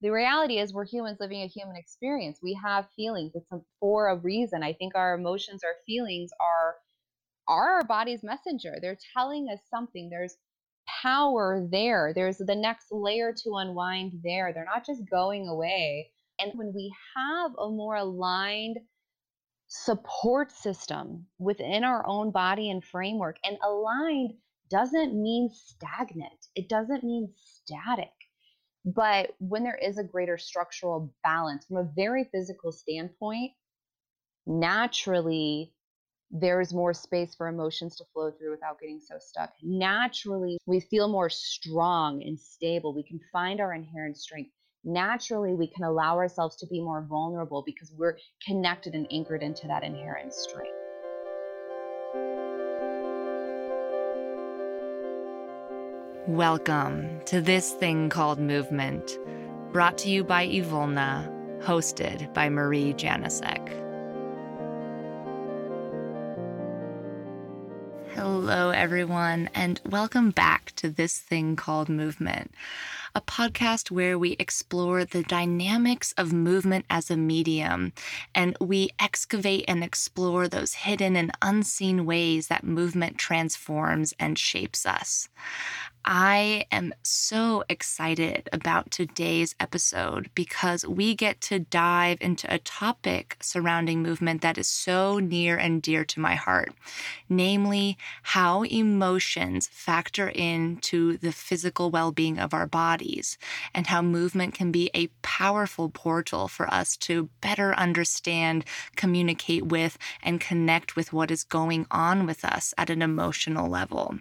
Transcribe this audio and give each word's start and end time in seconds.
the 0.00 0.10
reality 0.10 0.58
is 0.58 0.72
we're 0.72 0.86
humans 0.86 1.18
living 1.20 1.42
a 1.42 1.48
human 1.48 1.76
experience. 1.76 2.38
We 2.42 2.58
have 2.62 2.88
feelings. 2.94 3.32
It's 3.34 3.48
for 3.80 4.08
a 4.08 4.16
reason. 4.16 4.62
I 4.62 4.72
think 4.72 4.94
our 4.94 5.14
emotions, 5.14 5.64
our 5.64 5.74
feelings 5.86 6.30
are 6.40 6.76
are 7.48 7.76
our 7.76 7.84
body's 7.84 8.22
messenger. 8.22 8.76
They're 8.80 8.98
telling 9.14 9.48
us 9.48 9.60
something. 9.70 10.10
There's 10.10 10.36
power 11.02 11.66
there. 11.70 12.12
There's 12.14 12.38
the 12.38 12.54
next 12.54 12.86
layer 12.90 13.32
to 13.44 13.56
unwind 13.56 14.20
there. 14.22 14.52
They're 14.52 14.64
not 14.64 14.86
just 14.86 15.08
going 15.10 15.48
away. 15.48 16.10
And 16.38 16.52
when 16.54 16.72
we 16.74 16.94
have 17.16 17.52
a 17.58 17.68
more 17.68 17.96
aligned 17.96 18.78
support 19.66 20.52
system 20.52 21.26
within 21.38 21.84
our 21.84 22.06
own 22.06 22.30
body 22.30 22.70
and 22.70 22.84
framework, 22.84 23.36
and 23.44 23.58
aligned 23.64 24.34
doesn't 24.70 25.20
mean 25.20 25.50
stagnant, 25.50 26.46
it 26.54 26.68
doesn't 26.68 27.02
mean 27.02 27.32
static. 27.34 28.12
But 28.94 29.34
when 29.38 29.64
there 29.64 29.76
is 29.76 29.98
a 29.98 30.04
greater 30.04 30.38
structural 30.38 31.12
balance 31.22 31.66
from 31.66 31.76
a 31.76 31.90
very 31.94 32.24
physical 32.24 32.72
standpoint, 32.72 33.52
naturally 34.46 35.74
there's 36.30 36.72
more 36.72 36.94
space 36.94 37.34
for 37.34 37.48
emotions 37.48 37.96
to 37.96 38.04
flow 38.12 38.30
through 38.30 38.50
without 38.50 38.80
getting 38.80 39.00
so 39.00 39.16
stuck. 39.18 39.52
Naturally, 39.62 40.58
we 40.66 40.80
feel 40.80 41.08
more 41.08 41.30
strong 41.30 42.22
and 42.22 42.38
stable. 42.38 42.94
We 42.94 43.02
can 43.02 43.20
find 43.32 43.60
our 43.60 43.72
inherent 43.72 44.16
strength. 44.16 44.50
Naturally, 44.84 45.54
we 45.54 45.66
can 45.66 45.84
allow 45.84 46.16
ourselves 46.16 46.56
to 46.56 46.66
be 46.66 46.80
more 46.80 47.02
vulnerable 47.02 47.62
because 47.64 47.92
we're 47.96 48.18
connected 48.46 48.94
and 48.94 49.06
anchored 49.10 49.42
into 49.42 49.66
that 49.66 49.84
inherent 49.84 50.32
strength. 50.34 50.72
Welcome 56.28 57.22
to 57.24 57.40
this 57.40 57.72
thing 57.72 58.10
called 58.10 58.38
movement, 58.38 59.18
brought 59.72 59.96
to 59.96 60.10
you 60.10 60.22
by 60.22 60.46
Evolna, 60.46 61.26
hosted 61.62 62.34
by 62.34 62.50
Marie 62.50 62.92
Janicek. 62.92 63.66
Hello, 68.50 68.70
everyone, 68.70 69.50
and 69.54 69.78
welcome 69.84 70.30
back 70.30 70.72
to 70.76 70.88
This 70.88 71.18
Thing 71.18 71.54
Called 71.54 71.90
Movement, 71.90 72.54
a 73.14 73.20
podcast 73.20 73.90
where 73.90 74.18
we 74.18 74.36
explore 74.38 75.04
the 75.04 75.22
dynamics 75.22 76.14
of 76.16 76.32
movement 76.32 76.86
as 76.88 77.10
a 77.10 77.16
medium 77.18 77.92
and 78.34 78.56
we 78.58 78.88
excavate 78.98 79.66
and 79.68 79.84
explore 79.84 80.48
those 80.48 80.72
hidden 80.72 81.14
and 81.14 81.30
unseen 81.42 82.06
ways 82.06 82.48
that 82.48 82.64
movement 82.64 83.18
transforms 83.18 84.14
and 84.18 84.38
shapes 84.38 84.86
us. 84.86 85.28
I 86.10 86.64
am 86.72 86.94
so 87.02 87.64
excited 87.68 88.48
about 88.50 88.90
today's 88.90 89.54
episode 89.60 90.30
because 90.34 90.86
we 90.86 91.14
get 91.14 91.42
to 91.42 91.58
dive 91.58 92.16
into 92.22 92.52
a 92.52 92.58
topic 92.58 93.36
surrounding 93.42 94.02
movement 94.02 94.40
that 94.40 94.56
is 94.56 94.68
so 94.68 95.18
near 95.18 95.58
and 95.58 95.82
dear 95.82 96.06
to 96.06 96.20
my 96.20 96.34
heart, 96.34 96.72
namely 97.28 97.98
how 98.22 98.37
emotions 98.38 99.66
factor 99.66 100.28
into 100.28 101.16
the 101.16 101.32
physical 101.32 101.90
well 101.90 102.12
being 102.12 102.38
of 102.38 102.54
our 102.54 102.66
bodies, 102.66 103.36
and 103.74 103.88
how 103.88 104.00
movement 104.00 104.54
can 104.54 104.70
be 104.70 104.90
a 104.94 105.08
powerful 105.22 105.88
portal 105.90 106.46
for 106.46 106.72
us 106.72 106.96
to 106.98 107.28
better 107.40 107.74
understand, 107.74 108.64
communicate 108.94 109.66
with, 109.66 109.98
and 110.22 110.40
connect 110.40 110.94
with 110.94 111.12
what 111.12 111.30
is 111.32 111.42
going 111.42 111.86
on 111.90 112.26
with 112.26 112.44
us 112.44 112.72
at 112.78 112.90
an 112.90 113.02
emotional 113.02 113.68
level. 113.68 114.18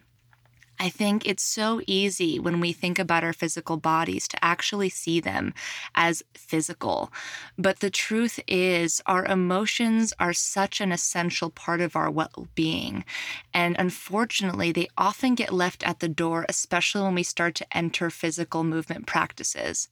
I 0.80 0.90
think 0.90 1.26
it's 1.26 1.44
so 1.44 1.82
easy 1.88 2.40
when 2.40 2.60
we 2.60 2.72
think 2.72 3.00
about 3.00 3.24
our 3.24 3.34
physical 3.34 3.78
bodies 3.78 4.28
to 4.28 4.46
actually 4.46 4.90
see 4.90 5.20
them 5.20 5.54
as 5.96 6.24
physical. 6.36 7.12
But 7.58 7.80
the 7.80 7.90
truth 7.90 8.40
is, 8.48 9.02
our 9.08 9.26
emotions 9.26 10.14
are 10.20 10.34
such 10.34 10.80
an 10.80 10.92
essential 10.92 11.50
part 11.50 11.82
of 11.82 11.96
our 11.96 12.12
well 12.12 12.48
being. 12.54 13.06
And 13.54 13.76
unfortunately, 13.80 14.72
they 14.72 14.88
often 14.98 15.34
get 15.34 15.52
left 15.52 15.84
at 15.84 16.00
the 16.00 16.10
door, 16.10 16.46
especially 16.48 17.02
when 17.02 17.16
we 17.16 17.24
start 17.24 17.56
to 17.56 17.78
enter 17.78 18.12
physical 18.12 18.64
movement 18.64 19.08
practices. 19.08 19.90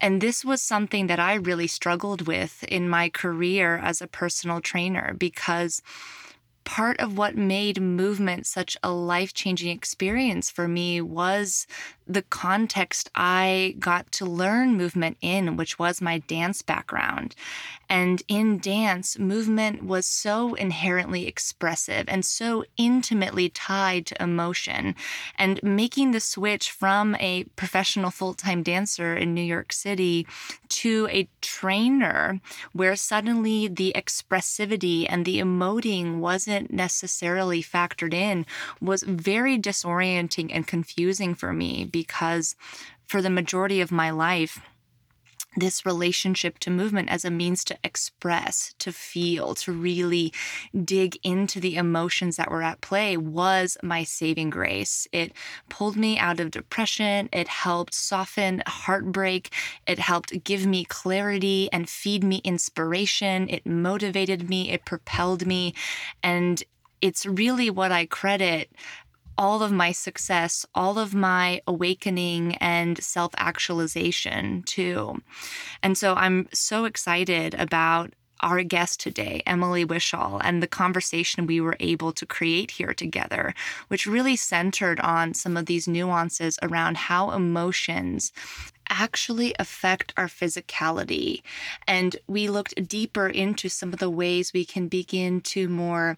And 0.00 0.20
this 0.20 0.44
was 0.44 0.62
something 0.62 1.06
that 1.08 1.20
I 1.20 1.34
really 1.34 1.66
struggled 1.66 2.26
with 2.26 2.62
in 2.64 2.88
my 2.88 3.08
career 3.08 3.78
as 3.78 4.00
a 4.00 4.06
personal 4.06 4.60
trainer 4.60 5.14
because 5.18 5.82
part 6.68 7.00
of 7.00 7.16
what 7.16 7.34
made 7.34 7.80
movement 7.80 8.46
such 8.46 8.76
a 8.82 8.90
life 8.92 9.32
changing 9.32 9.70
experience 9.70 10.50
for 10.50 10.68
me 10.68 11.00
was 11.00 11.66
the 12.08 12.22
context 12.22 13.10
I 13.14 13.76
got 13.78 14.10
to 14.12 14.24
learn 14.24 14.76
movement 14.76 15.18
in, 15.20 15.56
which 15.56 15.78
was 15.78 16.00
my 16.00 16.18
dance 16.18 16.62
background. 16.62 17.34
And 17.90 18.22
in 18.28 18.58
dance, 18.58 19.18
movement 19.18 19.82
was 19.82 20.06
so 20.06 20.54
inherently 20.54 21.26
expressive 21.26 22.04
and 22.08 22.24
so 22.24 22.64
intimately 22.76 23.48
tied 23.48 24.06
to 24.06 24.22
emotion. 24.22 24.94
And 25.36 25.62
making 25.62 26.10
the 26.10 26.20
switch 26.20 26.70
from 26.70 27.14
a 27.16 27.44
professional 27.56 28.10
full 28.10 28.34
time 28.34 28.62
dancer 28.62 29.14
in 29.14 29.34
New 29.34 29.42
York 29.42 29.72
City 29.72 30.26
to 30.68 31.08
a 31.10 31.28
trainer, 31.40 32.40
where 32.72 32.96
suddenly 32.96 33.68
the 33.68 33.92
expressivity 33.96 35.06
and 35.08 35.24
the 35.24 35.40
emoting 35.40 36.18
wasn't 36.18 36.70
necessarily 36.70 37.62
factored 37.62 38.12
in, 38.12 38.44
was 38.80 39.02
very 39.02 39.58
disorienting 39.58 40.50
and 40.52 40.66
confusing 40.66 41.34
for 41.34 41.52
me 41.52 41.84
because 42.02 42.54
for 43.06 43.20
the 43.22 43.30
majority 43.30 43.80
of 43.80 43.90
my 43.90 44.10
life, 44.10 44.60
this 45.56 45.84
relationship 45.84 46.58
to 46.60 46.70
movement 46.70 47.08
as 47.08 47.24
a 47.24 47.30
means 47.30 47.64
to 47.64 47.76
express, 47.82 48.74
to 48.78 48.92
feel, 48.92 49.54
to 49.56 49.72
really 49.72 50.32
dig 50.84 51.18
into 51.24 51.58
the 51.58 51.74
emotions 51.74 52.36
that 52.36 52.50
were 52.50 52.62
at 52.62 52.80
play 52.80 53.16
was 53.16 53.76
my 53.82 54.04
saving 54.04 54.50
grace. 54.50 55.08
It 55.10 55.32
pulled 55.68 55.96
me 55.96 56.18
out 56.18 56.38
of 56.38 56.50
depression. 56.50 57.28
It 57.32 57.48
helped 57.48 57.94
soften 57.94 58.62
heartbreak. 58.66 59.52
It 59.86 59.98
helped 59.98 60.44
give 60.44 60.66
me 60.66 60.84
clarity 60.84 61.68
and 61.72 61.88
feed 61.88 62.22
me 62.22 62.40
inspiration. 62.44 63.48
It 63.48 63.66
motivated 63.66 64.48
me. 64.48 64.70
It 64.70 64.84
propelled 64.84 65.46
me. 65.46 65.74
And 66.22 66.62
it's 67.00 67.26
really 67.26 67.70
what 67.70 67.92
I 67.92 68.06
credit 68.06 68.70
all 69.38 69.62
of 69.62 69.72
my 69.72 69.92
success, 69.92 70.66
all 70.74 70.98
of 70.98 71.14
my 71.14 71.62
awakening 71.66 72.56
and 72.56 73.02
self 73.02 73.32
actualization 73.38 74.64
too. 74.64 75.22
And 75.82 75.96
so 75.96 76.14
I'm 76.14 76.48
so 76.52 76.84
excited 76.84 77.54
about 77.54 78.12
our 78.40 78.62
guest 78.62 79.00
today, 79.00 79.42
Emily 79.46 79.84
Wishall, 79.84 80.40
and 80.44 80.62
the 80.62 80.68
conversation 80.68 81.46
we 81.46 81.60
were 81.60 81.76
able 81.80 82.12
to 82.12 82.26
create 82.26 82.72
here 82.72 82.94
together, 82.94 83.54
which 83.88 84.06
really 84.06 84.36
centered 84.36 85.00
on 85.00 85.34
some 85.34 85.56
of 85.56 85.66
these 85.66 85.88
nuances 85.88 86.58
around 86.62 86.96
how 86.96 87.32
emotions 87.32 88.32
actually 88.90 89.54
affect 89.58 90.12
our 90.16 90.26
physicality. 90.26 91.42
And 91.86 92.16
we 92.26 92.48
looked 92.48 92.88
deeper 92.88 93.28
into 93.28 93.68
some 93.68 93.92
of 93.92 93.98
the 93.98 94.10
ways 94.10 94.52
we 94.52 94.64
can 94.64 94.88
begin 94.88 95.40
to 95.42 95.68
more 95.68 96.16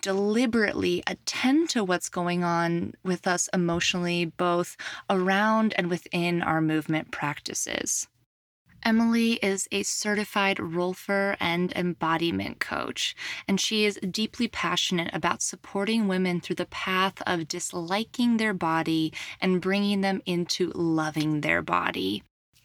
deliberately 0.00 1.02
attend 1.06 1.70
to 1.70 1.84
what's 1.84 2.08
going 2.08 2.44
on 2.44 2.94
with 3.04 3.26
us 3.26 3.48
emotionally, 3.54 4.24
both 4.24 4.76
around 5.08 5.74
and 5.76 5.88
within 5.88 6.42
our 6.42 6.60
movement 6.60 7.10
practices. 7.10 8.08
Emily 8.84 9.34
is 9.34 9.68
a 9.70 9.84
certified 9.84 10.56
Rolfer 10.58 11.36
and 11.38 11.72
embodiment 11.76 12.58
coach, 12.58 13.14
and 13.46 13.60
she 13.60 13.84
is 13.84 14.00
deeply 14.10 14.48
passionate 14.48 15.10
about 15.14 15.40
supporting 15.40 16.08
women 16.08 16.40
through 16.40 16.56
the 16.56 16.66
path 16.66 17.22
of 17.26 17.46
disliking 17.46 18.38
their 18.38 18.54
body 18.54 19.12
and 19.40 19.60
bringing 19.60 20.00
them 20.00 20.20
into 20.26 20.72
loving 20.74 21.42
their 21.42 21.62
body. 21.62 22.24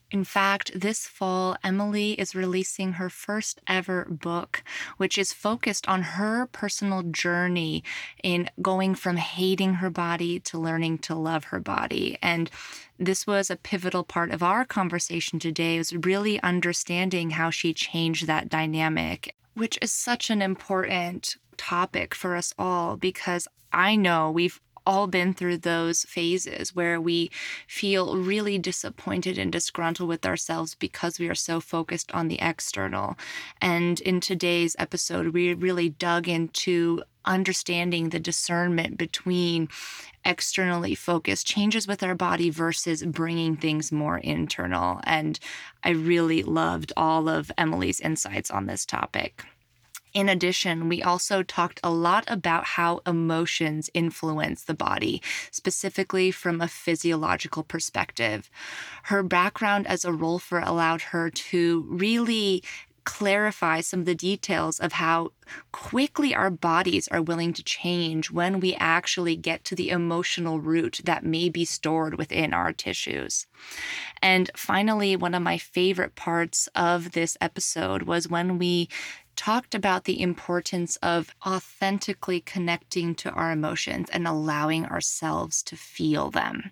In 0.09 0.23
fact, 0.23 0.71
this 0.73 1.05
fall, 1.05 1.57
Emily 1.63 2.13
is 2.13 2.33
releasing 2.33 2.93
her 2.93 3.09
first 3.09 3.59
ever 3.67 4.05
book, 4.05 4.63
which 4.95 5.17
is 5.17 5.33
focused 5.33 5.87
on 5.89 6.01
her 6.01 6.45
personal 6.45 7.03
journey 7.03 7.83
in 8.23 8.49
going 8.61 8.95
from 8.95 9.17
hating 9.17 9.75
her 9.75 9.89
body 9.89 10.39
to 10.41 10.57
learning 10.57 10.99
to 10.99 11.15
love 11.15 11.45
her 11.45 11.59
body. 11.59 12.17
And 12.21 12.49
this 12.97 13.27
was 13.27 13.49
a 13.49 13.57
pivotal 13.57 14.05
part 14.05 14.31
of 14.31 14.41
our 14.41 14.63
conversation 14.63 15.39
today, 15.39 15.77
was 15.77 15.93
really 15.93 16.41
understanding 16.41 17.31
how 17.31 17.49
she 17.49 17.73
changed 17.73 18.27
that 18.27 18.47
dynamic, 18.47 19.35
which 19.55 19.77
is 19.81 19.91
such 19.91 20.29
an 20.29 20.41
important 20.41 21.35
topic 21.57 22.15
for 22.15 22.35
us 22.35 22.53
all 22.57 22.95
because 22.95 23.47
I 23.73 23.95
know 23.95 24.31
we've 24.31 24.61
all 24.87 25.05
been 25.05 25.33
through 25.33 25.57
those 25.57 26.05
phases 26.05 26.73
where 26.73 26.99
we 26.99 27.29
feel 27.67 28.15
really 28.15 28.57
disappointed 28.57 29.37
and 29.37 29.51
disgruntled 29.51 30.07
with 30.07 30.25
ourselves 30.25 30.75
because 30.75 31.19
we 31.19 31.27
are 31.27 31.35
so 31.35 31.59
focused 31.59 32.09
on 32.13 32.29
the 32.29 32.39
external. 32.39 33.17
And 33.61 33.99
in 33.99 34.21
today's 34.21 34.77
episode, 34.79 35.27
we 35.33 35.53
really 35.53 35.89
dug 35.89 36.29
into 36.29 37.03
understanding 37.25 38.09
the 38.09 38.19
discernment 38.19 38.97
between 38.97 39.67
externally 40.23 40.95
focused 40.95 41.45
changes 41.45 41.85
with 41.85 42.01
our 42.01 42.15
body 42.15 42.49
versus 42.49 43.03
bringing 43.03 43.57
things 43.57 43.91
more 43.91 44.19
internal. 44.19 45.01
And 45.03 45.37
I 45.83 45.89
really 45.89 46.43
loved 46.43 46.93
all 46.95 47.27
of 47.27 47.51
Emily's 47.57 47.99
insights 47.99 48.49
on 48.49 48.67
this 48.67 48.85
topic. 48.85 49.43
In 50.17 50.29
addition, 50.29 50.89
we 50.89 51.03
also 51.03 51.43
talked 51.43 51.79
a 51.83 51.91
lot 51.91 52.23
about 52.25 52.65
how 52.65 53.01
emotions 53.05 53.87
influence 53.93 54.63
the 54.63 54.73
body, 54.73 55.21
specifically 55.51 56.31
from 56.31 56.59
a 56.59 56.67
physiological 56.67 57.61
perspective. 57.61 58.49
Her 59.03 59.21
background 59.21 59.85
as 59.85 60.03
a 60.03 60.09
rolfer 60.09 60.65
allowed 60.65 61.03
her 61.13 61.29
to 61.29 61.85
really 61.87 62.63
clarify 63.03 63.79
some 63.79 63.99
of 63.99 64.05
the 64.07 64.15
details 64.15 64.79
of 64.79 64.93
how 64.93 65.33
quickly 65.71 66.33
our 66.33 66.49
bodies 66.49 67.07
are 67.09 67.21
willing 67.21 67.53
to 67.53 67.63
change 67.63 68.31
when 68.31 68.59
we 68.59 68.73
actually 68.73 69.35
get 69.35 69.63
to 69.63 69.75
the 69.75 69.89
emotional 69.89 70.59
root 70.59 70.99
that 71.03 71.23
may 71.23 71.47
be 71.47 71.63
stored 71.63 72.17
within 72.17 72.55
our 72.55 72.73
tissues. 72.73 73.45
And 74.21 74.49
finally, 74.55 75.15
one 75.15 75.35
of 75.35 75.43
my 75.43 75.59
favorite 75.59 76.15
parts 76.15 76.67
of 76.75 77.11
this 77.11 77.37
episode 77.39 78.01
was 78.01 78.27
when 78.27 78.57
we 78.57 78.89
talked 79.37 79.73
about 79.73 80.03
the 80.03 80.21
importance 80.21 80.97
of 80.97 81.33
authentically 81.45 82.41
connecting 82.41 83.15
to 83.15 83.31
our 83.31 83.51
emotions 83.51 84.09
and 84.11 84.27
allowing 84.27 84.85
ourselves 84.85 85.63
to 85.63 85.77
feel 85.77 86.29
them 86.29 86.71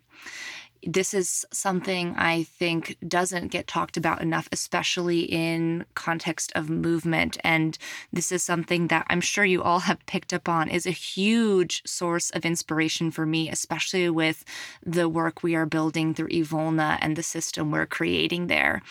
this 0.85 1.13
is 1.13 1.45
something 1.51 2.13
I 2.15 2.43
think 2.43 2.97
doesn't 3.07 3.47
get 3.47 3.67
talked 3.67 3.97
about 3.97 4.21
enough, 4.21 4.47
especially 4.51 5.21
in 5.21 5.85
context 5.95 6.51
of 6.55 6.69
movement. 6.69 7.37
And 7.43 7.77
this 8.13 8.31
is 8.31 8.43
something 8.43 8.87
that 8.87 9.05
I'm 9.09 9.21
sure 9.21 9.45
you 9.45 9.63
all 9.63 9.79
have 9.79 10.05
picked 10.05 10.33
up 10.33 10.47
on 10.47 10.69
is 10.69 10.85
a 10.85 10.91
huge 10.91 11.81
source 11.85 12.29
of 12.29 12.45
inspiration 12.45 13.09
for 13.09 13.25
me, 13.25 13.49
especially 13.49 14.09
with 14.09 14.45
the 14.85 15.09
work 15.09 15.41
we 15.41 15.55
are 15.55 15.65
building 15.65 16.13
through 16.13 16.29
Evolna 16.29 16.99
and 17.01 17.15
the 17.15 17.23
system 17.23 17.71
we're 17.71 17.87
creating 17.87 18.47
there. 18.47 18.81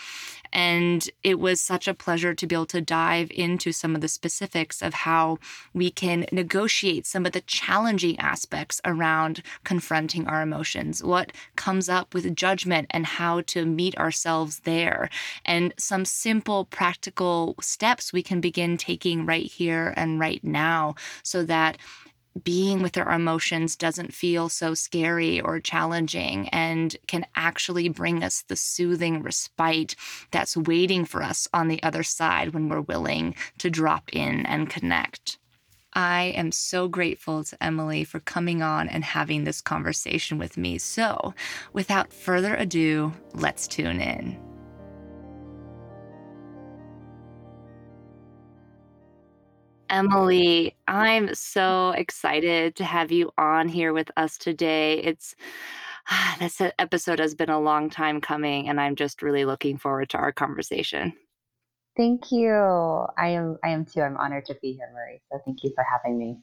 And 0.55 1.09
it 1.21 1.37
was 1.37 1.59
such 1.59 1.85
a 1.85 1.93
pleasure 1.93 2.33
to 2.33 2.47
be 2.47 2.55
able 2.55 2.65
to 2.67 2.79
dive 2.79 3.29
into 3.31 3.73
some 3.73 3.93
of 3.93 3.99
the 3.99 4.07
specifics 4.07 4.81
of 4.81 4.93
how 4.93 5.37
we 5.73 5.91
can 5.91 6.25
negotiate 6.31 7.05
some 7.05 7.25
of 7.25 7.33
the 7.33 7.41
challenging 7.41 8.17
aspects 8.19 8.79
around 8.85 9.43
confronting 9.65 10.27
our 10.27 10.41
emotions, 10.41 11.03
what 11.03 11.33
comes 11.57 11.89
up 11.89 12.13
with 12.13 12.33
judgment, 12.37 12.87
and 12.91 13.05
how 13.05 13.41
to 13.41 13.65
meet 13.65 13.97
ourselves 13.97 14.61
there, 14.61 15.09
and 15.43 15.73
some 15.77 16.05
simple 16.05 16.63
practical 16.63 17.55
steps 17.59 18.13
we 18.13 18.23
can 18.23 18.39
begin 18.39 18.77
taking 18.77 19.25
right 19.25 19.51
here 19.51 19.93
and 19.97 20.21
right 20.21 20.41
now 20.41 20.95
so 21.21 21.43
that 21.43 21.77
being 22.43 22.81
with 22.81 22.97
our 22.97 23.11
emotions 23.11 23.75
doesn't 23.75 24.13
feel 24.13 24.49
so 24.49 24.73
scary 24.73 25.39
or 25.39 25.59
challenging 25.59 26.49
and 26.49 26.95
can 27.07 27.25
actually 27.35 27.89
bring 27.89 28.23
us 28.23 28.43
the 28.43 28.55
soothing 28.55 29.21
respite 29.21 29.95
that's 30.31 30.57
waiting 30.57 31.05
for 31.05 31.23
us 31.23 31.47
on 31.53 31.67
the 31.67 31.81
other 31.81 32.03
side 32.03 32.53
when 32.53 32.67
we're 32.67 32.81
willing 32.81 33.35
to 33.57 33.69
drop 33.69 34.09
in 34.13 34.45
and 34.45 34.69
connect. 34.69 35.37
I 35.93 36.33
am 36.35 36.51
so 36.51 36.89
grateful 36.89 37.45
to 37.45 37.63
Emily 37.63 38.03
for 38.03 38.19
coming 38.19 38.61
on 38.61 38.89
and 38.89 39.03
having 39.03 39.45
this 39.45 39.61
conversation 39.61 40.37
with 40.37 40.57
me. 40.57 40.77
So, 40.77 41.33
without 41.71 42.11
further 42.11 42.53
ado, 42.53 43.13
let's 43.33 43.65
tune 43.65 44.01
in. 44.01 44.54
Emily, 49.89 50.75
I'm 50.87 51.33
so 51.35 51.91
excited 51.91 52.75
to 52.77 52.83
have 52.83 53.11
you 53.11 53.31
on 53.37 53.67
here 53.67 53.93
with 53.93 54.09
us 54.17 54.37
today. 54.37 54.99
It's 54.99 55.35
this 56.39 56.61
episode 56.79 57.19
has 57.19 57.35
been 57.35 57.49
a 57.49 57.59
long 57.59 57.89
time 57.89 58.21
coming, 58.21 58.69
and 58.69 58.79
I'm 58.79 58.95
just 58.95 59.21
really 59.21 59.45
looking 59.45 59.77
forward 59.77 60.09
to 60.09 60.17
our 60.17 60.31
conversation. 60.31 61.13
Thank 61.97 62.31
you. 62.31 62.51
I 63.17 63.29
am 63.29 63.57
I 63.63 63.69
am 63.69 63.85
too. 63.85 64.01
I'm 64.01 64.17
honored 64.17 64.45
to 64.45 64.55
be 64.61 64.73
here, 64.73 64.89
Marie. 64.93 65.21
So 65.31 65.39
thank 65.45 65.63
you 65.63 65.71
for 65.75 65.83
having 65.83 66.17
me. 66.17 66.37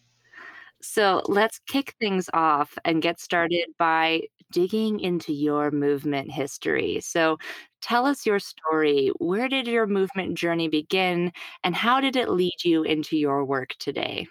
So 0.83 1.23
let's 1.27 1.61
kick 1.69 1.95
things 2.01 2.29
off 2.33 2.77
and 2.85 3.01
get 3.01 3.21
started 3.21 3.67
by 3.79 4.23
digging 4.51 5.01
into 5.01 5.33
your 5.33 5.71
movement 5.71 6.31
history. 6.31 7.01
So 7.01 7.39
tell 7.81 8.05
us 8.05 8.27
your 8.27 8.39
story. 8.39 9.11
Where 9.19 9.49
did 9.49 9.67
your 9.67 9.87
movement 9.87 10.37
journey 10.37 10.69
begin 10.69 11.33
and 11.65 11.75
how 11.75 12.01
did 12.01 12.17
it 12.17 12.29
lead 12.29 12.65
you 12.65 12.83
into 12.83 13.17
your 13.17 13.45
work 13.45 13.71
today? 13.79 14.27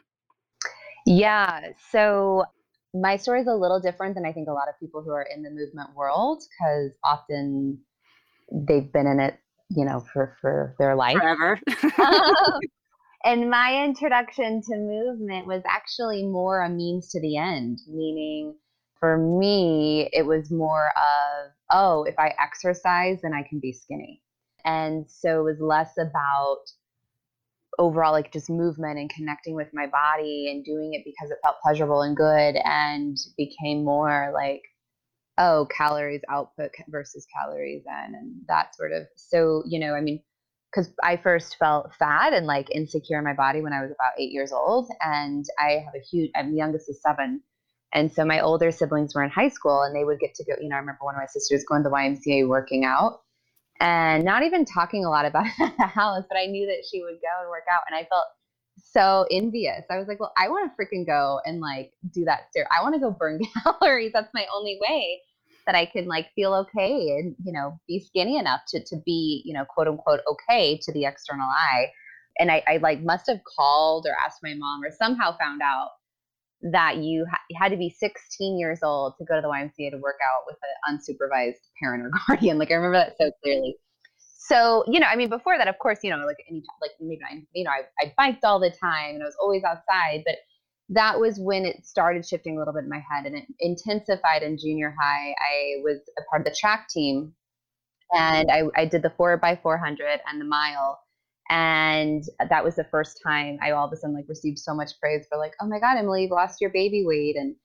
Yeah. 1.05 1.69
So 1.89 2.45
my 2.93 3.15
story 3.15 3.41
is 3.41 3.47
a 3.47 3.55
little 3.55 3.79
different 3.79 4.15
than 4.15 4.25
I 4.25 4.33
think 4.33 4.47
a 4.47 4.53
lot 4.53 4.67
of 4.67 4.79
people 4.79 5.01
who 5.01 5.11
are 5.11 5.25
in 5.33 5.43
the 5.43 5.49
movement 5.49 5.95
world 5.95 6.43
because 6.59 6.91
often 7.03 7.79
they've 8.51 8.91
been 8.91 9.07
in 9.07 9.19
it, 9.19 9.39
you 9.69 9.85
know, 9.85 10.01
for 10.13 10.35
for 10.41 10.75
their 10.77 10.95
life. 10.95 11.17
Forever. 11.17 11.59
Um, 11.99 12.59
and 13.23 13.49
my 13.49 13.83
introduction 13.83 14.61
to 14.61 14.77
movement 14.77 15.47
was 15.47 15.61
actually 15.67 16.25
more 16.25 16.61
a 16.61 16.69
means 16.69 17.09
to 17.09 17.21
the 17.21 17.37
end, 17.37 17.79
meaning 17.87 18.55
for 18.99 19.17
me, 19.17 20.09
it 20.13 20.25
was 20.25 20.51
more 20.51 20.87
of, 20.89 21.51
oh, 21.71 22.03
if 22.03 22.15
I 22.19 22.33
exercise, 22.39 23.19
then 23.21 23.33
I 23.33 23.43
can 23.47 23.59
be 23.59 23.73
skinny. 23.73 24.21
And 24.63 25.05
so 25.09 25.39
it 25.39 25.43
was 25.43 25.59
less 25.59 25.93
about 25.97 26.59
overall 27.79 28.11
like 28.11 28.31
just 28.31 28.49
movement 28.49 28.99
and 28.99 29.09
connecting 29.09 29.55
with 29.55 29.69
my 29.73 29.87
body 29.87 30.51
and 30.51 30.63
doing 30.63 30.93
it 30.93 31.03
because 31.05 31.31
it 31.31 31.37
felt 31.43 31.55
pleasurable 31.63 32.01
and 32.01 32.15
good 32.15 32.55
and 32.63 33.17
became 33.37 33.83
more 33.83 34.31
like 34.33 34.61
oh 35.37 35.67
calories 35.75 36.21
output 36.29 36.69
versus 36.89 37.25
calories 37.33 37.83
in 37.87 38.13
and 38.13 38.35
that 38.47 38.75
sort 38.75 38.91
of 38.91 39.03
so 39.15 39.63
you 39.65 39.79
know 39.79 39.93
i 39.93 40.01
mean 40.01 40.21
because 40.71 40.91
I 41.03 41.17
first 41.17 41.57
felt 41.57 41.93
fat 41.99 42.33
and 42.33 42.47
like 42.47 42.73
insecure 42.73 43.17
in 43.17 43.25
my 43.25 43.33
body 43.33 43.61
when 43.61 43.73
I 43.73 43.81
was 43.81 43.91
about 43.91 44.13
eight 44.17 44.31
years 44.31 44.51
old. 44.51 44.89
And 45.01 45.45
I 45.59 45.83
have 45.83 45.95
a 45.95 45.99
huge, 45.99 46.31
I'm 46.35 46.51
the 46.51 46.57
youngest 46.57 46.89
of 46.89 46.95
seven. 46.95 47.41
And 47.93 48.11
so 48.11 48.23
my 48.23 48.39
older 48.39 48.71
siblings 48.71 49.13
were 49.13 49.23
in 49.23 49.29
high 49.29 49.49
school 49.49 49.81
and 49.83 49.93
they 49.93 50.05
would 50.05 50.19
get 50.19 50.33
to 50.35 50.45
go, 50.45 50.53
you 50.61 50.69
know, 50.69 50.77
I 50.77 50.79
remember 50.79 51.03
one 51.03 51.15
of 51.15 51.19
my 51.19 51.25
sisters 51.25 51.65
going 51.67 51.83
to 51.83 51.89
the 51.89 51.95
YMCA 51.95 52.47
working 52.47 52.85
out 52.85 53.19
and 53.81 54.23
not 54.23 54.43
even 54.43 54.63
talking 54.63 55.03
a 55.03 55.09
lot 55.09 55.25
about 55.25 55.47
it 55.47 55.59
at 55.59 55.75
the 55.77 55.87
house, 55.87 56.23
but 56.29 56.37
I 56.37 56.45
knew 56.45 56.67
that 56.67 56.85
she 56.89 57.01
would 57.01 57.15
go 57.15 57.41
and 57.41 57.49
work 57.49 57.65
out. 57.71 57.81
And 57.89 57.95
I 57.95 58.07
felt 58.07 58.27
so 58.77 59.25
envious. 59.29 59.83
I 59.89 59.97
was 59.97 60.07
like, 60.07 60.21
well, 60.21 60.31
I 60.37 60.47
want 60.47 60.71
to 60.71 60.81
freaking 60.81 61.05
go 61.05 61.41
and 61.43 61.59
like 61.59 61.91
do 62.13 62.23
that. 62.25 62.43
I 62.71 62.81
want 62.81 62.95
to 62.95 63.01
go 63.01 63.11
burn 63.11 63.41
calories. 63.63 64.13
That's 64.13 64.33
my 64.33 64.45
only 64.55 64.79
way 64.81 65.19
that 65.65 65.75
I 65.75 65.85
can 65.85 66.07
like 66.07 66.27
feel 66.35 66.53
okay 66.53 67.17
and, 67.17 67.35
you 67.43 67.51
know, 67.51 67.79
be 67.87 67.99
skinny 67.99 68.37
enough 68.37 68.61
to, 68.69 68.83
to 68.83 68.97
be, 69.05 69.41
you 69.45 69.53
know, 69.53 69.65
quote 69.65 69.87
unquote, 69.87 70.21
okay 70.29 70.79
to 70.83 70.91
the 70.91 71.05
external 71.05 71.47
eye. 71.47 71.87
And 72.39 72.51
I, 72.51 72.63
I 72.67 72.77
like 72.77 73.01
must 73.01 73.27
have 73.27 73.41
called 73.43 74.05
or 74.07 74.15
asked 74.25 74.39
my 74.43 74.53
mom 74.53 74.83
or 74.83 74.91
somehow 74.91 75.37
found 75.37 75.61
out 75.61 75.89
that 76.71 76.97
you, 76.97 77.25
ha- 77.29 77.41
had 77.59 77.69
to 77.69 77.77
be 77.77 77.89
16 77.89 78.59
years 78.59 78.79
old 78.83 79.13
to 79.17 79.25
go 79.25 79.35
to 79.35 79.41
the 79.41 79.47
YMCA 79.47 79.91
to 79.91 79.97
work 79.97 80.17
out 80.23 80.43
with 80.47 80.57
an 80.63 80.97
unsupervised 80.97 81.61
parent 81.81 82.03
or 82.03 82.11
guardian. 82.27 82.57
Like 82.57 82.71
I 82.71 82.75
remember 82.75 82.97
that 82.97 83.15
so 83.19 83.31
clearly. 83.43 83.75
So, 84.17 84.83
you 84.87 84.99
know, 84.99 85.07
I 85.07 85.15
mean, 85.15 85.29
before 85.29 85.57
that, 85.57 85.67
of 85.67 85.77
course, 85.79 85.99
you 86.03 86.09
know, 86.09 86.17
like 86.25 86.43
any, 86.49 86.63
like 86.81 86.91
maybe 86.99 87.21
I, 87.29 87.43
you 87.53 87.63
know, 87.63 87.71
I, 87.71 87.81
I 87.99 88.13
biked 88.17 88.43
all 88.43 88.59
the 88.59 88.71
time 88.71 89.15
and 89.15 89.23
I 89.23 89.25
was 89.25 89.37
always 89.39 89.63
outside, 89.63 90.23
but 90.25 90.35
that 90.91 91.19
was 91.19 91.39
when 91.39 91.65
it 91.65 91.85
started 91.85 92.25
shifting 92.25 92.55
a 92.55 92.59
little 92.59 92.73
bit 92.73 92.83
in 92.83 92.89
my 92.89 93.03
head 93.09 93.25
and 93.25 93.35
it 93.35 93.45
intensified 93.59 94.43
in 94.43 94.57
junior 94.57 94.93
high. 95.01 95.31
I 95.31 95.81
was 95.83 95.99
a 96.19 96.21
part 96.29 96.41
of 96.41 96.45
the 96.45 96.57
track 96.59 96.89
team 96.89 97.33
and 98.13 98.51
I, 98.51 98.63
I 98.75 98.85
did 98.85 99.01
the 99.01 99.13
four 99.15 99.37
by 99.37 99.55
400 99.55 100.19
and 100.29 100.39
the 100.39 100.45
mile. 100.45 100.99
And 101.49 102.23
that 102.49 102.63
was 102.63 102.75
the 102.75 102.83
first 102.85 103.21
time 103.25 103.57
I 103.61 103.71
all 103.71 103.87
of 103.87 103.93
a 103.93 103.95
sudden 103.95 104.15
like 104.15 104.25
received 104.27 104.59
so 104.59 104.75
much 104.75 104.91
praise 104.99 105.25
for 105.29 105.37
like, 105.37 105.53
oh 105.61 105.67
my 105.67 105.79
God, 105.79 105.97
Emily, 105.97 106.23
you've 106.23 106.31
lost 106.31 106.59
your 106.59 106.69
baby 106.69 107.05
weight. 107.05 107.37
And 107.37 107.55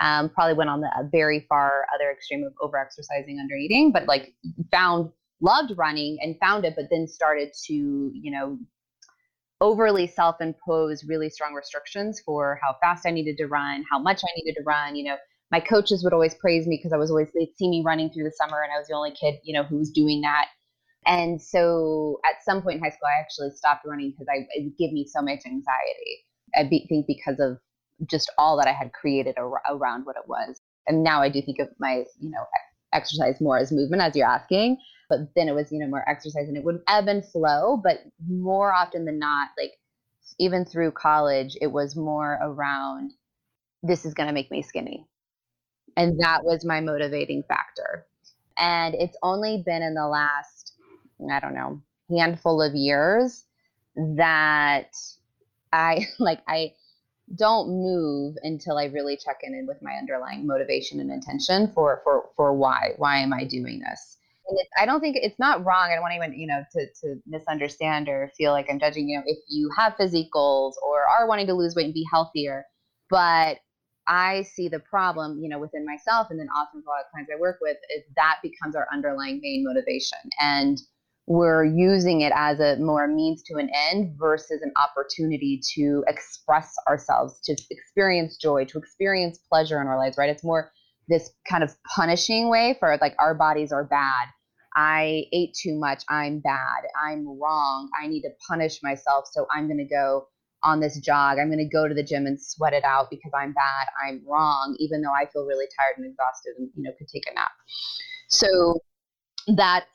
um, 0.00 0.28
probably 0.28 0.54
went 0.54 0.70
on 0.70 0.80
the 0.80 0.90
very 1.10 1.46
far 1.48 1.86
other 1.94 2.10
extreme 2.10 2.44
of 2.44 2.52
over 2.60 2.78
exercising, 2.78 3.38
under 3.40 3.56
eating, 3.56 3.92
but 3.92 4.06
like 4.06 4.34
found, 4.70 5.10
loved 5.40 5.72
running 5.76 6.18
and 6.20 6.36
found 6.38 6.64
it, 6.64 6.74
but 6.76 6.86
then 6.90 7.08
started 7.08 7.50
to, 7.64 7.72
you 7.72 8.30
know, 8.30 8.58
overly 9.60 10.06
self-impose 10.06 11.04
really 11.04 11.30
strong 11.30 11.54
restrictions 11.54 12.20
for 12.24 12.58
how 12.62 12.76
fast 12.82 13.06
I 13.06 13.10
needed 13.10 13.36
to 13.38 13.46
run, 13.46 13.84
how 13.90 13.98
much 13.98 14.22
I 14.22 14.28
needed 14.36 14.58
to 14.58 14.64
run. 14.64 14.96
You 14.96 15.04
know, 15.04 15.16
my 15.50 15.60
coaches 15.60 16.02
would 16.04 16.12
always 16.12 16.34
praise 16.34 16.66
me 16.66 16.76
because 16.76 16.92
I 16.92 16.98
was 16.98 17.10
always 17.10 17.28
they'd 17.34 17.54
see 17.56 17.68
me 17.68 17.82
running 17.84 18.10
through 18.10 18.24
the 18.24 18.32
summer, 18.32 18.62
and 18.62 18.72
I 18.72 18.78
was 18.78 18.88
the 18.88 18.94
only 18.94 19.12
kid, 19.12 19.36
you 19.44 19.54
know, 19.54 19.64
who 19.64 19.78
was 19.78 19.90
doing 19.90 20.20
that. 20.22 20.46
And 21.06 21.40
so, 21.40 22.18
at 22.24 22.44
some 22.44 22.62
point 22.62 22.78
in 22.78 22.82
high 22.82 22.90
school, 22.90 23.08
I 23.08 23.20
actually 23.20 23.50
stopped 23.54 23.86
running 23.86 24.10
because 24.10 24.26
I 24.28 24.46
it 24.54 24.76
give 24.78 24.92
me 24.92 25.06
so 25.08 25.22
much 25.22 25.40
anxiety. 25.46 26.24
I 26.56 26.64
be, 26.64 26.86
think 26.88 27.06
because 27.06 27.38
of 27.38 27.58
just 28.10 28.30
all 28.38 28.56
that 28.56 28.68
I 28.68 28.72
had 28.72 28.92
created 28.92 29.36
ar- 29.38 29.62
around 29.70 30.04
what 30.04 30.16
it 30.16 30.28
was. 30.28 30.60
And 30.86 31.02
now 31.02 31.22
I 31.22 31.28
do 31.28 31.42
think 31.42 31.58
of 31.58 31.68
my, 31.78 32.04
you 32.20 32.30
know, 32.30 32.44
exercise 32.92 33.40
more 33.40 33.58
as 33.58 33.72
movement 33.72 34.02
as 34.02 34.14
you're 34.14 34.28
asking, 34.28 34.78
but 35.08 35.34
then 35.34 35.48
it 35.48 35.54
was, 35.54 35.70
you 35.70 35.78
know, 35.78 35.88
more 35.88 36.08
exercise 36.08 36.48
and 36.48 36.56
it 36.56 36.64
would 36.64 36.80
ebb 36.88 37.08
and 37.08 37.24
flow, 37.24 37.80
but 37.82 38.00
more 38.28 38.72
often 38.72 39.04
than 39.04 39.18
not, 39.18 39.50
like 39.58 39.72
even 40.38 40.64
through 40.64 40.90
college, 40.92 41.56
it 41.60 41.68
was 41.68 41.96
more 41.96 42.38
around 42.42 43.12
this 43.82 44.04
is 44.04 44.14
going 44.14 44.26
to 44.26 44.32
make 44.32 44.50
me 44.50 44.62
skinny. 44.62 45.06
And 45.96 46.18
that 46.20 46.44
was 46.44 46.64
my 46.64 46.80
motivating 46.80 47.42
factor. 47.48 48.06
And 48.58 48.94
it's 48.94 49.16
only 49.22 49.62
been 49.64 49.82
in 49.82 49.94
the 49.94 50.06
last, 50.06 50.74
I 51.30 51.40
don't 51.40 51.54
know, 51.54 51.80
handful 52.10 52.60
of 52.62 52.74
years 52.74 53.44
that 53.94 54.90
I 55.72 56.06
like, 56.18 56.42
I, 56.48 56.72
don't 57.34 57.68
move 57.68 58.36
until 58.42 58.78
I 58.78 58.84
really 58.84 59.16
check 59.16 59.40
in 59.42 59.66
with 59.66 59.82
my 59.82 59.94
underlying 59.94 60.46
motivation 60.46 61.00
and 61.00 61.10
intention 61.10 61.72
for 61.74 62.00
for 62.04 62.30
for 62.36 62.52
why 62.52 62.92
why 62.98 63.18
am 63.18 63.32
I 63.32 63.44
doing 63.44 63.80
this. 63.80 64.16
It, 64.48 64.68
I 64.78 64.86
don't 64.86 65.00
think 65.00 65.16
it's 65.20 65.38
not 65.38 65.64
wrong. 65.64 65.88
I 65.90 65.94
don't 65.94 66.02
want 66.02 66.12
anyone 66.12 66.38
you 66.38 66.46
know 66.46 66.62
to 66.72 66.86
to 67.02 67.16
misunderstand 67.26 68.08
or 68.08 68.30
feel 68.36 68.52
like 68.52 68.66
I'm 68.70 68.78
judging. 68.78 69.08
You 69.08 69.18
know, 69.18 69.24
if 69.26 69.38
you 69.48 69.70
have 69.76 69.96
physique 69.96 70.30
goals 70.32 70.78
or 70.86 71.04
are 71.06 71.26
wanting 71.26 71.46
to 71.48 71.54
lose 71.54 71.74
weight 71.74 71.86
and 71.86 71.94
be 71.94 72.06
healthier, 72.10 72.64
but 73.10 73.58
I 74.06 74.42
see 74.42 74.68
the 74.68 74.78
problem, 74.78 75.40
you 75.42 75.48
know, 75.48 75.58
within 75.58 75.84
myself, 75.84 76.28
and 76.30 76.38
then 76.38 76.48
often 76.56 76.82
for 76.82 76.90
a 76.90 76.92
lot 76.92 77.04
of 77.04 77.10
clients 77.10 77.30
I 77.34 77.40
work 77.40 77.58
with, 77.60 77.76
is 77.96 78.04
that 78.16 78.36
becomes 78.42 78.76
our 78.76 78.86
underlying 78.92 79.40
main 79.42 79.64
motivation. 79.64 80.18
And 80.40 80.78
we're 81.26 81.64
using 81.64 82.20
it 82.20 82.32
as 82.36 82.60
a 82.60 82.76
more 82.76 83.08
means 83.08 83.42
to 83.44 83.56
an 83.56 83.68
end 83.74 84.14
versus 84.16 84.62
an 84.62 84.72
opportunity 84.76 85.60
to 85.74 86.04
express 86.06 86.72
ourselves, 86.88 87.40
to 87.44 87.56
experience 87.70 88.36
joy, 88.36 88.64
to 88.66 88.78
experience 88.78 89.38
pleasure 89.52 89.80
in 89.80 89.88
our 89.88 89.98
lives, 89.98 90.16
right? 90.16 90.30
It's 90.30 90.44
more 90.44 90.70
this 91.08 91.30
kind 91.48 91.64
of 91.64 91.74
punishing 91.96 92.48
way 92.48 92.76
for 92.78 92.96
like 93.00 93.14
our 93.18 93.34
bodies 93.34 93.72
are 93.72 93.84
bad. 93.84 94.28
I 94.76 95.24
ate 95.32 95.54
too 95.54 95.78
much. 95.78 96.04
I'm 96.08 96.40
bad. 96.40 96.84
I'm 97.02 97.26
wrong. 97.40 97.90
I 98.00 98.06
need 98.06 98.22
to 98.22 98.30
punish 98.46 98.80
myself. 98.82 99.24
So 99.32 99.46
I'm 99.50 99.66
going 99.66 99.78
to 99.78 99.84
go 99.84 100.28
on 100.62 100.80
this 100.80 101.00
jog. 101.00 101.38
I'm 101.38 101.48
going 101.48 101.58
to 101.58 101.68
go 101.68 101.88
to 101.88 101.94
the 101.94 102.02
gym 102.02 102.26
and 102.26 102.40
sweat 102.40 102.74
it 102.74 102.84
out 102.84 103.08
because 103.10 103.32
I'm 103.34 103.52
bad. 103.52 103.86
I'm 104.06 104.22
wrong, 104.26 104.76
even 104.78 105.02
though 105.02 105.12
I 105.12 105.26
feel 105.26 105.46
really 105.46 105.66
tired 105.78 105.96
and 105.96 106.06
exhausted 106.06 106.54
and, 106.58 106.68
you 106.76 106.82
know, 106.82 106.90
could 106.98 107.08
take 107.08 107.24
a 107.30 107.34
nap. 107.34 107.50
So 108.28 108.80
that's 109.48 109.86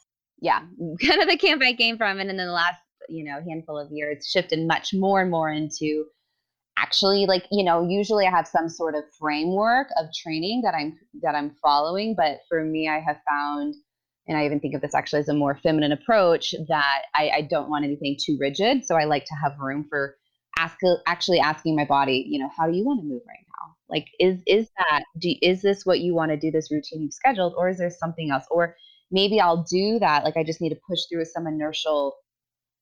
yeah, 0.41 0.59
kind 1.05 1.21
of 1.21 1.29
the 1.29 1.38
camp 1.38 1.61
I 1.63 1.73
came 1.73 1.97
from. 1.97 2.19
And 2.19 2.29
in 2.29 2.38
the 2.38 2.45
last, 2.45 2.81
you 3.07 3.23
know, 3.23 3.39
handful 3.47 3.77
of 3.77 3.91
years, 3.91 4.27
shifted 4.27 4.67
much 4.67 4.93
more 4.93 5.21
and 5.21 5.31
more 5.31 5.50
into 5.50 6.05
actually 6.77 7.25
like, 7.27 7.45
you 7.51 7.63
know, 7.63 7.88
usually 7.88 8.25
I 8.25 8.31
have 8.31 8.47
some 8.47 8.67
sort 8.67 8.95
of 8.95 9.03
framework 9.19 9.88
of 10.00 10.07
training 10.13 10.61
that 10.63 10.73
I'm 10.73 10.97
that 11.21 11.35
I'm 11.35 11.55
following. 11.61 12.15
But 12.15 12.39
for 12.50 12.63
me, 12.63 12.89
I 12.89 13.00
have 13.00 13.17
found 13.29 13.75
and 14.27 14.37
I 14.37 14.45
even 14.45 14.59
think 14.59 14.75
of 14.75 14.81
this 14.81 14.95
actually 14.95 15.19
as 15.19 15.29
a 15.29 15.33
more 15.33 15.59
feminine 15.61 15.91
approach 15.91 16.53
that 16.67 17.01
I, 17.15 17.29
I 17.29 17.41
don't 17.41 17.69
want 17.69 17.85
anything 17.85 18.17
too 18.23 18.37
rigid. 18.39 18.85
So 18.85 18.95
I 18.95 19.05
like 19.05 19.25
to 19.25 19.35
have 19.35 19.59
room 19.59 19.85
for 19.89 20.15
ask 20.57 20.77
actually 21.07 21.39
asking 21.39 21.75
my 21.75 21.85
body, 21.85 22.25
you 22.27 22.39
know, 22.39 22.49
how 22.55 22.67
do 22.67 22.75
you 22.75 22.85
want 22.85 23.01
to 23.01 23.07
move 23.07 23.21
right 23.27 23.45
now? 23.47 23.75
Like, 23.89 24.07
is 24.19 24.41
is 24.45 24.69
that 24.77 25.03
do, 25.19 25.33
is 25.41 25.61
this 25.61 25.85
what 25.85 25.99
you 25.99 26.13
want 26.13 26.31
to 26.31 26.37
do? 26.37 26.51
This 26.51 26.71
routine 26.71 27.01
you've 27.01 27.13
scheduled, 27.13 27.53
or 27.57 27.69
is 27.69 27.77
there 27.77 27.89
something 27.89 28.31
else? 28.31 28.45
Or 28.51 28.75
maybe 29.11 29.39
I'll 29.39 29.63
do 29.63 29.99
that. 29.99 30.23
Like 30.23 30.37
I 30.37 30.43
just 30.43 30.61
need 30.61 30.69
to 30.69 30.79
push 30.87 30.99
through 31.09 31.25
some 31.25 31.47
inertial, 31.47 32.15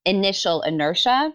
initial 0.05 0.61
inertia. 0.61 1.33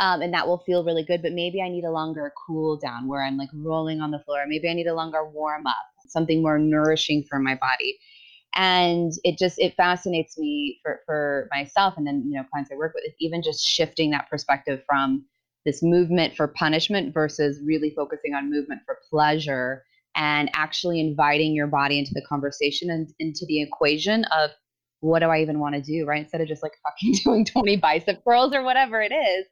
Um, 0.00 0.20
and 0.20 0.34
that 0.34 0.48
will 0.48 0.58
feel 0.66 0.84
really 0.84 1.04
good. 1.04 1.22
But 1.22 1.32
maybe 1.32 1.62
I 1.62 1.68
need 1.68 1.84
a 1.84 1.90
longer 1.90 2.32
cool 2.46 2.76
down 2.76 3.06
where 3.06 3.22
I'm 3.22 3.36
like 3.36 3.50
rolling 3.54 4.00
on 4.00 4.10
the 4.10 4.18
floor. 4.20 4.44
Maybe 4.48 4.68
I 4.68 4.74
need 4.74 4.88
a 4.88 4.94
longer 4.94 5.24
warm 5.28 5.66
up, 5.66 5.76
something 6.08 6.42
more 6.42 6.58
nourishing 6.58 7.24
for 7.28 7.38
my 7.38 7.54
body. 7.54 7.98
And 8.54 9.12
it 9.24 9.38
just 9.38 9.58
it 9.58 9.74
fascinates 9.76 10.36
me 10.38 10.78
for 10.82 11.00
for 11.06 11.48
myself 11.50 11.94
and 11.96 12.06
then 12.06 12.22
you 12.26 12.36
know 12.36 12.44
clients 12.50 12.70
I 12.72 12.76
work 12.76 12.94
with, 12.94 13.04
even 13.18 13.42
just 13.42 13.64
shifting 13.64 14.10
that 14.10 14.28
perspective 14.28 14.82
from 14.86 15.24
this 15.64 15.82
movement 15.82 16.36
for 16.36 16.48
punishment 16.48 17.14
versus 17.14 17.60
really 17.64 17.90
focusing 17.90 18.34
on 18.34 18.50
movement 18.50 18.82
for 18.84 18.98
pleasure 19.08 19.84
and 20.16 20.50
actually 20.54 21.00
inviting 21.00 21.54
your 21.54 21.66
body 21.66 21.98
into 21.98 22.12
the 22.14 22.22
conversation 22.22 22.90
and 22.90 23.08
into 23.18 23.46
the 23.46 23.62
equation 23.62 24.24
of 24.24 24.50
what 25.00 25.20
do 25.20 25.26
I 25.26 25.40
even 25.40 25.58
want 25.58 25.74
to 25.74 25.80
do, 25.82 26.04
right? 26.04 26.22
Instead 26.22 26.40
of 26.40 26.48
just 26.48 26.62
like 26.62 26.72
fucking 26.82 27.14
doing 27.24 27.44
20 27.44 27.76
bicep 27.76 28.24
curls 28.24 28.54
or 28.54 28.62
whatever 28.62 29.00
it 29.00 29.12
is. 29.12 29.46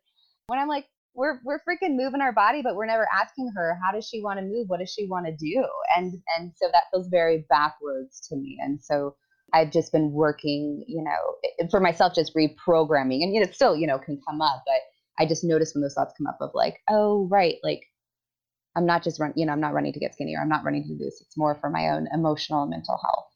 When 0.46 0.58
I'm 0.58 0.68
like, 0.68 0.86
we're 1.14 1.40
we're 1.44 1.60
freaking 1.60 1.96
moving 1.96 2.20
our 2.20 2.32
body, 2.32 2.62
but 2.62 2.76
we're 2.76 2.86
never 2.86 3.06
asking 3.12 3.50
her 3.54 3.78
how 3.84 3.92
does 3.92 4.06
she 4.06 4.22
want 4.22 4.38
to 4.38 4.44
move, 4.44 4.68
what 4.68 4.80
does 4.80 4.92
she 4.92 5.06
want 5.06 5.26
to 5.26 5.32
do, 5.32 5.66
and 5.96 6.14
and 6.38 6.52
so 6.56 6.68
that 6.72 6.84
feels 6.90 7.08
very 7.08 7.44
backwards 7.48 8.20
to 8.28 8.36
me. 8.36 8.58
And 8.60 8.80
so 8.80 9.16
I've 9.52 9.72
just 9.72 9.92
been 9.92 10.12
working, 10.12 10.84
you 10.86 11.02
know, 11.02 11.68
for 11.70 11.80
myself, 11.80 12.14
just 12.14 12.34
reprogramming, 12.34 13.22
and 13.22 13.34
you 13.34 13.40
know, 13.40 13.46
it 13.46 13.54
still 13.54 13.76
you 13.76 13.86
know 13.86 13.98
can 13.98 14.20
come 14.28 14.40
up, 14.40 14.62
but 14.66 14.80
I 15.22 15.26
just 15.26 15.44
notice 15.44 15.74
when 15.74 15.82
those 15.82 15.94
thoughts 15.94 16.14
come 16.16 16.26
up 16.26 16.38
of 16.40 16.50
like, 16.54 16.78
oh 16.88 17.26
right, 17.30 17.56
like 17.62 17.82
I'm 18.76 18.86
not 18.86 19.02
just 19.02 19.20
run, 19.20 19.32
you 19.36 19.46
know, 19.46 19.52
I'm 19.52 19.60
not 19.60 19.74
running 19.74 19.92
to 19.92 20.00
get 20.00 20.14
skinnier. 20.14 20.38
I'm 20.40 20.48
not 20.48 20.64
running 20.64 20.82
to 20.84 20.88
do 20.88 21.04
this. 21.04 21.20
It's 21.20 21.36
more 21.36 21.56
for 21.60 21.70
my 21.70 21.88
own 21.90 22.06
emotional 22.14 22.62
and 22.62 22.70
mental 22.70 22.98
health. 23.04 23.26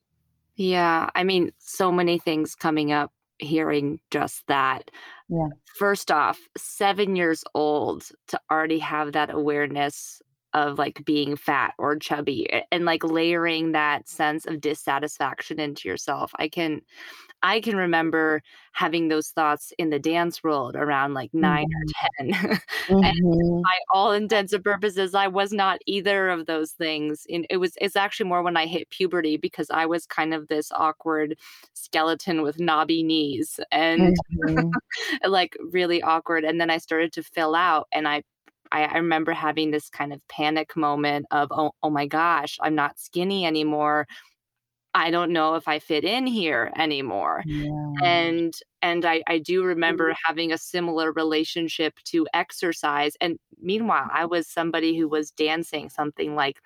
Yeah. 0.57 1.11
I 1.15 1.25
mean, 1.25 1.53
so 1.59 1.91
many 1.91 2.19
things 2.19 2.55
coming 2.55 2.93
up 2.93 3.13
hearing 3.39 4.01
just 4.11 4.47
that. 4.47 4.91
Yeah. 5.29 5.49
First 5.79 6.11
off, 6.11 6.39
seven 6.57 7.17
years 7.17 7.45
old 7.55 8.05
to 8.29 8.41
already 8.51 8.79
have 8.81 9.13
that 9.13 9.31
awareness 9.31 10.21
of 10.55 10.79
like 10.79 11.05
being 11.05 11.37
fat 11.37 11.75
or 11.79 11.97
chubby 11.97 12.49
and 12.71 12.85
like 12.85 13.05
layering 13.05 13.73
that 13.73 14.09
sense 14.09 14.47
of 14.47 14.61
dissatisfaction 14.61 15.59
into 15.61 15.89
yourself. 15.89 16.33
I 16.39 16.49
can 16.49 16.81
I 17.43 17.61
can 17.61 17.77
remember 17.77 18.41
having 18.73 19.09
those 19.09 19.29
thoughts 19.29 19.73
in 19.79 19.91
the 19.91 19.99
dance 19.99 20.43
world 20.43 20.77
around 20.77 21.13
like 21.13 21.29
9 21.35 21.67
mm-hmm. 22.21 22.31
or 22.31 22.33
10. 22.43 22.61
mm-hmm. 22.89 23.05
and 23.05 23.63
by 23.63 23.77
all 23.93 24.13
intents 24.13 24.55
and 24.55 24.65
purposes, 24.65 25.15
I 25.15 25.29
was 25.29 25.53
not 25.53 25.81
either 25.87 26.31
of 26.31 26.47
those 26.47 26.71
things. 26.73 27.27
And 27.29 27.47
it 27.51 27.59
was 27.59 27.75
it's 27.81 27.97
actually 27.97 28.31
more 28.31 28.43
when 28.43 28.57
I 28.57 28.67
hit 28.67 28.89
puberty 28.89 29.37
because 29.37 29.69
I 29.71 29.85
was 29.85 30.07
kind 30.07 30.33
of 30.33 30.49
this 30.49 30.73
awkward 30.73 31.37
skeleton 31.75 32.43
with 32.43 32.59
knobby 32.59 33.03
knees 33.03 33.61
and 33.71 34.17
mm-hmm. 34.47 34.71
like 35.29 35.55
really 35.71 36.03
awkward. 36.03 36.45
And 36.45 36.59
then 36.59 36.71
I 36.71 36.79
started 36.79 37.13
to 37.13 37.23
fill 37.23 37.55
out 37.55 37.89
and 37.93 38.09
I 38.09 38.23
I, 38.75 38.85
I, 38.85 38.97
remember 38.97 39.33
having 39.33 39.71
this 39.71 39.89
kind 39.89 40.13
of 40.13 40.21
panic 40.29 40.77
moment 40.77 41.27
of, 41.31 41.49
oh, 41.53 41.73
oh 41.83 41.91
my 41.91 42.07
gosh, 42.07 42.59
I'm 42.61 42.75
not 42.75 42.99
skinny 42.99 43.47
anymore. 43.47 44.07
I 44.95 45.11
don't 45.11 45.33
know 45.33 45.55
if 45.55 45.67
I 45.67 45.79
fit 45.79 46.05
in 46.05 46.27
here 46.27 46.73
anymore. 46.77 47.43
Yeah. 47.47 47.71
And 48.03 48.55
and 48.83 49.05
I, 49.05 49.23
I 49.27 49.39
do 49.39 49.65
remember 49.65 50.11
mm-hmm. 50.11 50.27
having 50.27 50.53
a 50.53 50.59
similar 50.59 51.13
relationship 51.13 51.95
to 52.07 52.27
exercise. 52.35 53.15
And 53.21 53.39
meanwhile, 53.61 54.09
I 54.13 54.27
was 54.27 54.49
somebody 54.49 54.97
who 54.97 55.09
was 55.09 55.31
dancing 55.31 55.89
something 55.89 56.35
like 56.35 56.59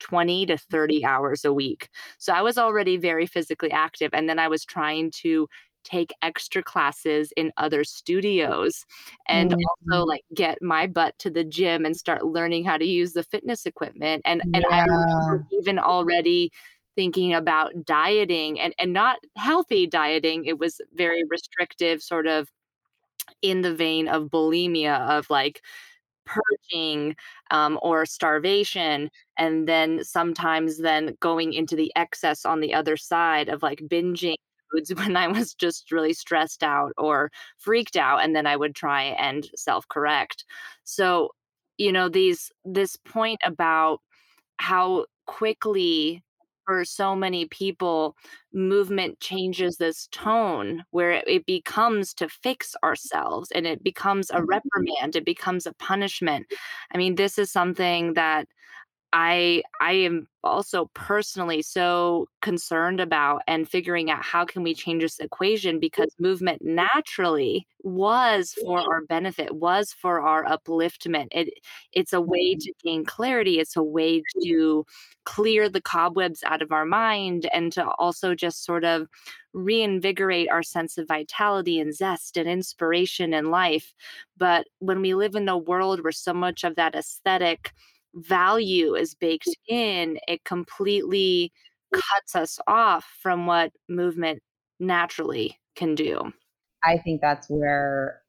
20 0.00 0.46
to 0.46 0.58
30 0.58 1.04
hours 1.04 1.44
a 1.44 1.52
week. 1.52 1.88
So 2.18 2.32
I 2.32 2.42
was 2.42 2.58
already 2.58 2.96
very 2.96 3.26
physically 3.26 3.70
active. 3.70 4.10
And 4.12 4.28
then 4.28 4.38
I 4.38 4.48
was 4.48 4.64
trying 4.64 5.10
to 5.22 5.48
take 5.86 6.12
extra 6.22 6.62
classes 6.62 7.32
in 7.36 7.52
other 7.56 7.84
studios 7.84 8.84
and 9.28 9.52
mm-hmm. 9.52 9.92
also 9.92 10.04
like 10.04 10.24
get 10.34 10.60
my 10.60 10.86
butt 10.86 11.18
to 11.18 11.30
the 11.30 11.44
gym 11.44 11.84
and 11.84 11.96
start 11.96 12.26
learning 12.26 12.64
how 12.64 12.76
to 12.76 12.84
use 12.84 13.12
the 13.12 13.22
fitness 13.22 13.66
equipment 13.66 14.20
and 14.24 14.42
yeah. 14.52 14.58
and 14.58 14.66
I 14.70 15.36
even 15.52 15.78
already 15.78 16.50
thinking 16.96 17.34
about 17.34 17.84
dieting 17.84 18.58
and, 18.58 18.74
and 18.78 18.92
not 18.92 19.18
healthy 19.36 19.86
dieting. 19.86 20.46
It 20.46 20.58
was 20.58 20.80
very 20.94 21.22
restrictive, 21.30 22.02
sort 22.02 22.26
of 22.26 22.48
in 23.42 23.60
the 23.60 23.74
vein 23.74 24.08
of 24.08 24.24
bulimia, 24.24 24.98
of 25.08 25.30
like 25.30 25.62
purging 26.24 27.14
um, 27.50 27.78
or 27.82 28.06
starvation. 28.06 29.10
And 29.38 29.68
then 29.68 30.02
sometimes 30.02 30.78
then 30.78 31.16
going 31.20 31.52
into 31.52 31.76
the 31.76 31.92
excess 31.94 32.44
on 32.44 32.60
the 32.60 32.74
other 32.74 32.96
side 32.96 33.48
of 33.48 33.62
like 33.62 33.80
binging 33.80 34.36
foods 34.70 34.94
when 34.96 35.16
I 35.16 35.28
was 35.28 35.54
just 35.54 35.92
really 35.92 36.12
stressed 36.12 36.62
out 36.62 36.92
or 36.96 37.30
freaked 37.58 37.96
out. 37.96 38.22
And 38.22 38.34
then 38.34 38.46
I 38.46 38.56
would 38.56 38.74
try 38.74 39.02
and 39.02 39.48
self 39.56 39.88
correct. 39.88 40.44
So, 40.84 41.30
you 41.78 41.92
know, 41.92 42.08
these, 42.08 42.50
this 42.64 42.96
point 42.96 43.40
about 43.44 44.00
how 44.58 45.06
quickly 45.26 46.22
for 46.66 46.84
so 46.84 47.14
many 47.14 47.46
people, 47.46 48.16
movement 48.52 49.20
changes 49.20 49.76
this 49.76 50.08
tone 50.10 50.84
where 50.90 51.12
it, 51.12 51.24
it, 51.28 51.46
becomes 51.46 52.12
to 52.14 52.28
fix 52.28 52.74
ourselves 52.82 53.50
and 53.52 53.66
it 53.66 53.82
becomes 53.84 54.30
a 54.30 54.34
mm-hmm. 54.34 54.46
reprimand, 54.46 55.14
it 55.14 55.24
becomes 55.24 55.64
a 55.66 55.74
punishment. 55.74 56.46
I 56.92 56.98
mean, 56.98 57.14
this 57.14 57.38
is 57.38 57.52
something 57.52 58.14
that 58.14 58.48
I 59.18 59.62
I 59.80 59.92
am 59.92 60.28
also 60.44 60.90
personally 60.92 61.62
so 61.62 62.28
concerned 62.42 63.00
about 63.00 63.40
and 63.46 63.66
figuring 63.66 64.10
out 64.10 64.22
how 64.22 64.44
can 64.44 64.62
we 64.62 64.74
change 64.74 65.02
this 65.02 65.18
equation 65.18 65.80
because 65.80 66.14
movement 66.18 66.60
naturally 66.62 67.66
was 67.82 68.54
for 68.62 68.78
our 68.78 69.00
benefit, 69.06 69.54
was 69.56 69.90
for 69.90 70.20
our 70.20 70.44
upliftment. 70.44 71.28
It 71.32 71.48
it's 71.92 72.12
a 72.12 72.20
way 72.20 72.56
mm-hmm. 72.56 72.58
to 72.58 72.72
gain 72.84 73.04
clarity, 73.06 73.58
it's 73.58 73.74
a 73.74 73.82
way 73.82 74.22
to 74.44 74.84
clear 75.24 75.70
the 75.70 75.80
cobwebs 75.80 76.44
out 76.44 76.60
of 76.60 76.70
our 76.70 76.84
mind 76.84 77.48
and 77.54 77.72
to 77.72 77.88
also 77.98 78.34
just 78.34 78.66
sort 78.66 78.84
of 78.84 79.08
reinvigorate 79.54 80.50
our 80.50 80.62
sense 80.62 80.98
of 80.98 81.08
vitality 81.08 81.80
and 81.80 81.94
zest 81.96 82.36
and 82.36 82.46
inspiration 82.50 83.32
in 83.32 83.50
life. 83.50 83.94
But 84.36 84.66
when 84.78 85.00
we 85.00 85.14
live 85.14 85.34
in 85.36 85.48
a 85.48 85.56
world 85.56 86.04
where 86.04 86.12
so 86.12 86.34
much 86.34 86.64
of 86.64 86.76
that 86.76 86.94
aesthetic 86.94 87.72
value 88.16 88.94
is 88.94 89.14
baked 89.14 89.48
mm. 89.48 89.54
in, 89.68 90.18
it 90.26 90.44
completely 90.44 91.52
mm. 91.94 92.00
cuts 92.00 92.34
us 92.34 92.58
off 92.66 93.06
from 93.22 93.46
what 93.46 93.72
movement 93.88 94.42
naturally 94.80 95.58
can 95.76 95.94
do. 95.94 96.32
I 96.82 96.98
think 96.98 97.20
that's 97.20 97.48
where, 97.48 98.22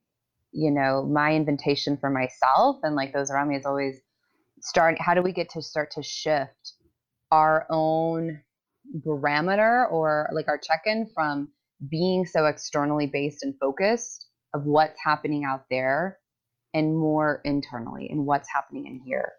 you 0.52 0.72
know, 0.72 1.06
my 1.06 1.34
invitation 1.34 1.98
for 1.98 2.10
myself 2.10 2.78
and 2.84 2.96
like 2.96 3.14
those 3.14 3.32
around 3.32 3.50
me 3.50 3.56
is 3.56 3.66
always 3.66 4.02
start 4.60 5.00
how 5.00 5.14
do 5.14 5.22
we 5.22 5.32
get 5.32 5.50
to 5.50 5.62
start 5.62 5.92
to 5.92 6.02
shift 6.02 6.74
our 7.32 7.68
own 7.70 8.42
barometer 9.06 9.86
or 9.88 10.28
like 10.34 10.48
our 10.48 10.58
check-in 10.58 11.08
from 11.14 11.50
being 11.90 12.26
so 12.26 12.46
externally 12.46 13.06
based 13.06 13.44
and 13.44 13.54
focused 13.60 14.28
of 14.56 14.64
what's 14.66 15.00
happening 15.04 15.44
out 15.44 15.66
there 15.70 16.18
and 16.74 16.98
more 16.98 17.42
internally 17.44 18.08
and 18.10 18.26
what's 18.26 18.50
happening 18.52 18.88
in 18.88 19.00
here 19.06 19.34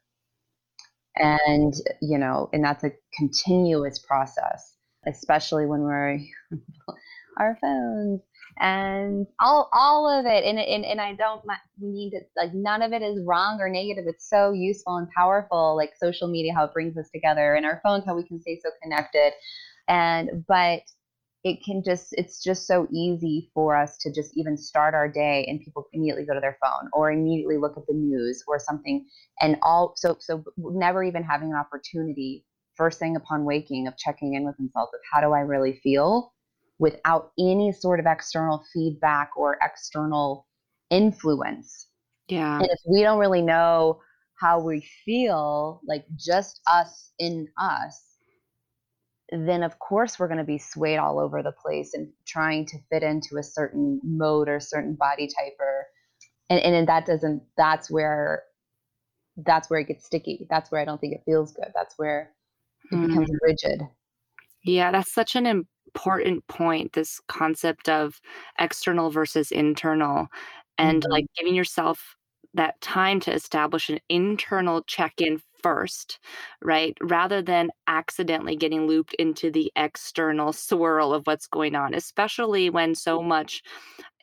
and 1.18 1.74
you 2.00 2.18
know 2.18 2.48
and 2.52 2.64
that's 2.64 2.84
a 2.84 2.92
continuous 3.16 3.98
process 3.98 4.74
especially 5.06 5.66
when 5.66 5.80
we're 5.80 6.18
our 7.38 7.56
phones 7.60 8.20
and 8.60 9.26
all 9.40 9.68
all 9.72 10.08
of 10.08 10.26
it. 10.26 10.44
And, 10.44 10.58
and 10.58 10.84
and 10.84 11.00
I 11.00 11.14
don't 11.14 11.42
mean 11.78 12.10
to 12.12 12.20
like 12.36 12.52
none 12.54 12.82
of 12.82 12.92
it 12.92 13.02
is 13.02 13.20
wrong 13.24 13.60
or 13.60 13.68
negative. 13.68 14.04
It's 14.06 14.28
so 14.28 14.52
useful 14.52 14.96
and 14.96 15.08
powerful 15.16 15.76
like 15.76 15.92
social 16.00 16.28
media 16.28 16.54
how 16.54 16.64
it 16.64 16.72
brings 16.72 16.96
us 16.96 17.08
together 17.10 17.54
and 17.54 17.64
our 17.64 17.80
phones 17.84 18.04
how 18.04 18.16
we 18.16 18.26
can 18.26 18.40
stay 18.40 18.58
so 18.62 18.70
connected. 18.82 19.32
And 19.86 20.44
but 20.46 20.82
it 21.48 21.64
can 21.64 21.82
just 21.82 22.08
it's 22.12 22.42
just 22.42 22.66
so 22.66 22.86
easy 22.92 23.50
for 23.54 23.76
us 23.76 23.96
to 23.98 24.12
just 24.12 24.36
even 24.36 24.56
start 24.56 24.94
our 24.94 25.08
day 25.08 25.44
and 25.48 25.60
people 25.60 25.86
immediately 25.92 26.24
go 26.24 26.34
to 26.34 26.40
their 26.40 26.58
phone 26.62 26.88
or 26.92 27.10
immediately 27.10 27.56
look 27.56 27.76
at 27.76 27.86
the 27.86 27.94
news 27.94 28.42
or 28.46 28.58
something 28.58 29.06
and 29.40 29.56
all 29.62 29.94
so 29.96 30.16
so 30.20 30.44
never 30.58 31.02
even 31.02 31.22
having 31.22 31.50
an 31.50 31.56
opportunity 31.56 32.44
first 32.76 32.98
thing 32.98 33.16
upon 33.16 33.44
waking 33.44 33.86
of 33.86 33.96
checking 33.96 34.34
in 34.34 34.44
with 34.44 34.56
themselves 34.56 34.92
of 34.94 35.00
how 35.12 35.20
do 35.20 35.32
i 35.32 35.40
really 35.40 35.80
feel 35.82 36.32
without 36.78 37.32
any 37.38 37.72
sort 37.72 38.00
of 38.00 38.06
external 38.06 38.64
feedback 38.72 39.30
or 39.36 39.58
external 39.62 40.46
influence. 40.90 41.88
Yeah. 42.28 42.58
And 42.58 42.68
if 42.70 42.80
we 42.88 43.02
don't 43.02 43.18
really 43.18 43.42
know 43.42 44.00
how 44.40 44.60
we 44.60 44.88
feel 45.04 45.80
like 45.86 46.04
just 46.16 46.60
us 46.66 47.12
in 47.18 47.48
us 47.58 48.07
then 49.30 49.62
of 49.62 49.78
course 49.78 50.18
we're 50.18 50.28
going 50.28 50.38
to 50.38 50.44
be 50.44 50.58
swayed 50.58 50.98
all 50.98 51.18
over 51.18 51.42
the 51.42 51.52
place 51.52 51.94
and 51.94 52.08
trying 52.26 52.64
to 52.66 52.78
fit 52.90 53.02
into 53.02 53.36
a 53.38 53.42
certain 53.42 54.00
mode 54.02 54.48
or 54.48 54.60
certain 54.60 54.94
body 54.94 55.26
type 55.26 55.54
or 55.60 55.86
and, 56.50 56.60
and 56.60 56.88
that 56.88 57.06
doesn't 57.06 57.42
that's 57.56 57.90
where 57.90 58.44
that's 59.44 59.70
where 59.70 59.80
it 59.80 59.88
gets 59.88 60.04
sticky 60.04 60.46
that's 60.50 60.70
where 60.70 60.80
i 60.80 60.84
don't 60.84 61.00
think 61.00 61.14
it 61.14 61.22
feels 61.24 61.52
good 61.52 61.70
that's 61.74 61.94
where 61.98 62.32
it 62.90 62.96
mm. 62.96 63.06
becomes 63.06 63.30
rigid 63.42 63.82
yeah 64.64 64.90
that's 64.90 65.12
such 65.12 65.36
an 65.36 65.46
important 65.46 66.46
point 66.48 66.92
this 66.92 67.20
concept 67.28 67.88
of 67.88 68.20
external 68.58 69.10
versus 69.10 69.50
internal 69.50 70.28
and 70.78 71.02
mm-hmm. 71.02 71.12
like 71.12 71.26
giving 71.36 71.54
yourself 71.54 72.14
that 72.54 72.80
time 72.80 73.20
to 73.20 73.32
establish 73.32 73.88
an 73.88 73.98
internal 74.08 74.82
check-in 74.84 75.40
first, 75.62 76.18
right? 76.62 76.96
Rather 77.02 77.42
than 77.42 77.70
accidentally 77.86 78.56
getting 78.56 78.86
looped 78.86 79.14
into 79.14 79.50
the 79.50 79.72
external 79.76 80.52
swirl 80.52 81.12
of 81.14 81.26
what's 81.26 81.46
going 81.46 81.74
on, 81.74 81.94
especially 81.94 82.70
when 82.70 82.94
so 82.94 83.22
much 83.22 83.62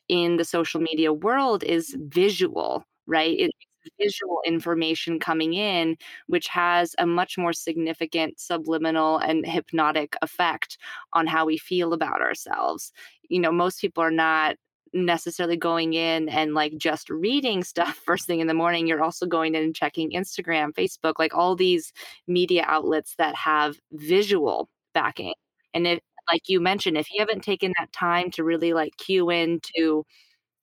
in 0.08 0.38
the 0.38 0.46
social 0.46 0.82
media 0.82 1.12
world 1.14 1.64
is 1.64 1.96
visual, 2.00 2.86
right? 3.08 3.36
It's 3.40 3.54
visual 4.00 4.42
information 4.46 5.20
coming 5.20 5.54
in, 5.54 5.98
which 6.28 6.48
has 6.48 6.96
a 6.98 7.06
much 7.06 7.38
more 7.38 7.54
significant 7.54 8.40
subliminal 8.40 9.18
and 9.20 9.46
hypnotic 9.46 10.16
effect 10.22 10.78
on 11.14 11.28
how 11.28 11.46
we 11.46 11.58
feel 11.58 11.94
about 11.94 12.22
ourselves. 12.22 12.92
You 13.30 13.40
know, 13.40 13.52
most 13.52 13.80
people 13.82 14.04
are 14.04 14.12
not 14.12 14.56
necessarily 14.96 15.58
going 15.58 15.94
in 15.94 16.30
and 16.30 16.54
like 16.56 16.78
just 16.78 17.10
reading 17.10 17.64
stuff 17.64 17.96
first 18.06 18.28
thing 18.28 18.40
in 18.40 18.48
the 18.48 18.54
morning. 18.56 18.88
You're 18.88 19.04
also 19.04 19.26
going 19.28 19.56
in 19.56 19.64
and 19.64 19.76
checking 19.76 20.12
Instagram, 20.12 20.74
Facebook, 20.74 21.16
like 21.20 21.36
all 21.36 21.56
these 21.56 21.94
media 22.28 22.64
outlets 22.68 23.16
that 23.18 23.36
have 23.36 23.78
visual 23.94 24.70
backing. 24.94 25.34
And 25.74 25.86
if, 25.88 26.00
like 26.32 26.50
you 26.50 26.60
mentioned, 26.62 26.98
if 26.98 27.08
you 27.12 27.20
haven't 27.20 27.44
taken 27.44 27.74
that 27.80 27.92
time 27.94 28.32
to 28.32 28.44
really 28.44 28.74
like 28.74 28.98
cue 28.98 29.30
into 29.30 30.06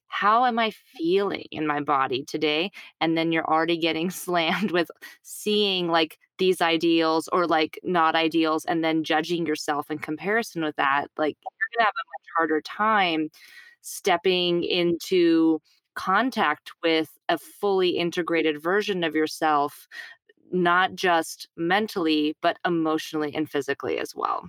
how 0.09 0.44
am 0.44 0.59
I 0.59 0.70
feeling 0.96 1.46
in 1.50 1.66
my 1.66 1.80
body 1.80 2.24
today? 2.24 2.70
And 3.00 3.16
then 3.16 3.33
you're 3.33 3.46
already 3.50 3.78
getting 3.78 4.11
slammed 4.12 4.70
with 4.72 4.90
seeing 5.22 5.88
like 5.88 6.18
these 6.38 6.61
ideals 6.61 7.28
or 7.33 7.46
like 7.46 7.78
not 7.85 8.14
ideals 8.14 8.64
and 8.66 8.85
then 8.85 9.04
judging 9.04 9.46
yourself 9.46 9.90
in 9.90 9.98
comparison 9.98 10.62
with 10.64 10.76
that. 10.76 11.07
Like 11.16 11.37
you're 11.42 11.78
going 11.78 11.85
to 11.85 11.85
have 11.85 11.94
a 11.94 12.07
much 12.09 12.26
harder 12.37 12.61
time 12.61 13.30
stepping 13.83 14.64
into 14.64 15.61
contact 15.95 16.73
with 16.83 17.11
a 17.29 17.37
fully 17.37 17.90
integrated 17.90 18.62
version 18.62 19.05
of 19.05 19.14
yourself, 19.14 19.87
not 20.51 20.95
just 20.95 21.49
mentally, 21.57 22.35
but 22.40 22.57
emotionally 22.66 23.35
and 23.35 23.51
physically 23.51 23.99
as 23.99 24.14
well. 24.14 24.49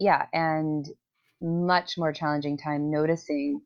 Yeah. 0.00 0.26
And 0.32 0.86
much 1.40 1.96
more 1.96 2.12
challenging 2.12 2.56
time 2.56 2.90
noticing 2.90 3.60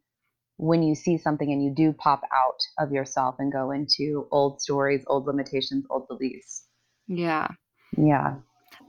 when 0.56 0.82
you 0.82 0.94
see 0.94 1.16
something 1.16 1.50
and 1.50 1.62
you 1.62 1.72
do 1.72 1.92
pop 1.92 2.22
out 2.34 2.60
of 2.78 2.92
yourself 2.92 3.36
and 3.38 3.52
go 3.52 3.70
into 3.70 4.26
old 4.32 4.60
stories, 4.60 5.04
old 5.06 5.26
limitations, 5.26 5.86
old 5.88 6.08
beliefs. 6.08 6.64
Yeah. 7.06 7.48
Yeah. 7.96 8.36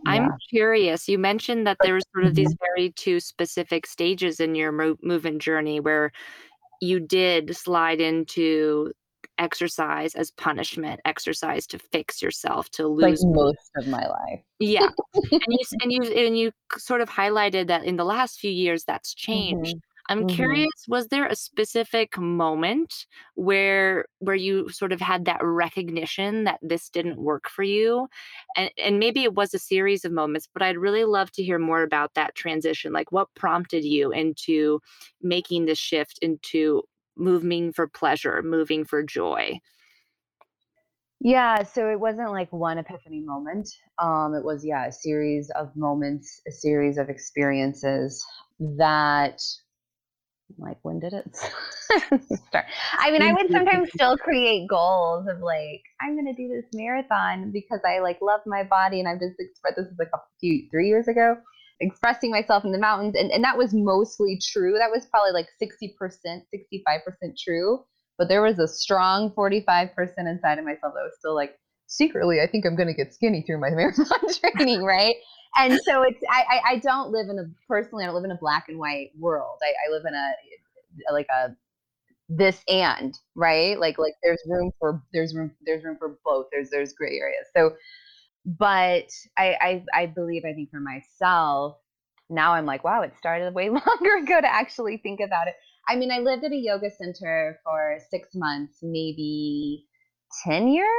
I'm 0.06 0.32
curious. 0.50 1.08
You 1.08 1.18
mentioned 1.18 1.68
that 1.68 1.78
there 1.82 1.94
was 1.94 2.06
sort 2.14 2.26
of 2.26 2.36
these 2.36 2.54
mm-hmm. 2.54 2.66
very 2.76 2.92
two 2.92 3.20
specific 3.20 3.86
stages 3.86 4.40
in 4.40 4.56
your 4.56 4.72
mo- 4.72 4.98
movement 5.02 5.42
journey 5.42 5.80
where 5.80 6.12
you 6.82 7.00
did 7.00 7.56
slide 7.56 8.00
into 8.00 8.94
exercise 9.38 10.16
as 10.16 10.32
punishment, 10.32 11.00
exercise 11.06 11.66
to 11.68 11.80
fix 11.80 12.22
yourself, 12.22 12.70
to 12.72 12.88
lose 12.88 13.24
like 13.24 13.36
most 13.36 13.72
of 13.78 13.88
my 13.88 14.06
life. 14.06 14.42
Yeah, 14.60 14.90
and 15.14 15.42
you 15.48 15.60
and 15.82 15.92
you 15.92 16.02
and 16.04 16.38
you 16.38 16.52
sort 16.78 17.02
of 17.02 17.10
highlighted 17.10 17.68
that 17.68 17.86
in 17.86 17.96
the 17.96 18.06
last 18.06 18.40
few 18.40 18.52
years 18.52 18.84
that's 18.84 19.14
changed. 19.14 19.76
Mm-hmm. 19.76 19.89
I'm 20.10 20.26
mm-hmm. 20.26 20.36
curious, 20.36 20.88
was 20.88 21.08
there 21.08 21.28
a 21.28 21.36
specific 21.36 22.18
moment 22.18 23.06
where 23.36 24.06
where 24.18 24.36
you 24.36 24.68
sort 24.70 24.92
of 24.92 25.00
had 25.00 25.26
that 25.26 25.40
recognition 25.42 26.46
that 26.46 26.60
this 26.64 26.90
didn't 26.90 27.22
work 27.22 27.48
for 27.48 27.64
you? 27.64 28.08
And 28.58 28.72
and 28.84 29.00
maybe 29.00 29.24
it 29.24 29.36
was 29.36 29.54
a 29.54 29.60
series 29.60 30.04
of 30.04 30.12
moments, 30.12 30.50
but 30.52 30.64
I'd 30.64 30.78
really 30.78 31.06
love 31.06 31.32
to 31.34 31.44
hear 31.44 31.60
more 31.60 31.84
about 31.84 32.16
that 32.16 32.34
transition. 32.36 32.92
Like 32.92 33.12
what 33.12 33.34
prompted 33.36 33.86
you 33.86 34.12
into 34.12 34.82
making 35.22 35.66
the 35.66 35.76
shift 35.76 36.18
into 36.24 36.82
moving 37.16 37.72
for 37.72 37.88
pleasure, 37.88 38.42
moving 38.42 38.86
for 38.86 39.04
joy? 39.04 39.60
Yeah, 41.22 41.64
so 41.64 41.90
it 41.90 42.00
wasn't 42.00 42.32
like 42.32 42.52
one 42.52 42.78
epiphany 42.78 43.20
moment. 43.20 43.70
Um, 44.00 44.34
it 44.34 44.44
was 44.44 44.66
yeah, 44.66 44.88
a 44.88 44.92
series 44.92 45.52
of 45.52 45.76
moments, 45.76 46.42
a 46.48 46.52
series 46.52 46.98
of 46.98 47.10
experiences 47.10 48.26
that 48.60 49.42
like 50.58 50.78
when 50.82 51.00
did 51.00 51.14
it 51.14 51.36
start? 51.36 52.66
I 52.98 53.12
mean 53.12 53.22
i 53.22 53.34
would 53.34 53.52
sometimes 53.52 53.90
still 53.94 54.18
create 54.18 54.68
goals 54.68 55.28
of 55.28 55.40
like 55.42 55.82
i'm 56.02 56.16
going 56.16 56.26
to 56.26 56.34
do 56.34 56.50
this 56.50 56.66
marathon 56.74 57.52
because 57.52 57.80
i 57.86 58.00
like 58.00 58.18
love 58.22 58.42
my 58.46 58.64
body 58.64 59.00
and 59.00 59.08
i've 59.08 59.20
just 59.20 59.40
expressed 59.40 59.78
this 59.78 59.86
is 59.88 60.00
like 60.00 60.10
a 60.14 60.20
few 60.40 60.68
three 60.72 60.88
years 60.88 61.08
ago 61.08 61.36
expressing 61.80 62.32
myself 62.32 62.66
in 62.66 62.72
the 62.72 62.80
mountains 62.80 63.16
and, 63.18 63.32
and 63.32 63.44
that 63.44 63.58
was 63.58 63.74
mostly 63.74 64.38
true. 64.52 64.74
That 64.78 64.92
was 64.92 65.06
probably 65.06 65.32
like 65.32 65.48
60% 65.62 65.96
65% 66.04 67.38
true 67.42 67.80
but 68.18 68.28
there 68.28 68.42
was 68.42 68.60
a 68.60 68.68
strong 68.68 69.32
45% 69.32 69.90
inside 70.18 70.60
of 70.60 70.66
myself 70.66 70.94
that 70.94 71.04
was 71.04 71.14
still 71.18 71.34
like 71.34 71.56
secretly 71.88 72.40
i 72.40 72.46
think 72.46 72.66
i'm 72.66 72.76
going 72.76 72.88
to 72.88 72.94
get 72.94 73.14
skinny 73.14 73.42
through 73.42 73.60
my 73.60 73.70
marathon 73.74 74.20
training 74.40 74.84
right 74.84 75.16
and 75.58 75.80
so 75.84 76.04
it's 76.04 76.20
I, 76.30 76.62
I, 76.66 76.76
don't 76.78 77.12
live 77.12 77.28
in 77.30 77.40
a 77.40 77.44
personally 77.68 78.04
I 78.04 78.08
don't 78.08 78.16
live 78.16 78.24
in 78.24 78.32
a 78.32 78.38
black 78.38 78.70
and 78.70 78.78
white 78.78 79.12
world. 79.18 79.58
I, 79.64 79.74
I 79.88 79.92
live 79.92 80.04
in 80.06 80.14
a 80.14 80.32
like 81.14 81.28
a 81.34 81.56
this 82.30 82.62
and 82.68 83.18
right 83.36 83.80
like 83.80 83.98
like 83.98 84.14
there's 84.22 84.42
room 84.48 84.72
for 84.80 85.02
there's 85.14 85.34
room 85.34 85.52
there's 85.66 85.84
room 85.84 85.98
for 85.98 86.18
both 86.24 86.46
there's 86.52 86.70
there's 86.70 86.94
gray 86.94 87.18
areas 87.18 87.48
so 87.56 87.72
but 88.46 89.10
I, 89.38 89.84
I 89.94 90.02
I 90.02 90.06
believe 90.06 90.44
I 90.46 90.54
think 90.54 90.70
for 90.70 90.80
myself 90.80 91.78
now 92.30 92.54
I'm 92.54 92.68
like 92.68 92.84
wow 92.84 93.02
it 93.02 93.14
started 93.18 93.54
way 93.54 93.70
longer 93.70 94.18
ago 94.22 94.42
to 94.42 94.48
actually 94.48 94.98
think 94.98 95.20
about 95.20 95.48
it. 95.48 95.56
I 95.88 95.96
mean 95.96 96.12
I 96.12 96.20
lived 96.20 96.44
at 96.44 96.52
a 96.52 96.56
yoga 96.56 96.90
center 96.92 97.60
for 97.64 97.98
six 98.12 98.30
months, 98.36 98.78
maybe 98.84 99.86
ten 100.46 100.68
year, 100.68 100.94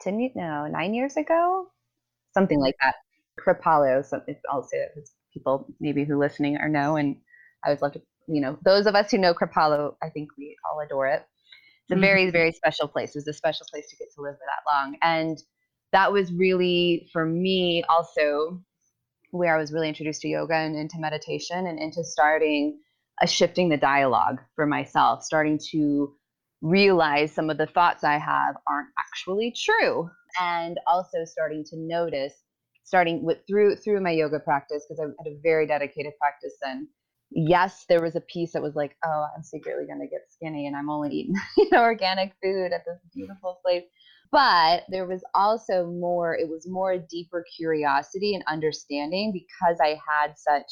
ten 0.00 0.18
no 0.34 0.66
nine 0.66 0.94
years 0.94 1.16
ago, 1.16 1.66
something 2.32 2.58
like 2.58 2.76
that. 2.80 2.94
Kripalu, 3.40 4.04
so 4.04 4.22
I'll 4.50 4.62
say 4.62 4.78
that 4.78 4.94
because 4.94 5.12
people 5.32 5.66
maybe 5.80 6.04
who 6.04 6.18
listening 6.18 6.56
are 6.58 6.68
know, 6.68 6.96
and 6.96 7.16
I 7.64 7.70
would 7.70 7.82
love 7.82 7.92
to 7.92 8.02
you 8.28 8.40
know 8.40 8.58
those 8.64 8.86
of 8.86 8.94
us 8.94 9.10
who 9.10 9.18
know 9.18 9.34
Kripalu, 9.34 9.94
I 10.02 10.08
think 10.10 10.30
we 10.36 10.56
all 10.70 10.80
adore 10.80 11.08
it. 11.08 11.24
It's 11.82 11.90
a 11.90 11.94
mm-hmm. 11.94 12.00
very 12.00 12.30
very 12.30 12.52
special 12.52 12.88
place. 12.88 13.10
It 13.10 13.18
was 13.18 13.28
a 13.28 13.32
special 13.32 13.66
place 13.70 13.88
to 13.90 13.96
get 13.96 14.08
to 14.14 14.22
live 14.22 14.34
for 14.34 14.46
that 14.46 14.70
long 14.70 14.96
and 15.02 15.38
that 15.92 16.12
was 16.12 16.32
really 16.32 17.08
for 17.12 17.24
me 17.24 17.84
also 17.88 18.60
where 19.30 19.54
I 19.56 19.58
was 19.58 19.72
really 19.72 19.88
introduced 19.88 20.22
to 20.22 20.28
yoga 20.28 20.54
and 20.54 20.76
into 20.76 20.98
meditation 20.98 21.66
and 21.66 21.78
into 21.78 22.02
starting 22.04 22.78
a 23.22 23.26
shifting 23.26 23.68
the 23.68 23.76
dialogue 23.76 24.40
for 24.54 24.66
myself, 24.66 25.22
starting 25.22 25.58
to 25.70 26.14
realize 26.62 27.32
some 27.32 27.50
of 27.50 27.58
the 27.58 27.66
thoughts 27.66 28.04
I 28.04 28.18
have 28.18 28.56
aren't 28.66 28.88
actually 28.98 29.54
true. 29.56 30.10
And 30.40 30.78
also 30.86 31.24
starting 31.24 31.64
to 31.70 31.76
notice, 31.76 32.34
starting 32.86 33.22
with 33.22 33.38
through 33.46 33.76
through 33.76 34.00
my 34.00 34.12
yoga 34.12 34.40
practice, 34.40 34.86
because 34.88 35.00
I 35.00 35.04
had 35.22 35.32
a 35.32 35.38
very 35.42 35.66
dedicated 35.66 36.12
practice 36.18 36.54
then. 36.62 36.88
Yes, 37.30 37.84
there 37.88 38.00
was 38.00 38.16
a 38.16 38.20
piece 38.20 38.52
that 38.52 38.62
was 38.62 38.76
like, 38.76 38.96
oh, 39.04 39.26
I'm 39.36 39.42
secretly 39.42 39.84
gonna 39.86 40.06
get 40.06 40.30
skinny 40.30 40.66
and 40.66 40.76
I'm 40.76 40.88
only 40.88 41.10
eating 41.10 41.34
you 41.58 41.68
know, 41.70 41.82
organic 41.82 42.32
food 42.42 42.72
at 42.72 42.84
this 42.86 42.98
beautiful 43.14 43.58
place. 43.64 43.84
But 44.32 44.84
there 44.88 45.06
was 45.06 45.22
also 45.34 45.86
more 45.86 46.34
it 46.36 46.48
was 46.48 46.66
more 46.68 46.92
a 46.92 46.98
deeper 46.98 47.44
curiosity 47.56 48.34
and 48.34 48.42
understanding 48.48 49.32
because 49.32 49.78
i 49.80 49.98
had 50.08 50.36
such 50.36 50.66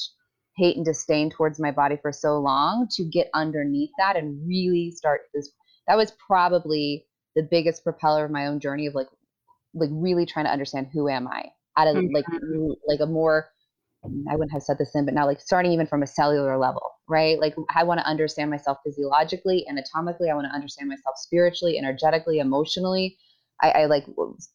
hate 0.56 0.76
and 0.76 0.84
disdain 0.84 1.30
towards 1.30 1.58
my 1.58 1.70
body 1.70 1.96
for 2.00 2.12
so 2.12 2.38
long 2.38 2.86
to 2.92 3.04
get 3.04 3.28
underneath 3.34 3.90
that 3.98 4.16
and 4.16 4.46
really 4.46 4.90
start 4.90 5.22
this 5.34 5.50
that 5.86 5.96
was 5.96 6.12
probably 6.26 7.06
the 7.36 7.42
biggest 7.42 7.82
propeller 7.82 8.24
of 8.24 8.30
my 8.30 8.46
own 8.46 8.60
journey 8.60 8.86
of 8.86 8.94
like 8.94 9.08
like 9.74 9.90
really 9.92 10.26
trying 10.26 10.44
to 10.44 10.52
understand 10.52 10.88
who 10.92 11.08
am 11.08 11.26
i 11.28 11.44
at 11.76 11.88
a 11.88 11.92
mm-hmm. 11.92 12.14
like 12.14 12.24
like 12.86 13.00
a 13.00 13.06
more 13.06 13.48
I 14.30 14.34
wouldn't 14.34 14.52
have 14.52 14.62
said 14.62 14.78
this 14.78 14.94
in, 14.94 15.04
but 15.04 15.14
now 15.14 15.26
like 15.26 15.40
starting 15.40 15.72
even 15.72 15.86
from 15.86 16.02
a 16.02 16.06
cellular 16.06 16.58
level, 16.58 16.82
right? 17.08 17.38
Like 17.40 17.54
I 17.74 17.84
want 17.84 18.00
to 18.00 18.06
understand 18.06 18.50
myself 18.50 18.78
physiologically, 18.84 19.66
anatomically. 19.68 20.30
I 20.30 20.34
want 20.34 20.46
to 20.46 20.54
understand 20.54 20.88
myself 20.88 21.16
spiritually, 21.16 21.78
energetically, 21.78 22.38
emotionally. 22.38 23.16
I, 23.62 23.70
I 23.70 23.84
like 23.86 24.04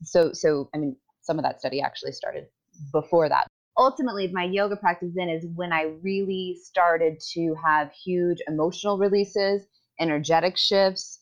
so 0.03 0.33
so 0.33 0.69
I 0.73 0.77
mean 0.77 0.95
some 1.21 1.39
of 1.39 1.43
that 1.43 1.59
study 1.59 1.81
actually 1.81 2.11
started 2.11 2.45
before 2.91 3.29
that. 3.29 3.47
Ultimately, 3.77 4.27
my 4.27 4.43
yoga 4.43 4.75
practice 4.75 5.11
then 5.15 5.29
is 5.29 5.45
when 5.55 5.71
I 5.71 5.93
really 6.01 6.57
started 6.61 7.19
to 7.33 7.55
have 7.63 7.91
huge 7.93 8.39
emotional 8.47 8.97
releases, 8.97 9.65
energetic 9.99 10.57
shifts. 10.57 11.19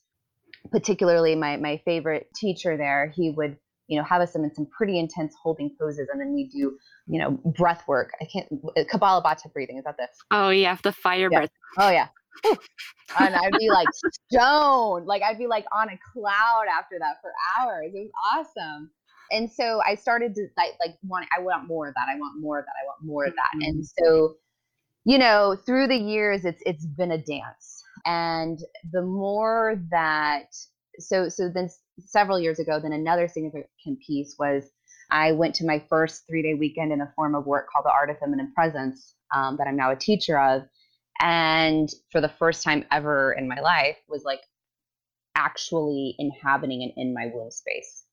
Particularly, 0.71 1.35
my 1.35 1.55
my 1.57 1.81
favorite 1.85 2.27
teacher 2.35 2.75
there, 2.75 3.13
he 3.15 3.29
would 3.29 3.57
you 3.87 3.97
know 3.97 4.03
have 4.03 4.21
us 4.21 4.35
in 4.35 4.53
some 4.53 4.67
pretty 4.67 4.99
intense 4.99 5.33
holding 5.41 5.71
poses, 5.79 6.07
and 6.11 6.19
then 6.19 6.33
we 6.33 6.47
do 6.47 6.77
you 7.07 7.19
know 7.19 7.31
breath 7.57 7.83
work. 7.87 8.11
I 8.21 8.25
can't 8.25 8.47
Kapalabhati 8.91 9.51
breathing. 9.53 9.77
Is 9.77 9.85
that 9.85 9.97
the? 9.97 10.07
Oh 10.31 10.49
yeah, 10.49 10.77
the 10.83 10.91
fire 10.91 11.29
yeah. 11.31 11.39
breath. 11.39 11.51
Oh 11.77 11.89
yeah 11.89 12.07
and 13.19 13.35
I'd 13.35 13.53
be 13.57 13.69
like 13.69 13.87
stoned. 14.31 15.05
Like 15.05 15.21
I'd 15.23 15.37
be 15.37 15.47
like 15.47 15.65
on 15.71 15.89
a 15.89 15.99
cloud 16.13 16.65
after 16.71 16.97
that 16.99 17.17
for 17.21 17.31
hours. 17.59 17.91
It 17.93 18.09
was 18.11 18.45
awesome. 18.57 18.91
And 19.31 19.51
so 19.51 19.81
I 19.85 19.95
started 19.95 20.35
to 20.35 20.47
like 20.55 20.73
like 20.79 20.95
want 21.03 21.25
I 21.37 21.41
want 21.41 21.67
more 21.67 21.87
of 21.87 21.93
that. 21.95 22.07
I 22.09 22.17
want 22.17 22.39
more 22.39 22.59
of 22.59 22.65
that. 22.65 22.73
I 22.81 22.85
want 22.85 23.03
more 23.03 23.25
of 23.25 23.33
that. 23.33 23.57
Mm-hmm. 23.57 23.69
And 23.69 23.85
so, 23.85 24.35
you 25.05 25.17
know, 25.17 25.57
through 25.65 25.87
the 25.87 25.97
years 25.97 26.45
it's 26.45 26.61
it's 26.65 26.85
been 26.85 27.11
a 27.11 27.17
dance. 27.17 27.83
And 28.05 28.59
the 28.91 29.01
more 29.01 29.81
that 29.91 30.53
so 30.99 31.29
so 31.29 31.49
then 31.53 31.69
several 31.99 32.39
years 32.39 32.59
ago, 32.59 32.79
then 32.79 32.93
another 32.93 33.27
significant 33.27 33.99
piece 34.05 34.35
was 34.37 34.71
I 35.09 35.31
went 35.31 35.55
to 35.55 35.65
my 35.65 35.83
first 35.89 36.27
three 36.27 36.43
day 36.43 36.53
weekend 36.53 36.91
in 36.91 37.01
a 37.01 37.11
form 37.15 37.35
of 37.35 37.45
work 37.45 37.67
called 37.71 37.85
the 37.85 37.91
Art 37.91 38.09
of 38.09 38.19
Feminine 38.19 38.51
Presence 38.53 39.15
um, 39.33 39.57
that 39.57 39.67
I'm 39.67 39.77
now 39.77 39.91
a 39.91 39.95
teacher 39.95 40.39
of. 40.39 40.63
And 41.21 41.89
for 42.11 42.21
the 42.21 42.29
first 42.29 42.63
time 42.63 42.85
ever 42.91 43.33
in 43.33 43.47
my 43.47 43.59
life 43.59 43.97
was 44.07 44.23
like 44.23 44.41
actually 45.35 46.15
inhabiting 46.19 46.83
an 46.83 46.93
in 46.97 47.13
my 47.13 47.31
womb 47.33 47.51
space. 47.51 48.03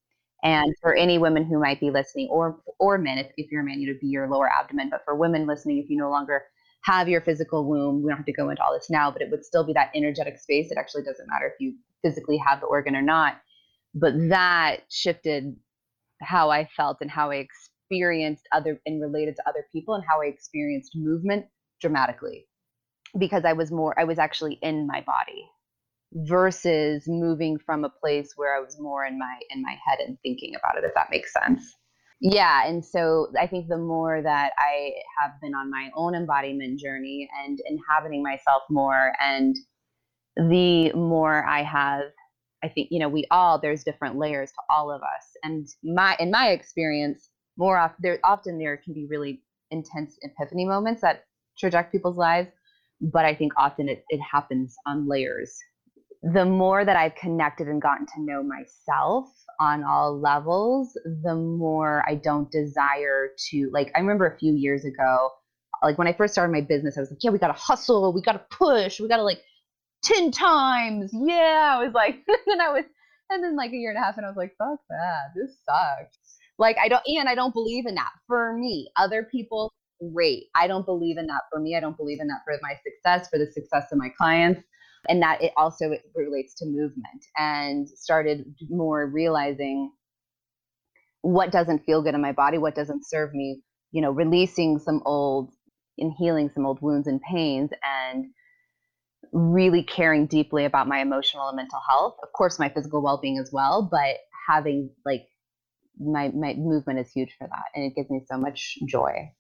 And 0.43 0.75
for 0.81 0.95
any 0.95 1.19
women 1.19 1.45
who 1.45 1.59
might 1.59 1.81
be 1.81 1.91
listening 1.91 2.29
or 2.31 2.61
or 2.79 2.99
men 2.99 3.19
if, 3.19 3.29
if 3.37 3.51
you're 3.51 3.63
a 3.63 3.65
man 3.65 3.81
you 3.81 3.89
would 3.89 4.01
be 4.01 4.09
your 4.09 4.29
lower 4.29 4.49
abdomen. 4.49 4.89
But 4.91 5.05
for 5.05 5.15
women 5.15 5.47
listening 5.47 5.79
if 5.79 5.91
you 5.91 5.97
no 5.99 6.11
longer 6.11 6.45
have 6.83 7.09
your 7.09 7.23
physical 7.23 7.67
womb 7.67 8.03
we 8.03 8.11
don't 8.11 8.19
have 8.19 8.27
to 8.27 8.33
go 8.33 8.51
into 8.51 8.63
all 8.63 8.75
this 8.75 8.91
now 8.91 9.11
but 9.11 9.23
it 9.23 9.31
would 9.31 9.45
still 9.45 9.65
be 9.65 9.73
that 9.73 9.91
energetic 9.95 10.39
space. 10.39 10.71
It 10.71 10.79
actually 10.79 11.03
doesn't 11.03 11.29
matter 11.29 11.47
if 11.47 11.55
you 11.61 11.75
physically 12.03 12.37
have 12.37 12.61
the 12.61 12.67
organ 12.67 12.95
or 12.95 13.03
not 13.03 13.41
but 13.95 14.13
that 14.29 14.79
shifted 14.91 15.57
how 16.23 16.51
i 16.51 16.69
felt 16.77 16.99
and 17.01 17.11
how 17.11 17.31
i 17.31 17.37
experienced 17.37 18.47
other 18.53 18.81
and 18.87 19.01
related 19.01 19.37
to 19.37 19.49
other 19.49 19.67
people 19.73 19.95
and 19.95 20.05
how 20.09 20.21
i 20.23 20.27
experienced 20.27 20.93
movement 20.97 21.47
dramatically 21.81 22.47
because 23.19 23.45
I 23.45 23.53
was 23.53 23.71
more, 23.71 23.99
I 23.99 24.05
was 24.05 24.19
actually 24.19 24.59
in 24.63 24.87
my 24.87 25.01
body 25.03 25.49
versus 26.13 27.05
moving 27.07 27.59
from 27.59 27.85
a 27.85 27.89
place 27.89 28.33
where 28.37 28.57
I 28.57 28.61
was 28.61 28.79
more 28.79 29.05
in 29.05 29.19
my 29.19 29.39
in 29.51 29.63
my 29.63 29.77
head 29.85 29.99
and 30.07 30.17
thinking 30.23 30.55
about 30.55 30.79
it 30.79 30.87
if 30.87 30.95
that 30.95 31.11
makes 31.11 31.33
sense. 31.33 31.77
Yeah, 32.21 32.67
and 32.67 32.85
so 32.85 33.29
I 33.39 33.47
think 33.47 33.69
the 33.69 33.77
more 33.77 34.23
that 34.23 34.53
I 34.57 34.93
have 35.21 35.33
been 35.43 35.55
on 35.55 35.71
my 35.71 35.91
own 35.97 36.15
embodiment 36.15 36.79
journey 36.79 37.29
and 37.45 37.59
inhabiting 37.67 38.23
myself 38.23 38.63
more 38.71 39.13
and 39.21 39.57
the 40.37 40.93
more 40.93 41.45
I 41.45 41.63
have 41.63 42.03
I 42.65 42.69
think 42.69 42.89
you 42.91 42.99
know 42.99 43.09
we 43.09 43.27
all 43.31 43.59
there's 43.59 43.85
different 43.85 44.17
layers 44.17 44.51
to 44.51 44.63
all 44.71 44.91
of 44.91 45.03
us 45.03 45.37
and 45.43 45.69
my 45.85 46.17
in 46.19 46.31
my 46.31 46.49
experience 46.49 47.29
more 47.57 47.77
often 47.77 47.99
there 48.01 48.19
often 48.25 48.59
there 48.59 48.77
can 48.77 48.95
be 48.95 49.07
really 49.09 49.43
intense 49.71 50.17
epiphany 50.23 50.65
moments 50.65 51.03
that 51.03 51.25
traject 51.59 51.93
people's 51.93 52.17
lives 52.17 52.49
but 53.01 53.25
I 53.25 53.35
think 53.35 53.53
often 53.57 53.89
it, 53.89 54.05
it 54.09 54.21
happens 54.21 54.77
on 54.87 55.09
layers. 55.09 55.59
The 56.23 56.45
more 56.45 56.85
that 56.85 56.97
I've 56.97 57.15
connected 57.17 57.69
and 57.69 57.83
gotten 57.83 58.07
to 58.07 58.23
know 58.23 58.43
myself 58.43 59.27
on 59.61 59.85
all 59.85 60.19
levels, 60.19 60.97
the 61.23 61.35
more 61.35 62.03
I 62.07 62.15
don't 62.15 62.51
desire 62.51 63.31
to, 63.51 63.71
like, 63.73 63.93
I 63.95 64.01
remember 64.01 64.27
a 64.27 64.39
few 64.39 64.55
years 64.55 64.85
ago, 64.85 65.31
like 65.83 65.99
when 65.99 66.09
I 66.09 66.15
first 66.15 66.33
started 66.33 66.53
my 66.53 66.63
business, 66.63 66.97
I 66.97 67.01
was 67.01 67.11
like, 67.11 67.23
yeah, 67.23 67.31
we 67.31 67.39
got 67.39 67.49
to 67.49 67.53
hustle, 67.53 68.13
we 68.13 68.23
got 68.23 68.33
to 68.33 68.57
push, 68.57 69.01
we 69.01 69.09
got 69.09 69.19
to 69.19 69.23
like 69.23 69.43
10 70.05 70.31
times. 70.31 71.11
Yeah. 71.13 71.77
I 71.79 71.85
was 71.85 71.95
like, 71.95 72.23
and 72.47 72.63
I 72.63 72.73
was, 72.73 72.85
and 73.31 73.43
then 73.43 73.57
like 73.57 73.73
a 73.73 73.77
year 73.77 73.91
and 73.91 73.99
a 73.99 74.03
half, 74.03 74.17
and 74.17 74.27
I 74.27 74.29
was 74.29 74.37
like, 74.37 74.55
fuck 74.59 74.79
that, 74.91 75.33
this 75.35 75.57
sucks. 75.65 76.39
Like, 76.59 76.77
I 76.83 76.89
don't, 76.89 77.03
and 77.07 77.29
I 77.29 77.35
don't 77.35 77.55
believe 77.55 77.87
in 77.87 77.97
that 77.97 78.13
for 78.29 78.57
me. 78.57 78.89
Other 78.97 79.25
people 79.25 79.73
great. 80.13 80.45
I 80.55 80.67
don't 80.67 80.87
believe 80.87 81.19
in 81.19 81.27
that 81.27 81.43
for 81.51 81.61
me. 81.61 81.77
I 81.77 81.81
don't 81.81 81.97
believe 81.97 82.21
in 82.21 82.27
that 82.29 82.41
for 82.45 82.59
my 82.63 82.75
success, 82.85 83.29
for 83.29 83.39
the 83.39 83.51
success 83.51 83.87
of 83.93 83.99
my 83.99 84.09
clients. 84.17 84.63
And 85.09 85.21
that 85.23 85.43
it 85.43 85.53
also 85.57 85.91
it 85.91 86.03
relates 86.15 86.55
to 86.55 86.67
movement 86.67 87.27
and 87.37 87.89
started 87.89 88.47
more 88.71 89.07
realizing 89.07 89.93
what 91.21 91.53
doesn't 91.53 91.85
feel 91.85 92.03
good 92.03 92.15
in 92.15 92.23
my 92.23 92.33
body, 92.33 92.57
what 92.57 92.75
doesn't 92.75 93.07
serve 93.07 93.35
me, 93.35 93.61
you 93.93 94.01
know, 94.01 94.11
releasing 94.11 94.79
some 94.79 95.03
old 95.05 95.53
and 95.99 96.13
healing 96.19 96.51
some 96.55 96.65
old 96.65 96.81
wounds 96.81 97.07
and 97.07 97.21
pains 97.21 97.71
and 97.83 98.27
really 99.35 99.83
caring 99.83 100.27
deeply 100.27 100.65
about 100.65 100.87
my 100.87 101.01
emotional 101.01 101.49
and 101.49 101.57
mental 101.57 101.81
health. 101.89 102.17
Of 102.23 102.33
course, 102.33 102.59
my 102.59 102.69
physical 102.69 103.03
well 103.03 103.19
being 103.19 103.39
as 103.39 103.51
well, 103.53 103.87
but 103.91 104.19
having 104.49 104.91
like 105.05 105.27
my, 105.99 106.29
my 106.29 106.55
movement 106.55 107.01
is 107.01 107.11
huge 107.11 107.35
for 107.37 107.49
that. 107.49 107.65
And 107.75 107.85
it 107.85 107.95
gives 107.97 108.09
me 108.11 108.21
so 108.31 108.39
much 108.39 108.79
joy. 108.87 109.33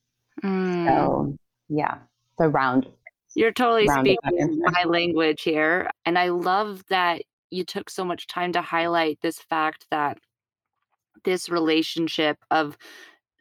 Mm. 0.42 0.86
So 0.86 1.38
yeah, 1.68 1.98
the 2.38 2.48
round. 2.48 2.88
You're 3.36 3.52
totally 3.52 3.86
speaking 3.88 4.62
my 4.64 4.84
language 4.84 5.42
here. 5.42 5.90
And 6.04 6.18
I 6.18 6.28
love 6.28 6.84
that 6.88 7.22
you 7.50 7.64
took 7.64 7.88
so 7.88 8.04
much 8.04 8.26
time 8.26 8.52
to 8.52 8.62
highlight 8.62 9.20
this 9.22 9.38
fact 9.38 9.86
that 9.90 10.18
this 11.24 11.48
relationship 11.48 12.38
of 12.50 12.76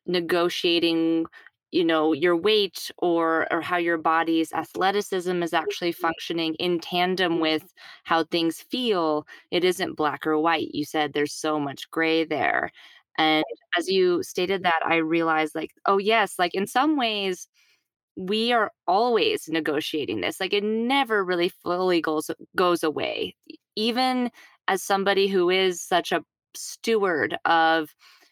negotiating 0.06 1.26
you 1.74 1.84
know 1.86 2.14
your 2.14 2.36
weight 2.38 2.92
or 3.00 3.48
or 3.52 3.62
how 3.62 3.78
your 3.78 3.98
body's 3.98 4.54
athleticism 4.54 5.44
is 5.44 5.54
actually 5.54 5.92
mm-hmm. 5.92 6.02
functioning 6.02 6.56
in 6.56 6.80
tandem 6.80 7.40
with 7.40 7.74
how 8.06 8.24
things 8.26 8.62
feel 8.72 9.26
it 9.52 9.64
isn't 9.64 9.96
black 9.98 10.26
or 10.28 10.40
white 10.40 10.70
you 10.74 10.86
said 10.86 11.14
there's 11.14 11.34
so 11.34 11.60
much 11.60 11.90
gray 11.92 12.24
there 12.26 12.72
and 13.18 13.44
as 13.78 13.88
you 13.90 14.24
stated 14.24 14.64
that, 14.64 14.80
I 14.86 14.96
realized, 14.98 15.56
like, 15.56 15.72
oh, 15.86 16.00
yes, 16.00 16.40
like 16.40 16.56
in 16.56 16.66
some 16.68 16.98
ways, 16.98 17.48
we 18.16 18.52
are 18.54 18.72
always 18.88 19.48
negotiating 19.50 20.22
this. 20.22 20.40
Like 20.40 20.54
it 20.54 20.64
never 20.64 21.24
really 21.26 21.50
fully 21.50 22.02
goes 22.02 22.30
goes 22.56 22.84
away. 22.84 23.36
Even 23.76 24.32
as 24.68 24.84
somebody 24.84 25.28
who 25.28 25.50
is 25.50 25.82
such 25.82 26.12
a 26.12 26.24
steward 26.56 27.38
of 27.46 27.90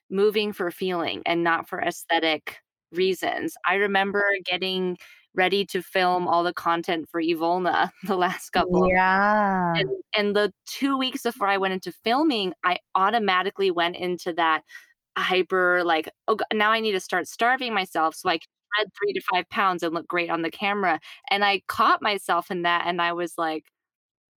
moving 0.09 0.53
for 0.53 0.71
feeling 0.71 1.23
and 1.25 1.43
not 1.43 1.67
for 1.69 1.81
aesthetic 1.81 2.60
reasons. 2.91 3.55
I 3.65 3.75
remember 3.75 4.23
getting 4.45 4.97
ready 5.33 5.65
to 5.65 5.81
film 5.81 6.27
all 6.27 6.43
the 6.43 6.53
content 6.53 7.07
for 7.09 7.21
Evolna 7.21 7.91
the 8.03 8.17
last 8.17 8.49
couple. 8.51 8.87
Yeah. 8.89 9.73
And, 9.75 9.89
and 10.15 10.35
the 10.35 10.53
two 10.65 10.97
weeks 10.97 11.23
before 11.23 11.47
I 11.47 11.57
went 11.57 11.73
into 11.73 11.91
filming, 11.91 12.53
I 12.63 12.77
automatically 12.95 13.71
went 13.71 13.95
into 13.95 14.33
that 14.33 14.63
hyper, 15.17 15.83
like, 15.83 16.09
oh, 16.27 16.37
now 16.53 16.71
I 16.71 16.79
need 16.79 16.93
to 16.93 16.99
start 16.99 17.27
starving 17.27 17.73
myself 17.73 18.15
so 18.15 18.29
I 18.29 18.37
can 18.37 18.47
shred 18.75 18.87
three 18.97 19.13
to 19.13 19.21
five 19.33 19.49
pounds 19.49 19.83
and 19.83 19.93
look 19.93 20.07
great 20.07 20.29
on 20.29 20.41
the 20.41 20.51
camera. 20.51 20.99
And 21.29 21.43
I 21.43 21.61
caught 21.67 22.01
myself 22.01 22.51
in 22.51 22.63
that 22.63 22.83
and 22.87 23.01
I 23.01 23.13
was 23.13 23.33
like, 23.37 23.65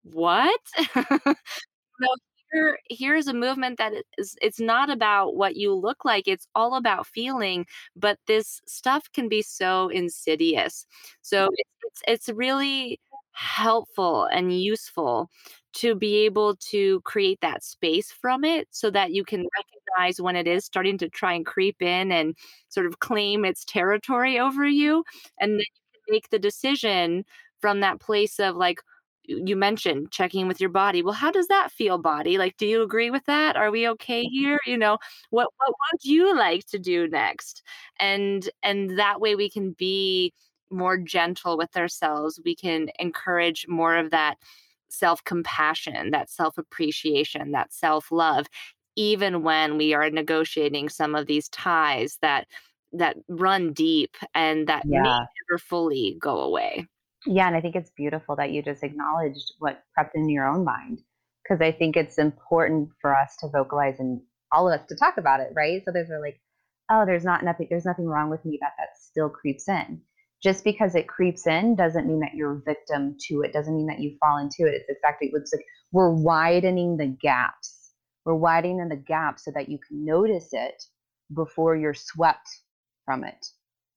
what? 0.02 0.60
no, 0.96 2.14
here 2.54 2.78
here's 2.88 3.26
a 3.26 3.34
movement 3.34 3.78
that 3.78 3.92
is 4.18 4.36
it's 4.40 4.60
not 4.60 4.90
about 4.90 5.36
what 5.36 5.56
you 5.56 5.74
look 5.74 6.04
like 6.04 6.28
it's 6.28 6.46
all 6.54 6.76
about 6.76 7.06
feeling 7.06 7.66
but 7.96 8.18
this 8.26 8.60
stuff 8.66 9.10
can 9.12 9.28
be 9.28 9.42
so 9.42 9.88
insidious. 9.88 10.86
So 11.22 11.48
mm. 11.48 11.50
it's 11.56 11.74
it's, 11.84 12.02
it's 12.28 12.36
really 12.36 13.00
helpful 13.32 14.24
and 14.26 14.58
useful 14.58 15.28
to 15.74 15.94
be 15.94 16.24
able 16.24 16.54
to 16.56 17.00
create 17.00 17.40
that 17.40 17.64
space 17.64 18.12
from 18.12 18.44
it 18.44 18.68
so 18.70 18.90
that 18.90 19.12
you 19.12 19.24
can 19.24 19.46
recognize 19.56 20.20
when 20.20 20.36
it 20.36 20.46
is 20.46 20.64
starting 20.64 20.96
to 20.98 21.08
try 21.08 21.32
and 21.32 21.44
creep 21.44 21.82
in 21.82 22.12
and 22.12 22.36
sort 22.68 22.86
of 22.86 23.00
claim 23.00 23.44
its 23.44 23.64
territory 23.64 24.38
over 24.38 24.64
you 24.64 25.02
and 25.40 25.52
then 25.52 25.58
you 25.58 25.64
can 25.92 26.12
make 26.12 26.30
the 26.30 26.38
decision 26.38 27.24
from 27.60 27.80
that 27.80 28.00
place 28.00 28.38
of 28.38 28.54
like 28.54 28.80
you 29.26 29.56
mentioned 29.56 30.10
checking 30.10 30.48
with 30.48 30.60
your 30.60 30.70
body. 30.70 31.02
Well, 31.02 31.14
how 31.14 31.30
does 31.30 31.46
that 31.48 31.72
feel, 31.72 31.98
body? 31.98 32.38
Like, 32.38 32.56
do 32.56 32.66
you 32.66 32.82
agree 32.82 33.10
with 33.10 33.24
that? 33.26 33.56
Are 33.56 33.70
we 33.70 33.88
okay 33.90 34.24
mm-hmm. 34.24 34.34
here? 34.34 34.60
You 34.66 34.78
know, 34.78 34.98
what 35.30 35.48
what 35.56 35.74
would 35.92 36.04
you 36.04 36.36
like 36.36 36.66
to 36.66 36.78
do 36.78 37.08
next? 37.08 37.62
And 37.98 38.48
and 38.62 38.98
that 38.98 39.20
way 39.20 39.34
we 39.34 39.50
can 39.50 39.72
be 39.72 40.32
more 40.70 40.98
gentle 40.98 41.56
with 41.56 41.76
ourselves. 41.76 42.40
We 42.44 42.54
can 42.54 42.88
encourage 42.98 43.66
more 43.68 43.96
of 43.96 44.10
that 44.10 44.36
self-compassion, 44.88 46.10
that 46.10 46.30
self-appreciation, 46.30 47.52
that 47.52 47.72
self-love, 47.72 48.46
even 48.96 49.42
when 49.42 49.76
we 49.76 49.92
are 49.94 50.08
negotiating 50.10 50.88
some 50.88 51.14
of 51.14 51.26
these 51.26 51.48
ties 51.48 52.18
that 52.22 52.46
that 52.92 53.16
run 53.28 53.72
deep 53.72 54.16
and 54.34 54.68
that 54.68 54.84
yeah. 54.86 55.02
may 55.02 55.08
never 55.08 55.58
fully 55.58 56.16
go 56.20 56.40
away. 56.40 56.86
Yeah, 57.26 57.46
and 57.46 57.56
I 57.56 57.60
think 57.60 57.74
it's 57.76 57.90
beautiful 57.96 58.36
that 58.36 58.50
you 58.50 58.62
just 58.62 58.82
acknowledged 58.82 59.54
what 59.58 59.82
crept 59.94 60.14
in 60.14 60.28
your 60.28 60.46
own 60.46 60.64
mind 60.64 61.00
because 61.42 61.60
I 61.60 61.72
think 61.72 61.96
it's 61.96 62.18
important 62.18 62.90
for 63.00 63.16
us 63.16 63.36
to 63.40 63.48
vocalize 63.48 63.98
and 63.98 64.20
all 64.52 64.70
of 64.70 64.78
us 64.78 64.86
to 64.88 64.96
talk 64.96 65.16
about 65.16 65.40
it, 65.40 65.52
right? 65.54 65.82
So 65.84 65.90
there's 65.90 66.10
like, 66.20 66.40
oh, 66.90 67.04
there's 67.06 67.24
not 67.24 67.44
nothing, 67.44 67.66
there's 67.70 67.84
nothing 67.84 68.06
wrong 68.06 68.30
with 68.30 68.44
me 68.44 68.58
that 68.60 68.72
that 68.78 68.96
still 69.00 69.28
creeps 69.28 69.68
in. 69.68 70.00
Just 70.42 70.64
because 70.64 70.94
it 70.94 71.08
creeps 71.08 71.46
in 71.46 71.74
doesn't 71.74 72.06
mean 72.06 72.20
that 72.20 72.34
you're 72.34 72.58
a 72.58 72.62
victim 72.66 73.16
to 73.28 73.40
it. 73.40 73.54
Doesn't 73.54 73.74
mean 73.74 73.86
that 73.86 74.00
you 74.00 74.16
fall 74.20 74.36
into 74.36 74.70
it. 74.70 74.74
It's 74.74 74.90
exactly 74.90 75.30
it's 75.34 75.52
like 75.54 75.64
we're 75.92 76.10
widening 76.10 76.98
the 76.98 77.06
gaps. 77.06 77.92
We're 78.26 78.34
widening 78.34 78.86
the 78.88 78.96
gaps 78.96 79.44
so 79.46 79.52
that 79.52 79.70
you 79.70 79.78
can 79.78 80.04
notice 80.04 80.48
it 80.52 80.82
before 81.34 81.76
you're 81.76 81.94
swept 81.94 82.46
from 83.06 83.24
it. 83.24 83.46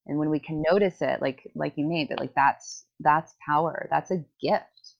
And 0.07 0.17
when 0.17 0.29
we 0.29 0.39
can 0.39 0.63
notice 0.69 1.01
it, 1.01 1.21
like 1.21 1.49
like 1.53 1.73
you 1.75 1.85
made 1.85 2.11
it, 2.11 2.19
like 2.19 2.33
that's 2.35 2.85
that's 2.99 3.35
power. 3.45 3.87
That's 3.91 4.11
a 4.11 4.23
gift. 4.41 4.95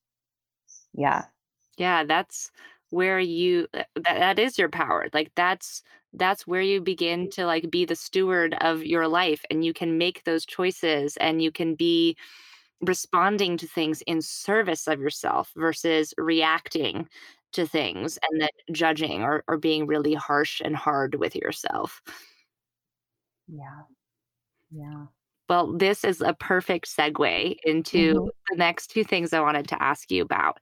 Yeah. 0.93 1.25
Yeah, 1.77 2.03
that's 2.03 2.51
where 2.89 3.19
you 3.19 3.67
uh, 3.73 3.83
that, 3.95 4.19
that 4.19 4.39
is 4.39 4.57
your 4.57 4.69
power. 4.69 5.07
Like 5.13 5.31
that's 5.35 5.81
that's 6.13 6.47
where 6.47 6.61
you 6.61 6.81
begin 6.81 7.29
to 7.31 7.45
like 7.45 7.69
be 7.69 7.85
the 7.85 7.95
steward 7.95 8.55
of 8.61 8.85
your 8.85 9.07
life 9.07 9.43
and 9.49 9.63
you 9.63 9.73
can 9.73 9.97
make 9.97 10.23
those 10.23 10.45
choices 10.45 11.17
and 11.17 11.41
you 11.41 11.51
can 11.51 11.75
be 11.75 12.17
responding 12.81 13.57
to 13.57 13.67
things 13.67 14.01
in 14.07 14.21
service 14.21 14.87
of 14.87 14.99
yourself 14.99 15.51
versus 15.55 16.13
reacting 16.17 17.07
to 17.53 17.65
things 17.65 18.19
and 18.29 18.41
then 18.41 18.49
judging 18.71 19.23
or, 19.23 19.43
or 19.47 19.57
being 19.57 19.87
really 19.87 20.13
harsh 20.13 20.61
and 20.63 20.75
hard 20.75 21.15
with 21.15 21.35
yourself. 21.35 22.01
Yeah. 23.47 23.81
Yeah. 24.71 25.05
Well, 25.49 25.77
this 25.77 26.03
is 26.03 26.21
a 26.21 26.33
perfect 26.33 26.87
segue 26.93 27.55
into 27.63 28.13
mm-hmm. 28.15 28.27
the 28.51 28.57
next 28.57 28.87
two 28.87 29.03
things 29.03 29.31
I 29.31 29.39
wanted 29.39 29.67
to 29.69 29.81
ask 29.81 30.11
you 30.11 30.21
about. 30.21 30.59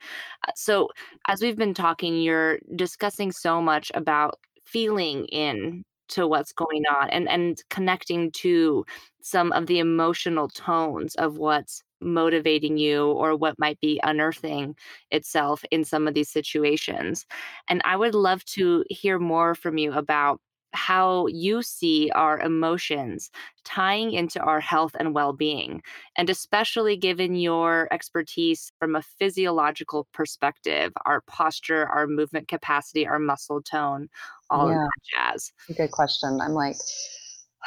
Uh, 0.48 0.52
so, 0.56 0.90
as 1.28 1.42
we've 1.42 1.58
been 1.58 1.74
talking, 1.74 2.22
you're 2.22 2.60
discussing 2.76 3.32
so 3.32 3.62
much 3.62 3.92
about 3.96 4.40
feeling 4.64 5.26
in 5.26 5.84
to 6.08 6.28
what's 6.28 6.54
going 6.54 6.84
on 6.86 7.10
and 7.10 7.28
and 7.28 7.64
connecting 7.72 8.32
to 8.32 8.86
some 9.22 9.52
of 9.54 9.66
the 9.66 9.80
emotional 9.80 10.48
tones 10.50 11.16
of 11.16 11.38
what's 11.38 11.82
motivating 12.02 12.78
you 12.78 13.08
or 13.08 13.36
what 13.36 13.58
might 13.58 13.80
be 13.80 14.00
unearthing 14.04 14.76
itself 15.12 15.64
in 15.72 15.84
some 15.84 16.08
of 16.08 16.14
these 16.14 16.30
situations. 16.30 17.26
And 17.70 17.82
I 17.86 17.96
would 17.96 18.14
love 18.14 18.46
to 18.46 18.84
hear 18.90 19.18
more 19.18 19.56
from 19.56 19.78
you 19.78 19.94
about 19.94 20.40
how 20.76 21.28
you 21.28 21.62
see 21.62 22.12
our 22.14 22.40
emotions 22.40 23.32
tying 23.64 24.12
into 24.12 24.40
our 24.40 24.60
health 24.60 24.96
and 25.00 25.16
well 25.16 25.34
being, 25.34 25.82
and 26.18 26.30
especially 26.30 26.98
given 26.98 27.36
your 27.36 27.88
expertise 27.92 28.72
from 28.80 28.96
a 28.96 29.02
physiological 29.02 30.08
perspective, 30.14 30.94
our 31.06 31.22
posture, 31.22 31.88
our 31.88 32.08
movement 32.08 32.48
capacity, 32.48 33.08
our 33.08 33.20
muscle 33.20 33.62
tone, 33.62 34.08
all 34.50 34.70
yeah. 34.70 34.76
of 34.76 34.80
that 34.82 35.34
jazz. 35.34 35.52
Good 35.76 35.92
question. 35.92 36.40
I'm 36.42 36.54
like, 36.54 36.78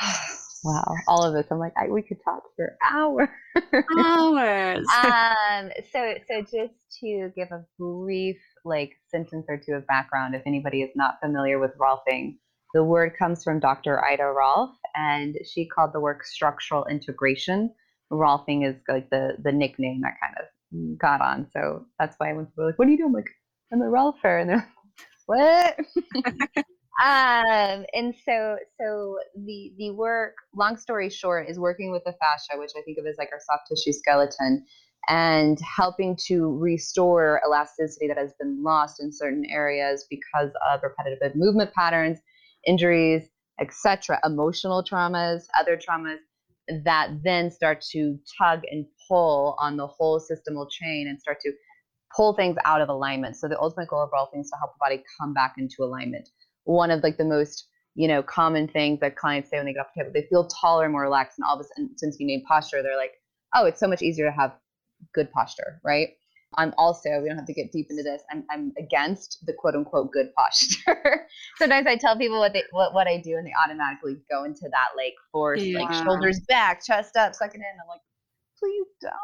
wow, 0.64 0.94
all 1.08 1.24
of 1.24 1.34
this. 1.34 1.46
I'm 1.50 1.58
like, 1.58 1.72
I, 1.76 1.88
we 1.88 2.02
could 2.02 2.18
talk 2.24 2.42
for 2.56 2.76
hours. 2.82 3.28
hours. 3.98 4.86
um, 5.04 5.70
so, 5.92 6.14
so 6.28 6.42
just 6.42 6.74
to 7.00 7.30
give 7.36 7.50
a 7.50 7.64
brief 7.78 8.38
like 8.64 8.92
sentence 9.10 9.46
or 9.48 9.56
two 9.58 9.72
of 9.72 9.86
background, 9.86 10.34
if 10.34 10.42
anybody 10.46 10.82
is 10.82 10.90
not 10.94 11.16
familiar 11.22 11.58
with 11.58 11.72
Rolfing, 11.78 12.36
the 12.74 12.84
word 12.84 13.16
comes 13.18 13.42
from 13.42 13.60
Dr. 13.60 14.04
Ida 14.04 14.24
Rolf, 14.24 14.70
and 14.94 15.36
she 15.46 15.66
called 15.66 15.92
the 15.92 16.00
work 16.00 16.24
structural 16.24 16.84
integration. 16.86 17.72
Rolfing 18.12 18.68
is 18.68 18.76
like 18.88 19.10
the 19.10 19.36
the 19.42 19.52
nickname 19.52 20.00
that 20.02 20.14
kind 20.22 20.34
of 20.38 20.98
got 20.98 21.20
on. 21.20 21.46
So 21.52 21.86
that's 21.98 22.16
why 22.18 22.32
when 22.32 22.46
people 22.46 22.64
are 22.64 22.66
like, 22.68 22.78
"What 22.78 22.88
are 22.88 22.90
you 22.90 22.98
doing?" 22.98 23.08
I'm 23.08 23.14
like, 23.14 23.30
"I'm 23.72 23.82
a 23.82 23.84
Rolfer," 23.84 24.40
and 24.40 24.50
they're 24.50 24.56
like, 24.56 24.66
"What?" 25.26 25.78
um, 27.04 27.84
and 27.94 28.14
so 28.24 28.56
so 28.80 29.18
the 29.34 29.72
the 29.78 29.90
work, 29.92 30.34
long 30.54 30.76
story 30.76 31.10
short, 31.10 31.48
is 31.48 31.58
working 31.58 31.90
with 31.90 32.04
the 32.04 32.14
fascia, 32.20 32.58
which 32.58 32.72
I 32.76 32.82
think 32.82 32.98
of 32.98 33.06
as 33.06 33.16
like 33.18 33.30
our 33.32 33.40
soft 33.40 33.68
tissue 33.68 33.92
skeleton, 33.92 34.64
and 35.08 35.58
helping 35.60 36.16
to 36.26 36.56
restore 36.58 37.40
elasticity 37.46 38.08
that 38.08 38.18
has 38.18 38.32
been 38.38 38.62
lost 38.62 39.00
in 39.00 39.12
certain 39.12 39.44
areas 39.50 40.06
because 40.08 40.50
of 40.70 40.80
repetitive 40.82 41.34
movement 41.34 41.72
patterns 41.72 42.18
injuries, 42.68 43.28
etc., 43.60 44.20
emotional 44.24 44.84
traumas, 44.84 45.42
other 45.58 45.76
traumas 45.76 46.18
that 46.84 47.10
then 47.24 47.50
start 47.50 47.80
to 47.80 48.18
tug 48.38 48.60
and 48.70 48.84
pull 49.08 49.56
on 49.58 49.76
the 49.76 49.86
whole 49.86 50.20
systemal 50.20 50.68
chain 50.70 51.08
and 51.08 51.18
start 51.18 51.40
to 51.40 51.52
pull 52.14 52.34
things 52.34 52.56
out 52.64 52.80
of 52.80 52.88
alignment. 52.88 53.36
So 53.36 53.48
the 53.48 53.58
ultimate 53.58 53.88
goal 53.88 54.02
of 54.02 54.10
Rolfing 54.10 54.42
is 54.42 54.50
to 54.50 54.56
help 54.58 54.72
the 54.74 54.78
body 54.80 55.02
come 55.18 55.32
back 55.32 55.54
into 55.58 55.82
alignment. 55.82 56.28
One 56.64 56.90
of 56.90 57.02
like 57.02 57.16
the 57.16 57.24
most 57.24 57.66
you 57.94 58.06
know 58.06 58.22
common 58.22 58.68
things 58.68 59.00
that 59.00 59.16
clients 59.16 59.50
say 59.50 59.56
when 59.56 59.66
they 59.66 59.72
get 59.72 59.80
off 59.80 59.88
the 59.96 60.02
table, 60.02 60.12
they 60.14 60.26
feel 60.28 60.46
taller, 60.46 60.84
and 60.84 60.92
more 60.92 61.02
relaxed, 61.02 61.38
and 61.38 61.46
all 61.46 61.54
of 61.54 61.60
a 61.60 61.64
sudden, 61.64 61.96
since 61.96 62.16
you 62.20 62.26
named 62.26 62.44
posture, 62.46 62.82
they're 62.82 62.96
like, 62.96 63.14
oh, 63.54 63.64
it's 63.66 63.80
so 63.80 63.88
much 63.88 64.02
easier 64.02 64.26
to 64.26 64.32
have 64.32 64.52
good 65.14 65.30
posture, 65.32 65.80
right? 65.84 66.10
I'm 66.56 66.72
also, 66.78 67.20
we 67.20 67.28
don't 67.28 67.36
have 67.36 67.46
to 67.46 67.52
get 67.52 67.72
deep 67.72 67.88
into 67.90 68.02
this, 68.02 68.22
I'm, 68.30 68.44
I'm 68.50 68.72
against 68.78 69.44
the 69.44 69.52
quote 69.52 69.74
unquote 69.74 70.10
good 70.12 70.28
posture. 70.34 71.26
Sometimes 71.58 71.86
I 71.86 71.96
tell 71.96 72.16
people 72.16 72.38
what 72.38 72.52
they 72.52 72.62
what, 72.70 72.94
what 72.94 73.06
I 73.06 73.20
do 73.20 73.36
and 73.36 73.46
they 73.46 73.52
automatically 73.62 74.16
go 74.30 74.44
into 74.44 74.62
that 74.62 74.88
like 74.96 75.14
force, 75.30 75.62
yeah. 75.62 75.80
like 75.80 75.92
shoulders 75.92 76.40
back, 76.48 76.84
chest 76.84 77.16
up, 77.16 77.34
suck 77.34 77.50
it 77.50 77.56
in. 77.56 77.62
I'm 77.62 77.88
like, 77.88 78.00
please 78.58 78.86
don't. 79.00 79.18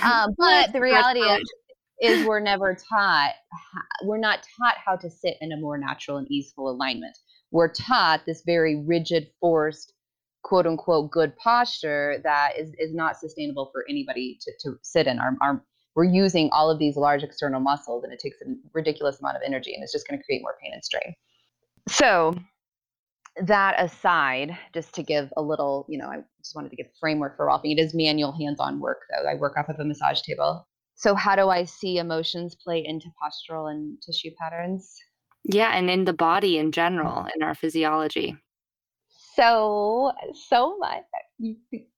Um, 0.04 0.34
but 0.38 0.72
the 0.72 0.80
reality 0.80 1.20
is, 1.20 1.52
is 2.00 2.26
we're 2.26 2.40
never 2.40 2.74
taught, 2.74 3.32
we're 4.04 4.18
not 4.18 4.46
taught 4.58 4.76
how 4.84 4.96
to 4.96 5.10
sit 5.10 5.36
in 5.40 5.52
a 5.52 5.56
more 5.56 5.78
natural 5.78 6.18
and 6.18 6.30
easeful 6.30 6.70
alignment. 6.70 7.16
We're 7.50 7.72
taught 7.72 8.24
this 8.26 8.42
very 8.46 8.82
rigid, 8.86 9.28
forced, 9.40 9.92
quote 10.42 10.66
unquote 10.66 11.10
good 11.10 11.36
posture 11.36 12.20
that 12.24 12.52
is, 12.58 12.70
is 12.78 12.94
not 12.94 13.16
sustainable 13.16 13.70
for 13.72 13.84
anybody 13.88 14.38
to, 14.42 14.52
to 14.62 14.76
sit 14.82 15.06
in. 15.06 15.18
Our, 15.18 15.36
our 15.40 15.64
we're 15.94 16.04
using 16.04 16.50
all 16.52 16.70
of 16.70 16.78
these 16.78 16.96
large 16.96 17.22
external 17.22 17.60
muscles 17.60 18.04
and 18.04 18.12
it 18.12 18.18
takes 18.18 18.36
a 18.42 18.44
ridiculous 18.72 19.20
amount 19.20 19.36
of 19.36 19.42
energy 19.44 19.74
and 19.74 19.82
it's 19.82 19.92
just 19.92 20.08
going 20.08 20.18
to 20.18 20.24
create 20.24 20.42
more 20.42 20.56
pain 20.62 20.72
and 20.72 20.84
strain. 20.84 21.14
So, 21.88 22.34
that 23.42 23.74
aside, 23.78 24.56
just 24.72 24.94
to 24.94 25.02
give 25.02 25.32
a 25.36 25.42
little, 25.42 25.86
you 25.88 25.98
know, 25.98 26.06
I 26.06 26.18
just 26.42 26.54
wanted 26.54 26.70
to 26.70 26.76
give 26.76 26.86
the 26.86 26.92
framework 27.00 27.36
for 27.36 27.46
Rolfing. 27.46 27.72
It 27.72 27.80
is 27.80 27.92
manual 27.94 28.32
hands 28.32 28.60
on 28.60 28.80
work, 28.80 29.02
though. 29.10 29.28
I 29.28 29.34
work 29.34 29.56
off 29.56 29.68
of 29.68 29.76
a 29.78 29.84
massage 29.84 30.22
table. 30.22 30.66
So, 30.94 31.14
how 31.14 31.34
do 31.34 31.48
I 31.48 31.64
see 31.64 31.98
emotions 31.98 32.54
play 32.54 32.84
into 32.84 33.08
postural 33.20 33.70
and 33.70 34.00
tissue 34.00 34.30
patterns? 34.40 34.96
Yeah, 35.44 35.76
and 35.76 35.90
in 35.90 36.04
the 36.04 36.12
body 36.12 36.58
in 36.58 36.72
general, 36.72 37.26
in 37.34 37.42
our 37.42 37.54
physiology. 37.54 38.36
So 39.34 40.12
so 40.48 40.76
much. 40.78 41.02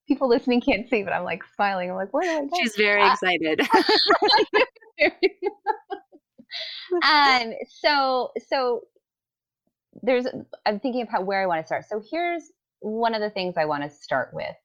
people 0.07 0.27
listening 0.29 0.61
can't 0.61 0.89
see, 0.89 1.03
but 1.03 1.13
I'm 1.13 1.23
like 1.23 1.43
smiling. 1.55 1.89
I'm 1.89 1.95
like, 1.95 2.13
where 2.13 2.23
do 2.23 2.29
I 2.29 2.41
go? 2.41 2.49
She's 2.61 2.75
very 2.75 3.01
uh, 3.01 3.13
excited. 3.13 3.61
um. 7.03 7.53
So 7.81 8.31
so 8.47 8.81
there's. 10.01 10.27
I'm 10.65 10.79
thinking 10.79 11.01
about 11.03 11.25
where 11.25 11.41
I 11.41 11.45
want 11.45 11.61
to 11.61 11.67
start. 11.67 11.85
So 11.89 12.01
here's 12.11 12.43
one 12.79 13.13
of 13.13 13.21
the 13.21 13.29
things 13.29 13.55
I 13.57 13.65
want 13.65 13.83
to 13.83 13.89
start 13.89 14.29
with. 14.33 14.55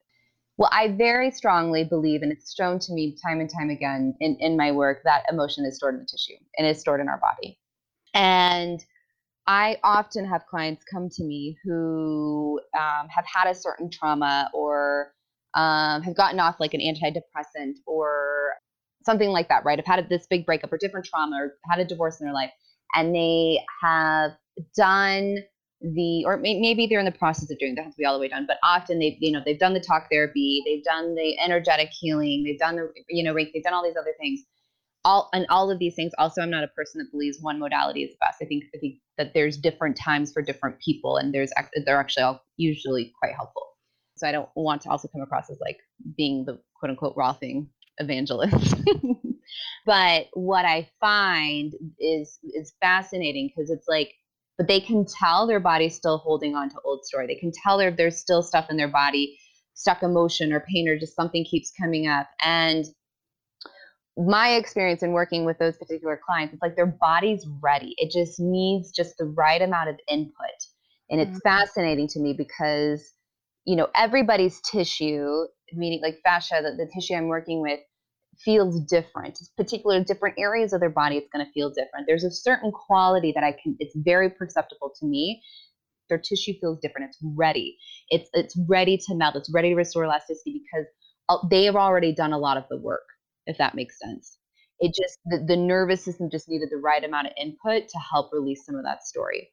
Well, 0.59 0.71
I 0.73 0.89
very 0.89 1.31
strongly 1.31 1.85
believe, 1.85 2.23
and 2.23 2.31
it's 2.31 2.55
shown 2.55 2.79
to 2.81 2.93
me 2.93 3.17
time 3.25 3.41
and 3.41 3.51
time 3.51 3.71
again 3.71 4.15
in, 4.21 4.37
in 4.37 4.57
my 4.57 4.71
work, 4.71 5.01
that 5.05 5.25
emotion 5.31 5.65
is 5.65 5.77
stored 5.77 5.95
in 5.95 6.01
the 6.01 6.07
tissue 6.07 6.37
and 6.59 6.67
is 6.67 6.79
stored 6.79 7.01
in 7.01 7.09
our 7.09 7.19
body. 7.19 7.59
And 8.15 8.85
I 9.47 9.79
often 9.83 10.25
have 10.25 10.47
clients 10.47 10.85
come 10.85 11.09
to 11.11 11.25
me 11.25 11.59
who 11.65 12.61
um, 12.79 13.09
have 13.09 13.25
had 13.27 13.51
a 13.51 13.55
certain 13.55 13.91
trauma 13.91 14.51
or 14.55 15.13
um, 15.55 16.03
have 16.03 16.17
gotten 16.17 16.39
off 16.41 16.61
like 16.61 16.75
an 16.75 16.81
antidepressant 16.81 17.75
or 17.87 18.55
something 19.05 19.31
like 19.31 19.49
that, 19.49 19.65
right? 19.65 19.79
Have 19.79 19.87
had 19.87 20.09
this 20.09 20.27
big 20.29 20.47
breakup 20.47 20.73
or 20.73 20.79
different 20.79 21.07
trauma 21.07 21.37
or 21.37 21.55
had 21.69 21.81
a 21.81 21.85
divorce 21.85 22.21
in 22.21 22.27
their 22.27 22.35
life, 22.35 22.53
and 22.95 23.15
they 23.15 23.59
have 23.83 24.33
done 24.77 25.39
the 25.83 26.25
or 26.25 26.37
maybe 26.37 26.87
they're 26.87 27.01
in 27.01 27.05
the 27.05 27.11
process 27.11 27.51
of 27.51 27.59
doing 27.59 27.75
that 27.75 27.85
has 27.85 27.95
to 27.95 27.99
be 27.99 28.05
all 28.05 28.15
the 28.15 28.21
way 28.21 28.29
done 28.29 28.45
but 28.47 28.57
often 28.63 29.01
they've 29.01 29.17
you 29.19 29.33
know 29.33 29.41
they've 29.45 29.59
done 29.59 29.75
the 29.75 29.81
talk 29.81 30.07
therapy 30.11 30.63
they've 30.65 30.85
done 30.85 31.17
the 31.17 31.37
energetic 31.41 31.89
healing 31.91 32.45
they've 32.45 32.59
done 32.59 32.77
the 32.77 32.89
you 33.09 33.23
know 33.23 33.35
they've 33.35 33.65
done 33.65 33.75
all 33.75 33.83
these 33.83 33.97
other 33.97 34.15
things 34.21 34.43
all 35.05 35.29
and 35.33 35.47
all 35.49 35.71
of 35.71 35.79
these 35.79 35.95
things 35.95 36.13
also 36.19 36.41
i'm 36.41 36.51
not 36.51 36.65
a 36.65 36.69
person 36.69 36.99
that 36.99 37.11
believes 37.11 37.39
one 37.41 37.59
modality 37.59 38.03
is 38.03 38.11
the 38.13 38.19
best. 38.21 38.39
I 38.43 38.45
think 38.45 38.65
i 38.75 38.79
think 38.79 38.97
that 39.19 39.35
there's 39.35 39.57
different 39.57 39.97
times 39.97 40.33
for 40.33 40.43
different 40.43 40.79
people 40.81 41.17
and 41.17 41.33
there's 41.35 41.53
they're 41.85 42.01
actually 42.01 42.25
all 42.25 42.43
usually 42.57 43.13
quite 43.19 43.35
helpful. 43.35 43.67
So 44.17 44.27
i 44.29 44.33
don't 44.33 44.49
want 44.55 44.83
to 44.83 44.91
also 44.91 45.09
come 45.09 45.23
across 45.23 45.51
as 45.51 45.59
like 45.61 45.79
being 46.17 46.45
the 46.45 46.61
quote 46.75 46.91
unquote 46.91 47.17
Rolfing 47.17 47.69
evangelist. 47.99 48.75
But 49.85 50.29
what 50.33 50.65
i 50.65 50.89
find 51.01 51.75
is 51.99 52.39
is 52.43 52.73
fascinating 52.81 53.49
because 53.49 53.71
it's 53.71 53.89
like 53.89 54.15
but 54.59 54.69
they 54.69 54.81
can 54.81 55.05
tell 55.05 55.47
their 55.47 55.61
body's 55.61 55.97
still 55.97 56.19
holding 56.19 56.55
on 56.55 56.69
to 56.71 56.77
old 56.85 57.05
story. 57.05 57.27
They 57.27 57.35
can 57.35 57.53
tell 57.65 57.79
there 57.79 57.91
there's 57.91 58.19
still 58.19 58.43
stuff 58.43 58.67
in 58.71 58.77
their 58.77 58.89
body 58.89 59.39
stuck 59.75 60.03
emotion 60.03 60.53
or 60.53 60.61
pain 60.61 60.89
or 60.89 60.99
just 60.99 61.17
something 61.17 61.45
keeps 61.45 61.73
coming 61.73 62.07
up. 62.07 62.29
And 62.43 62.85
my 64.17 64.55
experience 64.55 65.03
in 65.03 65.13
working 65.13 65.45
with 65.45 65.59
those 65.59 65.77
particular 65.77 66.21
clients, 66.25 66.53
it's 66.53 66.63
like 66.63 66.77
their 66.77 66.87
body's 66.87 67.47
ready. 67.63 67.95
It 67.97 68.11
just 68.11 68.39
needs 68.39 68.93
just 68.93 69.17
the 69.19 69.25
right 69.25 69.61
amount 69.61 69.89
of 69.89 69.97
input. 70.09 70.35
And 71.11 71.21
it's 71.21 71.31
mm-hmm. 71.31 71.49
fascinating 71.49 72.09
to 72.09 72.21
me 72.21 72.35
because, 72.37 73.13
you 73.65 73.77
know, 73.77 73.89
everybody's 73.95 74.61
tissue, 74.63 75.47
meaning 75.73 76.01
like 76.03 76.19
fascia, 76.25 76.61
the, 76.63 76.85
the 76.85 76.91
tissue 76.93 77.15
I'm 77.15 77.29
working 77.29 77.63
with, 77.63 77.81
feels 78.39 78.81
different. 78.85 79.39
Particular 79.57 80.03
different 80.05 80.39
areas 80.39 80.73
of 80.73 80.81
their 80.81 80.91
body, 80.91 81.17
it's 81.17 81.29
going 81.33 81.45
to 81.45 81.53
feel 81.53 81.71
different. 81.71 82.07
There's 82.07 82.25
a 82.25 82.31
certain 82.31 82.71
quality 82.71 83.33
that 83.35 83.45
I 83.45 83.53
can, 83.63 83.77
it's 83.79 83.95
very 83.97 84.29
perceptible 84.29 84.93
to 85.01 85.07
me. 85.07 85.43
Their 86.09 86.19
tissue 86.19 86.53
feels 86.61 86.79
different. 86.81 87.09
It's 87.09 87.19
ready. 87.23 87.79
It's 88.11 88.29
it's 88.35 88.59
ready 88.69 88.99
to 89.07 89.15
melt. 89.15 89.37
It's 89.37 89.51
ready 89.51 89.71
to 89.71 89.77
restore 89.77 90.05
elasticity 90.05 90.61
because 90.63 90.87
uh, 91.31 91.39
they 91.49 91.65
have 91.65 91.77
already 91.77 92.15
done 92.15 92.35
a 92.35 92.39
lot 92.39 92.59
of 92.59 92.65
the 92.69 92.77
work 92.77 93.05
if 93.47 93.59
that 93.59 93.75
makes 93.75 93.99
sense. 93.99 94.39
It 94.81 94.95
just, 94.95 95.19
the, 95.27 95.45
the 95.47 95.57
nervous 95.57 96.05
system 96.05 96.29
just 96.31 96.49
needed 96.49 96.69
the 96.71 96.77
right 96.79 97.05
amount 97.05 97.29
of 97.29 97.33
input 97.41 97.89
to 97.89 97.99
help 97.99 98.31
release 98.33 98.67
some 98.67 98.75
of 98.75 98.85
that 98.85 99.05
story. 99.05 99.51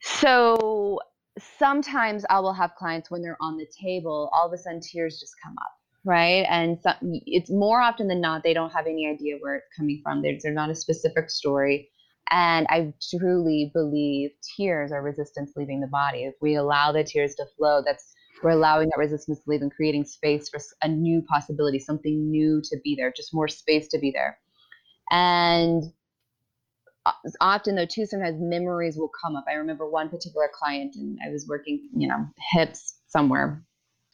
So 0.00 1.00
sometimes 1.58 2.24
I 2.28 2.40
will 2.40 2.52
have 2.52 2.74
clients 2.76 3.10
when 3.10 3.22
they're 3.22 3.38
on 3.40 3.56
the 3.56 3.66
table, 3.80 4.30
all 4.32 4.46
of 4.46 4.52
a 4.52 4.58
sudden 4.58 4.80
tears 4.80 5.18
just 5.18 5.32
come 5.42 5.54
up, 5.64 5.72
right? 6.04 6.46
And 6.48 6.78
some, 6.80 6.96
it's 7.02 7.50
more 7.50 7.80
often 7.80 8.06
than 8.06 8.20
not, 8.20 8.42
they 8.42 8.54
don't 8.54 8.72
have 8.72 8.86
any 8.86 9.08
idea 9.08 9.36
where 9.40 9.56
it's 9.56 9.66
coming 9.76 10.00
from. 10.02 10.22
There's, 10.22 10.42
there's 10.42 10.54
not 10.54 10.70
a 10.70 10.74
specific 10.74 11.30
story. 11.30 11.90
And 12.30 12.66
I 12.70 12.92
truly 13.10 13.70
believe 13.74 14.30
tears 14.56 14.92
are 14.92 15.02
resistance 15.02 15.52
leaving 15.56 15.80
the 15.80 15.86
body. 15.86 16.24
If 16.24 16.34
we 16.40 16.54
allow 16.54 16.92
the 16.92 17.04
tears 17.04 17.34
to 17.36 17.44
flow, 17.56 17.82
that's 17.84 18.13
we're 18.44 18.50
allowing 18.50 18.88
that 18.90 18.98
resistance 18.98 19.40
to 19.40 19.50
leave 19.50 19.62
and 19.62 19.74
creating 19.74 20.04
space 20.04 20.48
for 20.48 20.60
a 20.82 20.88
new 20.88 21.22
possibility, 21.22 21.78
something 21.78 22.30
new 22.30 22.60
to 22.62 22.76
be 22.84 22.94
there, 22.94 23.12
just 23.16 23.34
more 23.34 23.48
space 23.48 23.88
to 23.88 23.98
be 23.98 24.10
there. 24.10 24.38
And 25.10 25.82
uh, 27.06 27.12
often 27.40 27.74
though 27.74 27.86
too 27.86 28.06
sometimes 28.06 28.40
memories 28.40 28.96
will 28.96 29.10
come 29.22 29.36
up. 29.36 29.44
I 29.48 29.54
remember 29.54 29.88
one 29.88 30.08
particular 30.08 30.48
client 30.52 30.94
and 30.96 31.18
i 31.26 31.30
was 31.30 31.46
working 31.46 31.88
you 31.94 32.08
know 32.08 32.26
hips 32.52 33.00
somewhere 33.08 33.62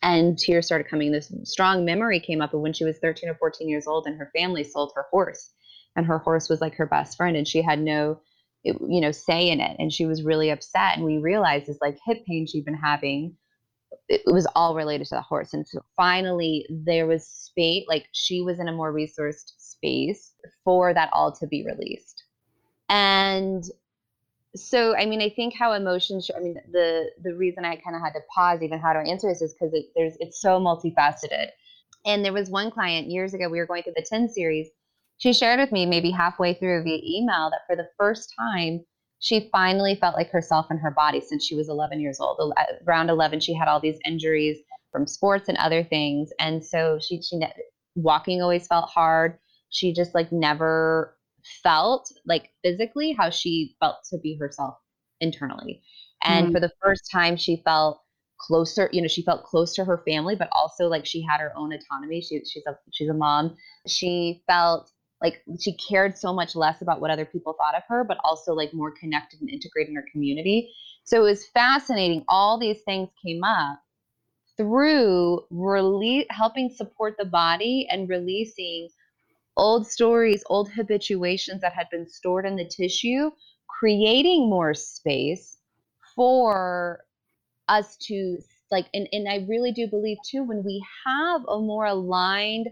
and 0.03 0.39
tears 0.39 0.67
started 0.67 0.89
coming. 0.89 1.13
This 1.13 1.33
strong 1.45 1.85
memory 1.85 2.21
came 2.21 2.41
up 2.41 2.55
of 2.55 2.61
when 2.61 2.73
she 2.73 2.85
was 2.85 2.99
13 2.99 3.29
or 3.29 3.35
14 3.35 3.69
years 3.69 3.87
old 3.87 4.07
and 4.07 4.17
her 4.17 4.31
family 4.37 4.65
sold 4.65 4.93
her 4.95 5.07
horse 5.11 5.53
and 5.97 6.07
her 6.07 6.19
horse 6.19 6.49
was 6.49 6.61
like 6.61 6.75
her 6.75 6.87
best 6.87 7.17
friend 7.17 7.37
and 7.37 7.47
she 7.47 7.63
had 7.63 7.81
no 7.81 8.21
you 8.65 9.01
know 9.01 9.13
say 9.13 9.49
in 9.49 9.61
it 9.61 9.77
and 9.79 9.93
she 9.93 10.07
was 10.07 10.23
really 10.23 10.51
upset. 10.51 10.97
And 10.97 11.05
we 11.05 11.19
realized 11.19 11.67
this 11.67 11.79
like 11.81 11.99
hip 12.05 12.25
pain 12.27 12.47
she'd 12.47 12.65
been 12.65 12.75
having 12.75 13.37
it 14.11 14.23
was 14.27 14.47
all 14.57 14.75
related 14.75 15.07
to 15.07 15.15
the 15.15 15.23
horse. 15.23 15.55
And 15.55 15.67
so 15.67 15.81
finally, 15.97 16.67
there 16.69 17.07
was 17.07 17.27
space, 17.27 17.85
like 17.89 18.09
she 18.13 18.43
was 18.43 18.59
in 18.59 18.67
a 18.67 18.73
more 18.73 18.93
resourced 18.93 19.53
space 19.57 20.35
for 20.65 20.93
that 20.93 21.11
all 21.13 21.31
to 21.37 21.47
be 21.47 21.65
released. 21.65 22.25
And 22.89 23.63
so, 24.57 24.97
I 24.97 25.07
mean, 25.07 25.23
I 25.23 25.31
think 25.31 25.55
how 25.55 25.75
emotions, 25.75 26.29
I 26.37 26.41
mean, 26.41 26.57
the 26.73 27.11
the 27.23 27.37
reason 27.37 27.65
I 27.65 27.77
kind 27.77 27.95
of 27.95 28.03
had 28.03 28.15
to 28.15 28.21
pause 28.35 28.63
even 28.63 28.81
how 28.81 28.93
to 28.93 28.99
answer 28.99 29.29
this 29.29 29.43
is 29.43 29.55
because 29.55 29.73
it, 29.75 29.87
there's 29.95 30.17
it's 30.19 30.41
so 30.41 30.59
multifaceted. 30.59 31.51
And 32.05 32.25
there 32.25 32.33
was 32.33 32.51
one 32.51 32.73
client 32.73 33.09
years 33.09 33.33
ago, 33.33 33.49
we 33.49 33.59
were 33.59 33.67
going 33.67 33.85
through 33.85 33.93
the 33.95 34.07
10 34.09 34.29
series. 34.31 34.69
She 35.19 35.33
shared 35.33 35.61
with 35.61 35.71
me 35.71 35.87
maybe 35.87 36.11
halfway 36.11 36.55
through 36.55 36.83
via 36.83 36.99
email 37.05 37.51
that 37.51 37.61
for 37.69 37.77
the 37.77 37.89
first 37.97 38.33
time, 38.41 38.85
she 39.21 39.49
finally 39.53 39.95
felt 39.95 40.17
like 40.17 40.31
herself 40.31 40.71
in 40.71 40.79
her 40.79 40.91
body 40.91 41.21
since 41.21 41.45
she 41.45 41.55
was 41.55 41.69
11 41.69 42.01
years 42.01 42.19
old. 42.21 42.53
Around 42.87 43.11
11, 43.11 43.41
she 43.41 43.55
had 43.55 43.69
all 43.69 43.79
these 43.81 43.99
injuries 44.07 44.59
from 44.91 45.07
sports 45.07 45.49
and 45.49 45.59
other 45.59 45.85
things, 45.85 46.31
and 46.41 46.65
so 46.65 46.99
she 46.99 47.23
she 47.23 47.41
walking 47.95 48.43
always 48.43 48.67
felt 48.67 48.89
hard. 48.89 49.39
She 49.69 49.93
just 49.93 50.15
like 50.15 50.33
never 50.33 51.17
felt 51.63 52.11
like 52.27 52.51
physically 52.63 53.13
how 53.13 53.31
she 53.31 53.77
felt 53.79 53.97
to 54.11 54.19
be 54.19 54.37
herself 54.37 54.75
internally. 55.21 55.83
And 56.23 56.47
mm-hmm. 56.47 56.55
for 56.55 56.61
the 56.61 56.73
first 56.83 57.11
time, 57.11 57.37
she 57.37 57.63
felt 57.65 58.01
closer. 58.39 58.89
You 58.93 59.03
know, 59.03 59.09
she 59.09 59.23
felt 59.23 59.45
close 59.45 59.75
to 59.75 59.85
her 59.85 60.03
family, 60.07 60.35
but 60.35 60.49
also 60.53 60.89
like 60.89 61.05
she 61.05 61.23
had 61.23 61.41
her 61.41 61.53
own 61.57 61.73
autonomy. 61.73 62.23
She, 62.23 62.43
she's 62.45 62.65
a 62.67 62.77
she's 62.91 63.11
a 63.11 63.15
mom. 63.15 63.57
She 63.87 64.43
felt 64.47 64.91
like 65.21 65.43
she 65.59 65.73
cared 65.75 66.17
so 66.17 66.33
much 66.33 66.57
less 66.57 66.81
about 66.81 67.01
what 67.01 67.11
other 67.11 67.25
people 67.25 67.55
thought 67.55 67.75
of 67.75 67.83
her, 67.89 68.05
but 68.05 68.19
also 68.25 68.55
like 68.55 68.73
more 68.73 68.91
connected 68.91 69.41
and 69.41 69.51
integrated 69.51 69.91
in 69.91 69.97
her 69.97 70.07
community. 70.11 70.73
So 71.05 71.19
it 71.19 71.31
was 71.31 71.47
fascinating. 71.47 72.25
All 72.29 72.59
these 72.59 72.81
things 72.83 73.09
came 73.23 73.45
up 73.45 73.83
through 74.57 75.45
release, 75.51 76.27
helping 76.31 76.71
support 76.71 77.17
the 77.19 77.25
body 77.25 77.87
and 77.91 78.09
releasing 78.09 78.89
old 79.57 79.87
stories, 79.87 80.43
old 80.47 80.71
habituations 80.71 81.61
that 81.61 81.73
had 81.73 81.89
been 81.91 82.09
stored 82.09 82.47
in 82.47 82.57
the 82.57 82.65
tissue, 82.65 83.31
creating 83.69 84.49
more 84.49 84.75
space 84.75 85.59
for 86.15 87.05
us 87.69 87.97
to 87.97 88.39
like 88.71 88.87
and, 88.95 89.09
and 89.13 89.29
I 89.29 89.47
really 89.49 89.73
do 89.73 89.87
believe 89.87 90.19
too 90.29 90.43
when 90.43 90.63
we 90.65 90.85
have 91.07 91.43
a 91.49 91.59
more 91.59 91.87
aligned 91.87 92.69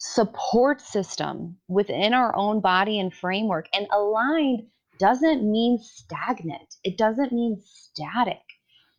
support 0.00 0.80
system 0.80 1.56
within 1.68 2.14
our 2.14 2.34
own 2.34 2.60
body 2.60 2.98
and 2.98 3.12
framework. 3.12 3.68
And 3.74 3.86
aligned 3.92 4.62
doesn't 4.98 5.50
mean 5.50 5.78
stagnant, 5.78 6.74
it 6.84 6.98
doesn't 6.98 7.32
mean 7.32 7.60
static. 7.62 8.40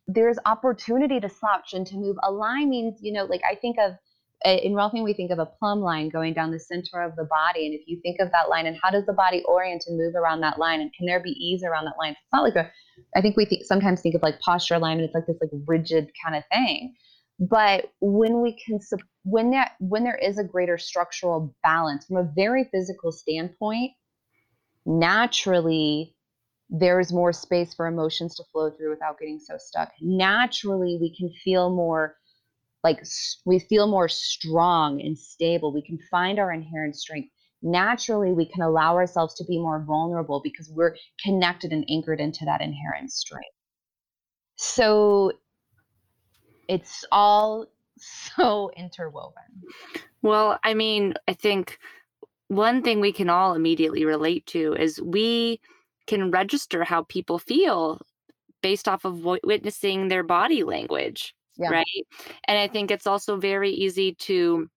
There's 0.06 0.38
opportunity 0.46 1.20
to 1.20 1.28
slouch 1.28 1.74
and 1.74 1.86
to 1.88 1.96
move. 1.96 2.16
Align 2.24 2.70
means, 2.70 2.98
you 3.02 3.12
know, 3.12 3.24
like 3.24 3.42
I 3.48 3.54
think 3.54 3.76
of 3.78 3.92
eh, 4.44 4.56
in 4.56 4.72
Rolfing, 4.72 5.04
we 5.04 5.12
think 5.12 5.30
of 5.30 5.38
a 5.38 5.46
plumb 5.46 5.80
line 5.80 6.08
going 6.08 6.34
down 6.34 6.50
the 6.50 6.58
center 6.58 7.02
of 7.02 7.14
the 7.16 7.24
body. 7.24 7.66
And 7.66 7.74
if 7.74 7.82
you 7.86 8.00
think 8.02 8.20
of 8.20 8.30
that 8.32 8.48
line 8.48 8.66
and 8.66 8.76
how 8.80 8.90
does 8.90 9.06
the 9.06 9.12
body 9.12 9.42
orient 9.46 9.84
and 9.86 9.96
move 9.96 10.14
around 10.16 10.40
that 10.40 10.58
line? 10.58 10.80
And 10.80 10.92
can 10.92 11.06
there 11.06 11.20
be 11.20 11.30
ease 11.30 11.62
around 11.62 11.84
that 11.84 11.98
line? 11.98 12.12
It's 12.12 12.32
not 12.32 12.42
like 12.42 12.56
a, 12.56 12.70
I 13.16 13.20
think 13.20 13.36
we 13.36 13.62
sometimes 13.64 14.00
think 14.00 14.14
of 14.14 14.22
like 14.22 14.40
posture 14.40 14.74
alignment. 14.74 15.06
It's 15.06 15.14
like 15.14 15.26
this 15.26 15.38
like 15.40 15.50
rigid 15.66 16.10
kind 16.24 16.36
of 16.36 16.44
thing. 16.52 16.94
But 17.38 17.92
when 18.00 18.40
we 18.40 18.56
can, 18.64 18.80
when 19.24 19.50
that, 19.50 19.72
when 19.78 20.04
there 20.04 20.16
is 20.16 20.38
a 20.38 20.44
greater 20.44 20.78
structural 20.78 21.54
balance 21.62 22.06
from 22.06 22.16
a 22.16 22.30
very 22.34 22.64
physical 22.72 23.12
standpoint, 23.12 23.92
naturally 24.84 26.14
there's 26.70 27.12
more 27.12 27.32
space 27.32 27.74
for 27.74 27.86
emotions 27.86 28.34
to 28.34 28.44
flow 28.50 28.70
through 28.70 28.90
without 28.90 29.18
getting 29.18 29.38
so 29.38 29.56
stuck. 29.58 29.92
Naturally, 30.00 30.98
we 31.00 31.14
can 31.14 31.30
feel 31.44 31.68
more 31.68 32.16
like 32.82 33.04
we 33.44 33.58
feel 33.58 33.86
more 33.86 34.08
strong 34.08 35.00
and 35.00 35.16
stable. 35.16 35.72
We 35.72 35.82
can 35.82 35.98
find 36.10 36.38
our 36.38 36.50
inherent 36.50 36.96
strength. 36.96 37.28
Naturally, 37.62 38.32
we 38.32 38.46
can 38.46 38.62
allow 38.62 38.94
ourselves 38.96 39.34
to 39.34 39.44
be 39.44 39.58
more 39.58 39.84
vulnerable 39.86 40.40
because 40.42 40.68
we're 40.74 40.96
connected 41.22 41.72
and 41.72 41.84
anchored 41.90 42.20
into 42.20 42.44
that 42.46 42.60
inherent 42.60 43.12
strength. 43.12 43.54
So 44.56 45.32
it's 46.68 47.04
all 47.12 47.66
so 48.02 48.70
interwoven. 48.76 49.42
Well, 50.22 50.58
I 50.64 50.74
mean, 50.74 51.14
I 51.28 51.34
think 51.34 51.78
one 52.48 52.82
thing 52.82 53.00
we 53.00 53.12
can 53.12 53.30
all 53.30 53.54
immediately 53.54 54.04
relate 54.04 54.46
to 54.46 54.74
is 54.74 55.00
we 55.00 55.60
can 56.06 56.30
register 56.30 56.84
how 56.84 57.04
people 57.04 57.38
feel 57.38 58.00
based 58.62 58.88
off 58.88 59.04
of 59.04 59.24
witnessing 59.24 60.08
their 60.08 60.22
body 60.22 60.62
language, 60.62 61.34
yeah. 61.56 61.68
right? 61.70 62.06
And 62.46 62.58
I 62.58 62.68
think 62.68 62.90
it's 62.90 63.06
also 63.06 63.36
very 63.36 63.70
easy 63.70 64.14
to 64.20 64.68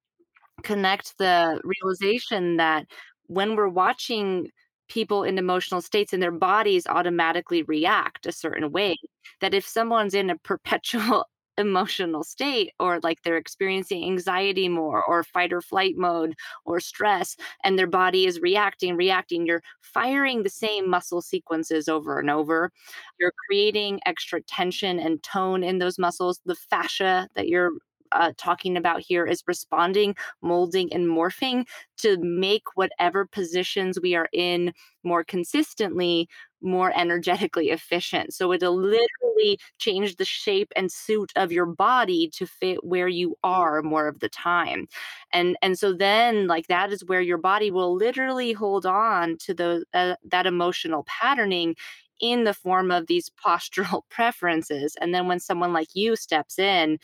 connect 0.63 1.17
the 1.17 1.59
realization 1.63 2.57
that 2.57 2.87
when 3.27 3.55
we're 3.55 3.67
watching 3.67 4.49
people 4.87 5.23
in 5.23 5.37
emotional 5.37 5.81
states 5.81 6.13
and 6.13 6.21
their 6.21 6.31
bodies 6.31 6.87
automatically 6.87 7.63
react 7.63 8.25
a 8.25 8.31
certain 8.31 8.71
way 8.71 8.95
that 9.41 9.53
if 9.53 9.67
someone's 9.67 10.13
in 10.13 10.29
a 10.29 10.37
perpetual 10.37 11.25
emotional 11.57 12.23
state 12.23 12.71
or 12.79 12.99
like 13.03 13.21
they're 13.23 13.37
experiencing 13.37 14.03
anxiety 14.05 14.67
more 14.67 15.03
or 15.03 15.23
fight 15.23 15.53
or 15.53 15.61
flight 15.61 15.95
mode 15.97 16.35
or 16.65 16.79
stress 16.79 17.35
and 17.63 17.77
their 17.79 17.87
body 17.87 18.25
is 18.25 18.39
reacting 18.41 18.95
reacting 18.95 19.45
you're 19.45 19.61
firing 19.81 20.43
the 20.43 20.49
same 20.49 20.89
muscle 20.89 21.21
sequences 21.21 21.87
over 21.87 22.19
and 22.19 22.29
over. 22.29 22.71
You're 23.19 23.33
creating 23.47 23.99
extra 24.05 24.41
tension 24.41 24.99
and 24.99 25.21
tone 25.23 25.63
in 25.63 25.79
those 25.79 25.97
muscles 25.99 26.39
the 26.45 26.55
fascia 26.55 27.29
that 27.35 27.47
you're 27.47 27.71
uh, 28.15 28.31
talking 28.37 28.77
about 28.77 29.01
here 29.01 29.25
is 29.25 29.43
responding, 29.47 30.15
molding, 30.41 30.91
and 30.93 31.07
morphing 31.07 31.65
to 31.97 32.17
make 32.17 32.63
whatever 32.75 33.25
positions 33.25 33.99
we 34.01 34.15
are 34.15 34.29
in 34.33 34.73
more 35.03 35.23
consistently 35.23 36.27
more 36.61 36.91
energetically 36.95 37.69
efficient. 37.69 38.33
So 38.33 38.51
it'll 38.51 38.75
literally 38.75 39.59
change 39.77 40.15
the 40.15 40.25
shape 40.25 40.71
and 40.75 40.91
suit 40.91 41.31
of 41.35 41.51
your 41.51 41.67
body 41.67 42.29
to 42.33 42.45
fit 42.45 42.83
where 42.83 43.07
you 43.07 43.37
are 43.43 43.81
more 43.83 44.07
of 44.07 44.19
the 44.19 44.29
time. 44.29 44.87
And 45.31 45.55
and 45.61 45.77
so 45.77 45.93
then 45.93 46.47
like 46.47 46.67
that 46.67 46.91
is 46.91 47.05
where 47.05 47.21
your 47.21 47.37
body 47.37 47.71
will 47.71 47.93
literally 47.95 48.53
hold 48.53 48.85
on 48.85 49.37
to 49.39 49.53
the 49.53 49.85
uh, 49.93 50.15
that 50.31 50.47
emotional 50.47 51.05
patterning 51.07 51.75
in 52.21 52.45
the 52.45 52.53
form 52.53 52.91
of 52.91 53.07
these 53.07 53.29
postural 53.45 54.01
preferences. 54.09 54.95
And 54.99 55.13
then 55.13 55.27
when 55.27 55.39
someone 55.39 55.73
like 55.73 55.89
you 55.93 56.15
steps 56.15 56.57
in 56.59 56.97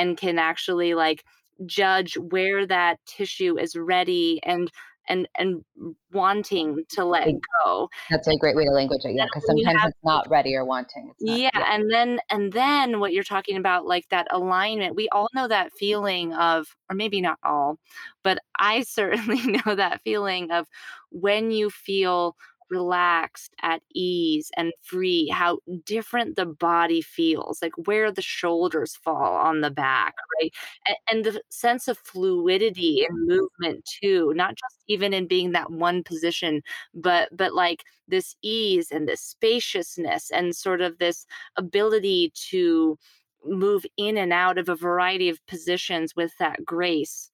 and 0.00 0.16
can 0.16 0.38
actually 0.38 0.94
like 0.94 1.24
judge 1.66 2.16
where 2.16 2.66
that 2.66 2.98
tissue 3.06 3.58
is 3.58 3.76
ready 3.76 4.40
and 4.44 4.70
and 5.08 5.26
and 5.36 5.64
wanting 6.12 6.84
to 6.90 7.04
let 7.04 7.28
go. 7.64 7.88
That's 8.10 8.28
a 8.28 8.36
great 8.36 8.54
way 8.54 8.64
to 8.64 8.70
language 8.70 9.00
it, 9.04 9.14
yeah, 9.14 9.26
because 9.26 9.46
sometimes 9.46 9.80
have, 9.80 9.88
it's 9.90 9.98
not 10.04 10.28
ready 10.30 10.54
or 10.54 10.64
wanting. 10.64 11.12
Not, 11.20 11.38
yeah, 11.38 11.50
yeah, 11.52 11.74
and 11.74 11.90
then 11.90 12.20
and 12.30 12.52
then 12.52 13.00
what 13.00 13.12
you're 13.12 13.24
talking 13.24 13.56
about, 13.56 13.86
like 13.86 14.08
that 14.10 14.28
alignment, 14.30 14.94
we 14.94 15.08
all 15.08 15.28
know 15.34 15.48
that 15.48 15.72
feeling 15.72 16.32
of, 16.34 16.66
or 16.88 16.96
maybe 16.96 17.20
not 17.20 17.38
all, 17.42 17.78
but 18.22 18.38
I 18.58 18.82
certainly 18.82 19.42
know 19.66 19.74
that 19.74 20.00
feeling 20.02 20.50
of 20.50 20.66
when 21.10 21.50
you 21.50 21.70
feel 21.70 22.36
relaxed, 22.70 23.54
at 23.62 23.82
ease, 23.94 24.50
and 24.56 24.72
free, 24.82 25.28
how 25.28 25.58
different 25.84 26.36
the 26.36 26.46
body 26.46 27.02
feels, 27.02 27.60
like 27.62 27.72
where 27.86 28.10
the 28.12 28.22
shoulders 28.22 28.96
fall 28.96 29.34
on 29.34 29.60
the 29.60 29.70
back, 29.70 30.14
right? 30.40 30.52
And, 30.86 30.96
and 31.10 31.24
the 31.24 31.42
sense 31.50 31.88
of 31.88 31.98
fluidity 31.98 33.04
and 33.04 33.18
mm. 33.18 33.36
movement 33.36 33.84
too, 33.84 34.32
not 34.34 34.50
just 34.50 34.82
even 34.88 35.12
in 35.12 35.26
being 35.26 35.52
that 35.52 35.70
one 35.70 36.02
position, 36.02 36.62
but 36.94 37.28
but 37.36 37.54
like 37.54 37.84
this 38.08 38.34
ease 38.42 38.90
and 38.90 39.08
this 39.08 39.20
spaciousness 39.20 40.30
and 40.30 40.54
sort 40.54 40.80
of 40.80 40.98
this 40.98 41.26
ability 41.56 42.32
to 42.50 42.98
move 43.44 43.86
in 43.96 44.16
and 44.16 44.32
out 44.32 44.58
of 44.58 44.68
a 44.68 44.76
variety 44.76 45.28
of 45.28 45.44
positions 45.46 46.14
with 46.14 46.32
that 46.38 46.64
grace 46.64 47.30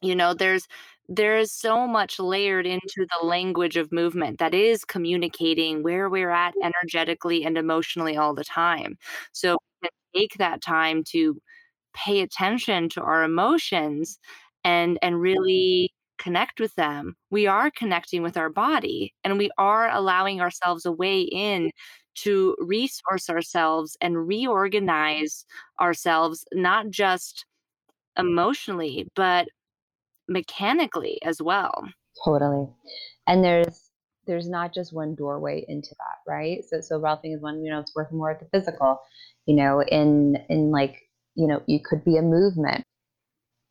you 0.00 0.14
know 0.14 0.34
there's 0.34 0.66
there 1.08 1.38
is 1.38 1.52
so 1.52 1.86
much 1.86 2.18
layered 2.18 2.66
into 2.66 3.06
the 3.20 3.26
language 3.26 3.76
of 3.76 3.92
movement 3.92 4.38
that 4.38 4.54
is 4.54 4.84
communicating 4.84 5.82
where 5.82 6.08
we're 6.10 6.30
at 6.30 6.54
energetically 6.62 7.44
and 7.44 7.56
emotionally 7.58 8.16
all 8.16 8.34
the 8.34 8.44
time. 8.44 8.98
So 9.32 9.58
take 10.14 10.34
that 10.38 10.62
time 10.62 11.04
to 11.10 11.40
pay 11.94 12.20
attention 12.20 12.88
to 12.90 13.02
our 13.02 13.24
emotions 13.24 14.18
and 14.64 14.98
and 15.02 15.20
really 15.20 15.92
connect 16.18 16.60
with 16.60 16.74
them. 16.76 17.16
We 17.30 17.46
are 17.46 17.70
connecting 17.70 18.22
with 18.22 18.36
our 18.36 18.50
body 18.50 19.14
and 19.24 19.38
we 19.38 19.50
are 19.58 19.90
allowing 19.90 20.40
ourselves 20.40 20.86
a 20.86 20.92
way 20.92 21.22
in 21.22 21.70
to 22.16 22.56
resource 22.60 23.30
ourselves 23.30 23.96
and 24.00 24.26
reorganize 24.28 25.44
ourselves 25.80 26.44
not 26.52 26.90
just 26.90 27.46
emotionally 28.18 29.06
but 29.14 29.48
mechanically 30.28 31.18
as 31.24 31.40
well. 31.42 31.88
Totally. 32.24 32.68
And 33.26 33.44
there's 33.44 33.90
there's 34.26 34.48
not 34.48 34.74
just 34.74 34.92
one 34.92 35.14
doorway 35.14 35.64
into 35.68 35.90
that, 35.90 36.30
right? 36.30 36.62
So 36.68 36.80
so 36.80 37.00
Rolfing 37.00 37.34
is 37.34 37.40
one, 37.42 37.64
you 37.64 37.70
know, 37.70 37.80
it's 37.80 37.94
working 37.96 38.18
more 38.18 38.30
at 38.30 38.40
the 38.40 38.48
physical, 38.52 39.00
you 39.46 39.56
know, 39.56 39.82
in 39.82 40.36
in 40.48 40.70
like, 40.70 40.96
you 41.34 41.46
know, 41.46 41.62
you 41.66 41.80
could 41.82 42.04
be 42.04 42.16
a 42.16 42.22
movement. 42.22 42.84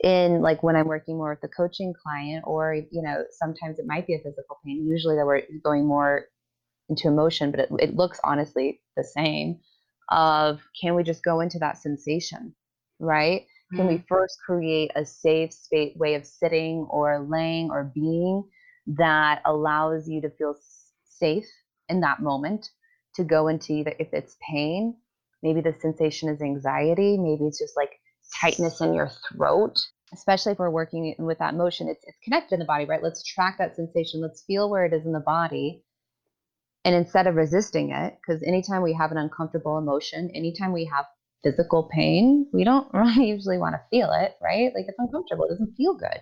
In 0.04 0.42
like 0.42 0.62
when 0.62 0.76
I'm 0.76 0.88
working 0.88 1.18
more 1.18 1.32
with 1.32 1.42
the 1.42 1.48
coaching 1.48 1.94
client, 2.04 2.44
or 2.48 2.76
you 2.76 3.02
know, 3.02 3.24
sometimes 3.32 3.80
it 3.80 3.86
might 3.88 4.06
be 4.06 4.16
a 4.16 4.20
physical 4.20 4.60
pain. 4.66 4.88
Usually 4.88 5.16
that 5.16 5.26
we're 5.26 5.44
going 5.64 5.88
more 5.88 6.26
into 6.90 7.08
emotion, 7.08 7.52
but 7.52 7.60
it, 7.62 7.70
it 7.80 7.96
looks 7.96 8.20
honestly 8.24 8.82
the 8.96 9.04
same. 9.04 9.60
Of 10.10 10.62
can 10.80 10.96
we 10.96 11.04
just 11.04 11.24
go 11.24 11.42
into 11.42 11.60
that 11.60 11.78
sensation, 11.78 12.56
right? 13.00 13.46
Can 13.76 13.88
we 13.88 13.96
mm-hmm. 13.96 14.06
first 14.08 14.38
create 14.46 14.92
a 14.96 15.06
safe 15.06 15.52
space 15.52 15.96
way 15.98 16.16
of 16.16 16.26
sitting 16.26 16.88
or 16.90 17.28
laying 17.30 17.70
or 17.70 17.92
being 17.94 18.44
that 18.88 19.42
allows 19.46 20.08
you 20.08 20.22
to 20.22 20.30
feel 20.30 20.56
safe 21.06 21.46
in 21.90 22.00
that 22.02 22.22
moment 22.22 22.70
to 23.16 23.24
go 23.24 23.48
into 23.48 23.74
either 23.74 23.94
if 24.00 24.14
it's 24.14 24.38
pain, 24.50 24.96
maybe 25.44 25.60
the 25.60 25.76
sensation 25.82 26.30
is 26.30 26.42
anxiety, 26.42 27.18
maybe 27.18 27.46
it's 27.46 27.60
just 27.60 27.76
like 27.76 27.92
tightness 28.40 28.80
in 28.80 28.94
your 28.94 29.12
throat. 29.30 29.78
Especially 30.14 30.54
if 30.54 30.60
we're 30.60 30.70
working 30.70 31.14
with 31.20 31.40
that 31.40 31.54
motion, 31.54 31.90
it's, 31.90 32.02
it's 32.06 32.18
connected 32.24 32.56
in 32.56 32.60
the 32.60 32.66
body, 32.66 32.86
right? 32.86 33.04
Let's 33.04 33.24
track 33.24 33.58
that 33.58 33.76
sensation. 33.76 34.22
Let's 34.22 34.44
feel 34.46 34.70
where 34.70 34.86
it 34.86 34.94
is 34.94 35.06
in 35.06 35.12
the 35.12 35.20
body. 35.20 35.84
And 36.86 36.96
instead 36.96 37.28
of 37.28 37.36
resisting 37.36 37.92
it, 37.92 38.18
because 38.22 38.42
anytime 38.44 38.82
we 38.82 38.94
have 38.94 39.12
an 39.12 39.18
uncomfortable 39.18 39.78
emotion, 39.78 40.32
anytime 40.34 40.72
we 40.72 40.86
have 40.86 41.04
physical 41.44 41.90
pain, 41.94 42.48
we 42.54 42.64
don't 42.64 42.88
really 42.94 43.28
usually 43.30 43.58
want 43.58 43.76
to 43.76 43.82
feel 43.90 44.12
it, 44.12 44.36
right? 44.42 44.72
Like 44.74 44.86
it's 44.88 45.00
uncomfortable, 45.00 45.46
it 45.46 45.50
doesn't 45.50 45.76
feel 45.76 45.96
good. 45.96 46.22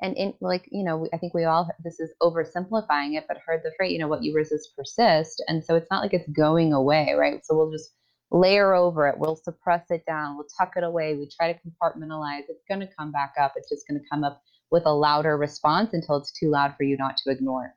And 0.00 0.16
in 0.16 0.34
like, 0.40 0.68
you 0.70 0.84
know, 0.84 1.06
I 1.12 1.18
think 1.18 1.34
we 1.34 1.44
all, 1.44 1.70
this 1.82 2.00
is 2.00 2.12
oversimplifying 2.20 3.16
it, 3.16 3.24
but 3.28 3.38
heard 3.46 3.62
the 3.62 3.72
phrase, 3.76 3.92
you 3.92 3.98
know, 3.98 4.08
what 4.08 4.24
you 4.24 4.34
resist 4.34 4.70
persist. 4.76 5.42
And 5.46 5.64
so 5.64 5.76
it's 5.76 5.90
not 5.90 6.02
like 6.02 6.12
it's 6.12 6.28
going 6.30 6.72
away, 6.72 7.14
right? 7.16 7.40
So 7.44 7.56
we'll 7.56 7.70
just 7.70 7.90
layer 8.30 8.74
over 8.74 9.06
it, 9.06 9.16
we'll 9.18 9.36
suppress 9.36 9.84
it 9.90 10.04
down, 10.06 10.36
we'll 10.36 10.48
tuck 10.58 10.72
it 10.76 10.82
away, 10.82 11.14
we 11.14 11.28
try 11.28 11.52
to 11.52 11.58
compartmentalize. 11.60 12.42
It's 12.48 12.64
going 12.68 12.80
to 12.80 12.88
come 12.98 13.12
back 13.12 13.34
up. 13.40 13.52
It's 13.56 13.68
just 13.68 13.86
going 13.88 14.00
to 14.00 14.06
come 14.10 14.24
up 14.24 14.42
with 14.70 14.84
a 14.86 14.92
louder 14.92 15.36
response 15.36 15.90
until 15.92 16.16
it's 16.16 16.32
too 16.32 16.50
loud 16.50 16.74
for 16.76 16.82
you 16.82 16.96
not 16.96 17.16
to 17.18 17.30
ignore. 17.30 17.74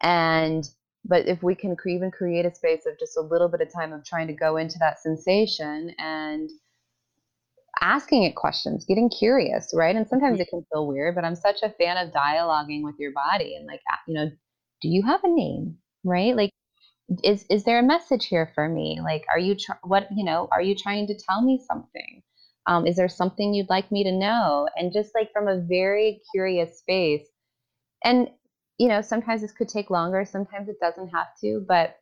And 0.00 0.68
but 1.04 1.26
if 1.28 1.42
we 1.42 1.54
can 1.54 1.76
even 1.86 2.10
create 2.10 2.46
a 2.46 2.54
space 2.54 2.86
of 2.86 2.98
just 2.98 3.16
a 3.16 3.20
little 3.20 3.48
bit 3.48 3.60
of 3.60 3.72
time 3.72 3.92
of 3.92 4.04
trying 4.04 4.26
to 4.26 4.32
go 4.32 4.56
into 4.56 4.78
that 4.78 4.98
sensation 4.98 5.94
and 5.98 6.50
asking 7.80 8.22
it 8.22 8.36
questions 8.36 8.84
getting 8.86 9.10
curious 9.10 9.72
right? 9.74 9.96
And 9.96 10.06
sometimes 10.08 10.40
it 10.40 10.48
can 10.48 10.64
feel 10.72 10.86
weird 10.86 11.14
but 11.14 11.24
i'm 11.24 11.36
such 11.36 11.62
a 11.62 11.70
fan 11.70 11.96
of 11.96 12.12
dialoguing 12.12 12.82
with 12.82 12.94
your 12.98 13.12
body 13.12 13.56
and 13.56 13.66
like 13.66 13.80
you 14.06 14.14
know 14.14 14.30
do 14.84 14.90
you 14.90 15.02
have 15.02 15.24
a 15.24 15.28
name? 15.28 15.78
Right? 16.04 16.36
Like 16.36 16.50
is 17.22 17.46
is 17.48 17.64
there 17.64 17.78
a 17.78 17.82
message 17.82 18.26
here 18.26 18.52
for 18.54 18.68
me? 18.68 19.00
Like 19.02 19.24
are 19.30 19.38
you 19.38 19.54
tr- 19.54 19.82
what 19.82 20.08
you 20.14 20.24
know 20.24 20.46
are 20.52 20.62
you 20.62 20.74
trying 20.74 21.06
to 21.06 21.18
tell 21.18 21.40
me 21.40 21.58
something? 21.66 22.22
Um, 22.66 22.86
is 22.86 22.96
there 22.96 23.08
something 23.08 23.54
you'd 23.54 23.70
like 23.70 23.90
me 23.90 24.04
to 24.04 24.12
know? 24.12 24.68
And 24.76 24.92
just 24.92 25.14
like 25.14 25.32
from 25.32 25.48
a 25.48 25.60
very 25.60 26.20
curious 26.32 26.78
space. 26.78 27.26
And 28.04 28.28
you 28.78 28.88
know, 28.88 29.00
sometimes 29.00 29.40
this 29.40 29.52
could 29.52 29.68
take 29.68 29.90
longer, 29.90 30.24
sometimes 30.24 30.68
it 30.68 30.80
doesn't 30.80 31.08
have 31.08 31.28
to, 31.40 31.64
but 31.66 31.96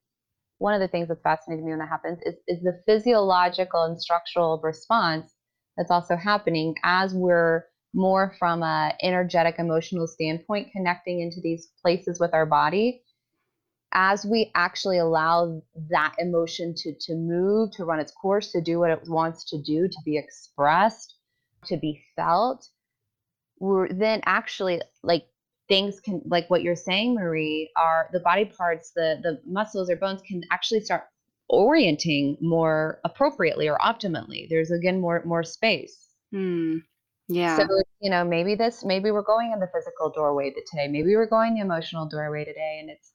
one 0.58 0.74
of 0.74 0.80
the 0.80 0.88
things 0.88 1.08
that's 1.08 1.22
fascinating 1.22 1.64
me 1.64 1.72
when 1.72 1.80
that 1.80 1.88
happens 1.88 2.20
is, 2.24 2.36
is 2.46 2.62
the 2.62 2.80
physiological 2.86 3.82
and 3.82 4.00
structural 4.00 4.60
response 4.62 5.32
that's 5.76 5.90
also 5.90 6.16
happening 6.16 6.74
as 6.84 7.14
we're 7.14 7.64
more 7.94 8.34
from 8.38 8.62
a 8.62 8.92
energetic 9.02 9.56
emotional 9.58 10.06
standpoint 10.06 10.70
connecting 10.72 11.20
into 11.20 11.40
these 11.42 11.68
places 11.82 12.18
with 12.20 12.32
our 12.32 12.46
body. 12.46 13.02
As 13.92 14.24
we 14.24 14.50
actually 14.54 14.98
allow 14.98 15.60
that 15.90 16.14
emotion 16.18 16.74
to 16.76 16.94
to 17.00 17.14
move 17.14 17.72
to 17.72 17.84
run 17.84 18.00
its 18.00 18.12
course 18.12 18.52
to 18.52 18.62
do 18.62 18.78
what 18.78 18.90
it 18.90 19.02
wants 19.06 19.44
to 19.50 19.60
do 19.60 19.88
to 19.88 19.98
be 20.04 20.16
expressed 20.16 21.16
to 21.66 21.76
be 21.76 22.02
felt 22.16 22.68
we're 23.58 23.88
then 23.88 24.20
actually 24.26 24.80
like 25.04 25.26
things 25.68 26.00
can 26.00 26.20
like 26.26 26.48
what 26.50 26.62
you're 26.62 26.74
saying 26.74 27.14
marie 27.14 27.70
are 27.76 28.08
the 28.12 28.20
body 28.20 28.44
parts 28.44 28.90
the 28.96 29.20
the 29.22 29.40
muscles 29.46 29.88
or 29.88 29.96
bones 29.96 30.20
can 30.26 30.42
actually 30.50 30.80
start 30.80 31.04
orienting 31.52 32.36
more 32.40 32.98
appropriately 33.04 33.68
or 33.68 33.78
optimally. 33.78 34.48
There's 34.48 34.70
again 34.70 35.00
more 35.00 35.22
more 35.24 35.44
space. 35.44 36.08
Hmm. 36.32 36.78
Yeah. 37.28 37.56
So, 37.56 37.66
you 38.00 38.10
know, 38.10 38.24
maybe 38.24 38.56
this, 38.56 38.84
maybe 38.84 39.10
we're 39.10 39.22
going 39.22 39.52
in 39.52 39.60
the 39.60 39.68
physical 39.72 40.10
doorway 40.10 40.50
today. 40.50 40.88
Maybe 40.88 41.14
we're 41.14 41.26
going 41.26 41.54
the 41.54 41.60
emotional 41.60 42.06
doorway 42.06 42.44
today. 42.44 42.78
And 42.80 42.90
it's, 42.90 43.12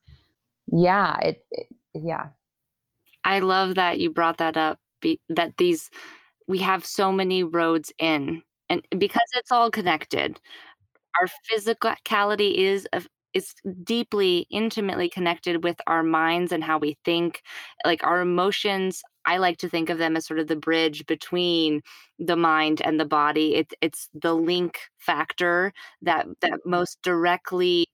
yeah, 0.72 1.18
it, 1.20 1.46
it 1.52 1.68
yeah. 1.94 2.28
I 3.24 3.40
love 3.40 3.76
that 3.76 4.00
you 4.00 4.10
brought 4.10 4.38
that 4.38 4.56
up. 4.58 4.80
Be, 5.02 5.20
that 5.30 5.58
these, 5.58 5.92
we 6.48 6.60
have 6.60 6.86
so 6.86 7.12
many 7.12 7.44
roads 7.44 7.92
in, 8.00 8.42
and 8.70 8.82
because 8.98 9.28
it's 9.36 9.52
all 9.52 9.70
connected, 9.70 10.40
our 11.20 11.28
physicality 11.52 12.56
is 12.56 12.88
a, 12.94 13.04
is 13.34 13.54
deeply 13.84 14.48
intimately 14.50 15.10
connected 15.10 15.64
with 15.64 15.80
our 15.88 16.04
minds 16.04 16.52
and 16.52 16.64
how 16.64 16.78
we 16.78 16.98
think 17.04 17.42
like 17.86 18.04
our 18.04 18.22
emotions 18.22 19.04
I 19.28 19.38
like 19.38 19.58
to 19.58 19.70
think 19.70 19.90
of 19.90 19.98
them 19.98 20.16
as 20.16 20.26
sort 20.26 20.40
of 20.40 20.48
the 20.48 20.56
bridge 20.56 21.06
between 21.06 21.82
the 22.18 22.38
mind 22.38 22.82
and 22.82 22.98
the 22.98 23.06
body. 23.06 23.56
It's 23.56 23.74
it's 23.82 24.10
the 24.14 24.34
link 24.34 24.80
factor 25.00 25.74
that 26.02 26.26
that 26.40 26.52
mm-hmm. 26.52 26.70
most 26.70 26.98
directly 27.04 27.88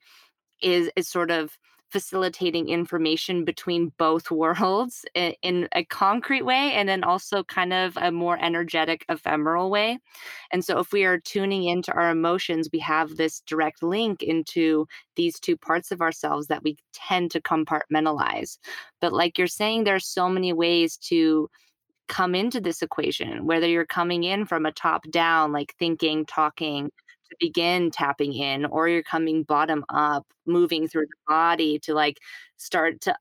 is 0.62 0.92
is 0.96 1.10
sort 1.10 1.32
of 1.32 1.58
facilitating 1.94 2.70
information 2.70 3.46
between 3.46 3.94
both 4.00 4.32
worlds 4.32 5.06
in, 5.16 5.70
a 5.74 5.86
concrete 5.86 6.42
way 6.42 6.74
and 6.74 6.90
then 6.90 7.04
also 7.04 7.44
kind 7.44 7.72
of 7.72 7.96
a 7.98 8.12
more 8.12 8.38
energetic 8.42 9.06
ephemeral 9.10 9.70
way. 9.70 10.00
And 10.52 10.66
so 10.66 10.80
if 10.80 10.92
we 10.92 11.06
are 11.06 11.20
tuning 11.20 11.66
into 11.66 11.94
our 11.94 12.10
emotions 12.10 12.70
we 12.74 12.80
have 12.80 13.16
this 13.16 13.42
direct 13.42 13.84
link 13.84 14.24
into 14.24 14.88
these 15.16 15.40
two 15.40 15.56
parts 15.56 15.92
of 15.92 16.02
ourselves 16.02 16.48
that 16.48 16.64
we 16.64 16.78
tend 16.94 17.30
to 17.32 17.42
compartmentalize. 17.42 18.58
But 19.00 19.14
like 19.14 19.38
you're 19.38 19.46
saying 19.46 19.84
there 19.84 19.96
are 19.96 20.00
so 20.00 20.28
many 20.28 20.52
ways 20.52 20.98
to 21.10 21.48
come 22.08 22.36
into 22.36 22.60
this 22.60 22.82
equation 22.82 23.46
whether 23.46 23.68
you're 23.68 23.86
coming 23.86 24.24
in 24.24 24.46
from 24.46 24.66
a 24.66 24.72
top 24.74 25.10
down 25.10 25.54
like 25.54 25.74
thinking 25.80 26.26
talking 26.26 26.92
to 27.34 27.38
begin 27.40 27.92
tapping 27.92 28.34
in 28.34 28.66
or 28.66 28.88
you're 28.88 29.04
coming 29.04 29.44
bottom 29.44 29.84
up 29.90 30.26
moving 30.46 30.88
through 30.88 31.06
the 31.06 31.34
body 31.34 31.80
to 31.80 31.94
like 31.94 32.20
start 32.58 33.02
to 33.02 33.16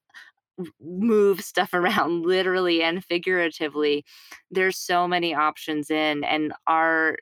move 0.80 1.40
stuff 1.40 1.70
around 1.74 2.24
literally 2.24 2.82
and 2.82 3.04
figuratively 3.04 4.04
there's 4.50 4.78
so 4.78 5.08
many 5.08 5.34
options 5.34 5.90
in 5.90 6.24
and 6.24 6.52
our 6.66 7.16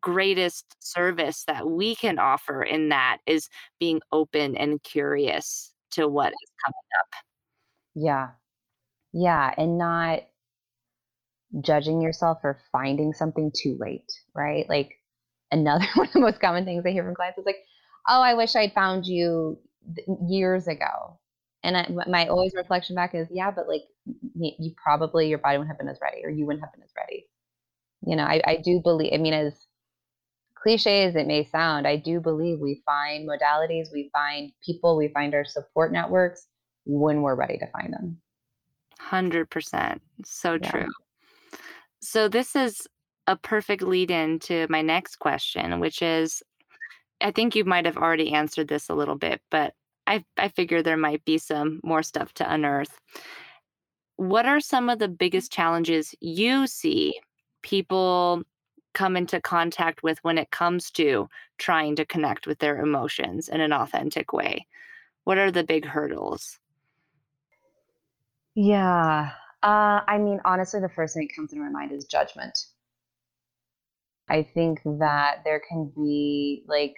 greatest 0.00 0.76
service 0.80 1.44
that 1.46 1.68
we 1.68 1.94
can 1.94 2.18
offer 2.18 2.62
in 2.62 2.88
that 2.88 3.18
is 3.26 3.48
being 3.78 4.00
open 4.12 4.56
and 4.56 4.82
curious 4.82 5.72
to 5.90 6.08
what 6.08 6.28
is 6.32 6.50
coming 6.64 6.74
up. 7.00 7.08
Yeah. 7.94 8.28
Yeah 9.12 9.54
and 9.56 9.78
not 9.78 10.22
judging 11.60 12.00
yourself 12.00 12.38
for 12.40 12.58
finding 12.72 13.12
something 13.12 13.52
too 13.54 13.76
late 13.78 14.10
right? 14.34 14.68
Like 14.68 14.98
another 15.54 15.86
one 15.94 16.06
of 16.06 16.12
the 16.12 16.20
most 16.20 16.40
common 16.40 16.64
things 16.64 16.84
I 16.86 16.90
hear 16.90 17.04
from 17.04 17.14
clients 17.14 17.38
is 17.38 17.46
like, 17.46 17.64
"Oh, 18.08 18.20
I 18.20 18.34
wish 18.34 18.54
I'd 18.54 18.72
found 18.74 19.06
you 19.06 19.58
years 20.28 20.68
ago." 20.68 21.18
And 21.62 21.78
I, 21.78 21.88
my 22.06 22.26
always 22.26 22.52
reflection 22.54 22.94
back 22.94 23.14
is, 23.14 23.28
"Yeah, 23.30 23.50
but 23.50 23.68
like 23.68 23.82
you 24.34 24.72
probably 24.82 25.28
your 25.28 25.38
body 25.38 25.58
wouldn't 25.58 25.70
have 25.70 25.78
been 25.78 25.88
as 25.88 25.98
ready, 26.02 26.24
or 26.24 26.30
you 26.30 26.44
wouldn't 26.44 26.64
have 26.64 26.72
been 26.72 26.82
as 26.82 26.92
ready." 26.96 27.26
You 28.06 28.16
know, 28.16 28.24
I, 28.24 28.42
I 28.46 28.56
do 28.62 28.80
believe. 28.82 29.12
I 29.14 29.16
mean, 29.16 29.32
as 29.32 29.66
cliche 30.54 31.04
as 31.04 31.14
it 31.14 31.26
may 31.26 31.44
sound, 31.44 31.86
I 31.86 31.96
do 31.96 32.20
believe 32.20 32.58
we 32.58 32.82
find 32.84 33.28
modalities, 33.28 33.86
we 33.92 34.10
find 34.12 34.52
people, 34.64 34.96
we 34.96 35.08
find 35.08 35.34
our 35.34 35.44
support 35.44 35.92
networks 35.92 36.46
when 36.84 37.22
we're 37.22 37.34
ready 37.34 37.58
to 37.58 37.66
find 37.70 37.92
them. 37.92 38.18
Hundred 38.98 39.50
percent, 39.50 40.02
so 40.24 40.54
yeah. 40.54 40.70
true. 40.70 40.88
So 42.00 42.28
this 42.28 42.54
is 42.54 42.86
a 43.26 43.36
perfect 43.36 43.82
lead 43.82 44.10
in 44.10 44.38
to 44.40 44.66
my 44.68 44.82
next 44.82 45.16
question, 45.16 45.80
which 45.80 46.02
is 46.02 46.42
I 47.20 47.30
think 47.30 47.54
you 47.54 47.64
might 47.64 47.86
have 47.86 47.96
already 47.96 48.32
answered 48.32 48.68
this 48.68 48.88
a 48.88 48.94
little 48.94 49.16
bit, 49.16 49.40
but 49.50 49.74
I, 50.06 50.24
I 50.36 50.48
figure 50.48 50.82
there 50.82 50.96
might 50.96 51.24
be 51.24 51.38
some 51.38 51.80
more 51.82 52.02
stuff 52.02 52.34
to 52.34 52.52
unearth. 52.52 52.98
What 54.16 54.46
are 54.46 54.60
some 54.60 54.90
of 54.90 54.98
the 54.98 55.08
biggest 55.08 55.50
challenges 55.50 56.14
you 56.20 56.66
see 56.66 57.18
people 57.62 58.42
come 58.92 59.16
into 59.16 59.40
contact 59.40 60.02
with 60.02 60.18
when 60.22 60.38
it 60.38 60.50
comes 60.50 60.90
to 60.92 61.28
trying 61.58 61.96
to 61.96 62.04
connect 62.04 62.46
with 62.46 62.58
their 62.58 62.78
emotions 62.78 63.48
in 63.48 63.60
an 63.60 63.72
authentic 63.72 64.32
way? 64.32 64.66
What 65.24 65.38
are 65.38 65.50
the 65.50 65.64
big 65.64 65.86
hurdles? 65.86 66.58
Yeah. 68.54 69.30
Uh, 69.62 70.00
I 70.06 70.18
mean, 70.18 70.40
honestly, 70.44 70.80
the 70.80 70.90
first 70.90 71.14
thing 71.14 71.26
that 71.26 71.34
comes 71.34 71.50
to 71.50 71.56
my 71.58 71.70
mind 71.70 71.90
is 71.90 72.04
judgment. 72.04 72.66
I 74.28 74.42
think 74.54 74.80
that 74.84 75.42
there 75.44 75.60
can 75.68 75.92
be 75.94 76.64
like, 76.66 76.94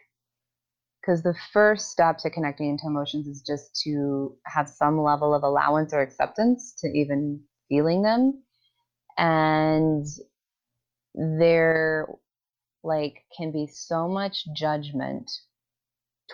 because 1.01 1.22
the 1.22 1.35
first 1.53 1.91
step 1.91 2.18
to 2.18 2.31
connecting 2.31 2.70
into 2.70 2.87
emotions 2.87 3.27
is 3.27 3.43
just 3.43 3.81
to 3.85 4.37
have 4.47 4.68
some 4.68 5.01
level 5.01 5.35
of 5.35 5.43
allowance 5.43 5.93
or 5.93 6.01
acceptance 6.01 6.74
to 6.79 6.89
even 6.89 7.41
feeling 7.68 8.03
them. 8.03 8.43
And 9.18 10.05
there, 11.14 12.07
like, 12.83 13.24
can 13.37 13.53
be 13.53 13.68
so 13.72 14.09
much 14.09 14.45
judgment 14.55 15.31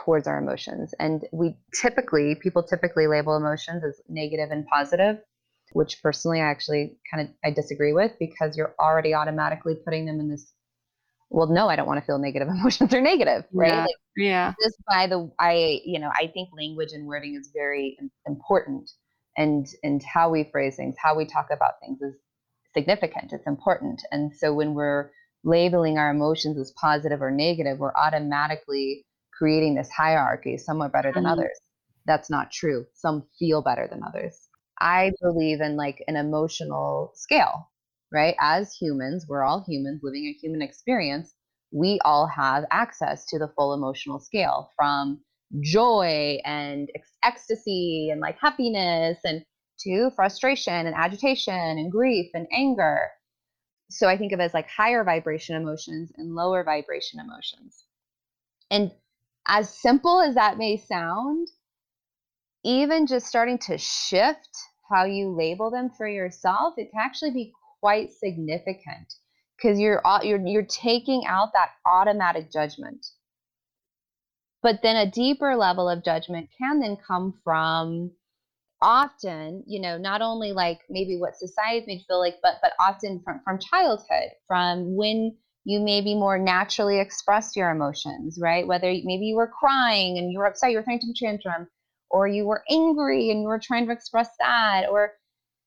towards 0.04 0.26
our 0.26 0.38
emotions. 0.38 0.94
And 0.98 1.24
we 1.32 1.56
typically, 1.80 2.36
people 2.42 2.62
typically 2.62 3.06
label 3.06 3.36
emotions 3.36 3.84
as 3.84 4.00
negative 4.08 4.50
and 4.50 4.66
positive 4.66 5.18
which 5.72 6.02
personally 6.02 6.40
I 6.40 6.44
actually 6.44 6.96
kind 7.10 7.26
of 7.26 7.34
I 7.44 7.50
disagree 7.50 7.92
with 7.92 8.12
because 8.18 8.56
you're 8.56 8.74
already 8.78 9.14
automatically 9.14 9.74
putting 9.84 10.06
them 10.06 10.20
in 10.20 10.28
this 10.28 10.52
well, 11.32 11.46
no, 11.46 11.68
I 11.68 11.76
don't 11.76 11.86
want 11.86 11.98
to 11.98 12.06
feel 12.06 12.18
negative 12.18 12.48
emotions 12.60 12.92
are 12.94 13.00
negative, 13.00 13.44
right? 13.52 13.68
Yeah. 13.68 13.80
Like, 13.82 13.96
yeah. 14.16 14.54
Just 14.62 14.76
by 14.86 15.06
the, 15.06 15.30
I, 15.38 15.80
you 15.84 15.98
know, 15.98 16.10
I 16.12 16.30
think 16.32 16.50
language 16.56 16.92
and 16.92 17.06
wording 17.06 17.34
is 17.34 17.50
very 17.54 17.98
important, 18.26 18.90
and 19.36 19.66
and 19.82 20.02
how 20.02 20.30
we 20.30 20.48
phrase 20.52 20.76
things, 20.76 20.94
how 21.02 21.16
we 21.16 21.24
talk 21.24 21.48
about 21.50 21.74
things 21.80 22.00
is 22.02 22.14
significant. 22.74 23.32
It's 23.32 23.46
important, 23.46 24.02
and 24.10 24.32
so 24.36 24.52
when 24.52 24.74
we're 24.74 25.10
labeling 25.42 25.98
our 25.98 26.10
emotions 26.10 26.58
as 26.58 26.72
positive 26.72 27.22
or 27.22 27.30
negative, 27.30 27.78
we're 27.78 27.94
automatically 27.94 29.04
creating 29.36 29.74
this 29.74 29.90
hierarchy. 29.90 30.58
Some 30.58 30.82
are 30.82 30.90
better 30.90 31.12
than 31.12 31.24
mm-hmm. 31.24 31.32
others. 31.32 31.58
That's 32.04 32.30
not 32.30 32.52
true. 32.52 32.84
Some 32.94 33.24
feel 33.38 33.62
better 33.62 33.88
than 33.90 34.02
others. 34.06 34.38
I 34.78 35.12
believe 35.22 35.60
in 35.60 35.76
like 35.76 36.04
an 36.08 36.16
emotional 36.16 37.12
scale 37.14 37.71
right? 38.12 38.36
As 38.40 38.74
humans, 38.74 39.26
we're 39.28 39.44
all 39.44 39.64
humans 39.66 40.00
living 40.02 40.26
a 40.26 40.38
human 40.38 40.62
experience. 40.62 41.34
We 41.72 41.98
all 42.04 42.26
have 42.26 42.64
access 42.70 43.24
to 43.26 43.38
the 43.38 43.52
full 43.56 43.72
emotional 43.72 44.20
scale 44.20 44.70
from 44.76 45.20
joy 45.60 46.38
and 46.44 46.90
ecstasy 47.22 48.10
and 48.10 48.20
like 48.20 48.38
happiness 48.40 49.18
and 49.24 49.44
to 49.80 50.10
frustration 50.14 50.86
and 50.86 50.94
agitation 50.94 51.54
and 51.54 51.90
grief 51.90 52.30
and 52.34 52.46
anger. 52.52 53.10
So 53.90 54.08
I 54.08 54.16
think 54.16 54.32
of 54.32 54.40
it 54.40 54.44
as 54.44 54.54
like 54.54 54.68
higher 54.68 55.04
vibration 55.04 55.56
emotions 55.56 56.12
and 56.16 56.34
lower 56.34 56.62
vibration 56.62 57.20
emotions. 57.20 57.84
And 58.70 58.92
as 59.48 59.74
simple 59.76 60.20
as 60.20 60.34
that 60.34 60.56
may 60.56 60.76
sound, 60.76 61.48
even 62.64 63.06
just 63.06 63.26
starting 63.26 63.58
to 63.58 63.76
shift 63.76 64.50
how 64.90 65.04
you 65.04 65.30
label 65.30 65.70
them 65.70 65.90
for 65.90 66.06
yourself, 66.06 66.74
it 66.76 66.90
can 66.90 67.00
actually 67.00 67.32
be 67.32 67.52
quite 67.82 68.12
significant 68.12 69.14
because 69.56 69.78
you're 69.78 70.00
you're 70.22 70.46
you're 70.46 70.62
taking 70.62 71.24
out 71.26 71.52
that 71.52 71.70
automatic 71.84 72.52
judgment. 72.52 73.04
But 74.62 74.80
then 74.82 74.96
a 74.96 75.10
deeper 75.10 75.56
level 75.56 75.88
of 75.88 76.04
judgment 76.04 76.48
can 76.56 76.78
then 76.78 76.96
come 76.96 77.34
from 77.42 78.12
often, 78.80 79.64
you 79.66 79.80
know, 79.80 79.98
not 79.98 80.22
only 80.22 80.52
like 80.52 80.80
maybe 80.88 81.18
what 81.18 81.36
society 81.36 81.84
made 81.86 82.04
feel 82.06 82.20
like, 82.20 82.36
but 82.42 82.54
but 82.62 82.72
often 82.80 83.20
from 83.24 83.40
from 83.44 83.58
childhood, 83.58 84.30
from 84.46 84.94
when 84.94 85.36
you 85.64 85.80
maybe 85.80 86.14
more 86.14 86.38
naturally 86.38 87.00
expressed 87.00 87.56
your 87.56 87.70
emotions, 87.70 88.38
right? 88.40 88.66
Whether 88.66 88.92
maybe 89.04 89.26
you 89.26 89.36
were 89.36 89.48
crying 89.48 90.18
and 90.18 90.30
you 90.30 90.38
were 90.38 90.46
upset, 90.46 90.70
you 90.70 90.76
were 90.78 90.82
throwing 90.84 91.00
a 91.02 91.14
tantrum, 91.14 91.68
or 92.10 92.28
you 92.28 92.46
were 92.46 92.62
angry 92.70 93.30
and 93.30 93.42
you 93.42 93.48
were 93.48 93.60
trying 93.60 93.86
to 93.86 93.92
express 93.92 94.28
that, 94.38 94.86
or 94.88 95.12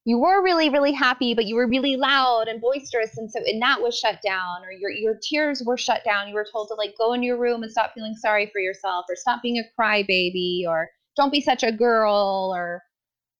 you 0.05 0.19
were 0.19 0.43
really 0.43 0.69
really 0.69 0.91
happy 0.91 1.33
but 1.33 1.45
you 1.45 1.55
were 1.55 1.67
really 1.67 1.97
loud 1.97 2.47
and 2.47 2.61
boisterous 2.61 3.17
and 3.17 3.29
so 3.29 3.39
and 3.45 3.61
that 3.61 3.81
was 3.81 3.97
shut 3.97 4.19
down 4.23 4.63
or 4.63 4.71
your 4.71 4.91
your 4.91 5.17
tears 5.21 5.63
were 5.65 5.77
shut 5.77 6.03
down. 6.05 6.27
You 6.27 6.35
were 6.35 6.47
told 6.49 6.67
to 6.69 6.75
like 6.75 6.95
go 6.97 7.13
in 7.13 7.23
your 7.23 7.37
room 7.37 7.63
and 7.63 7.71
stop 7.71 7.93
feeling 7.93 8.15
sorry 8.15 8.49
for 8.51 8.59
yourself 8.59 9.05
or 9.09 9.15
stop 9.15 9.41
being 9.41 9.57
a 9.57 9.81
crybaby 9.81 10.65
or 10.67 10.89
don't 11.17 11.31
be 11.31 11.41
such 11.41 11.63
a 11.63 11.71
girl 11.71 12.51
or 12.55 12.81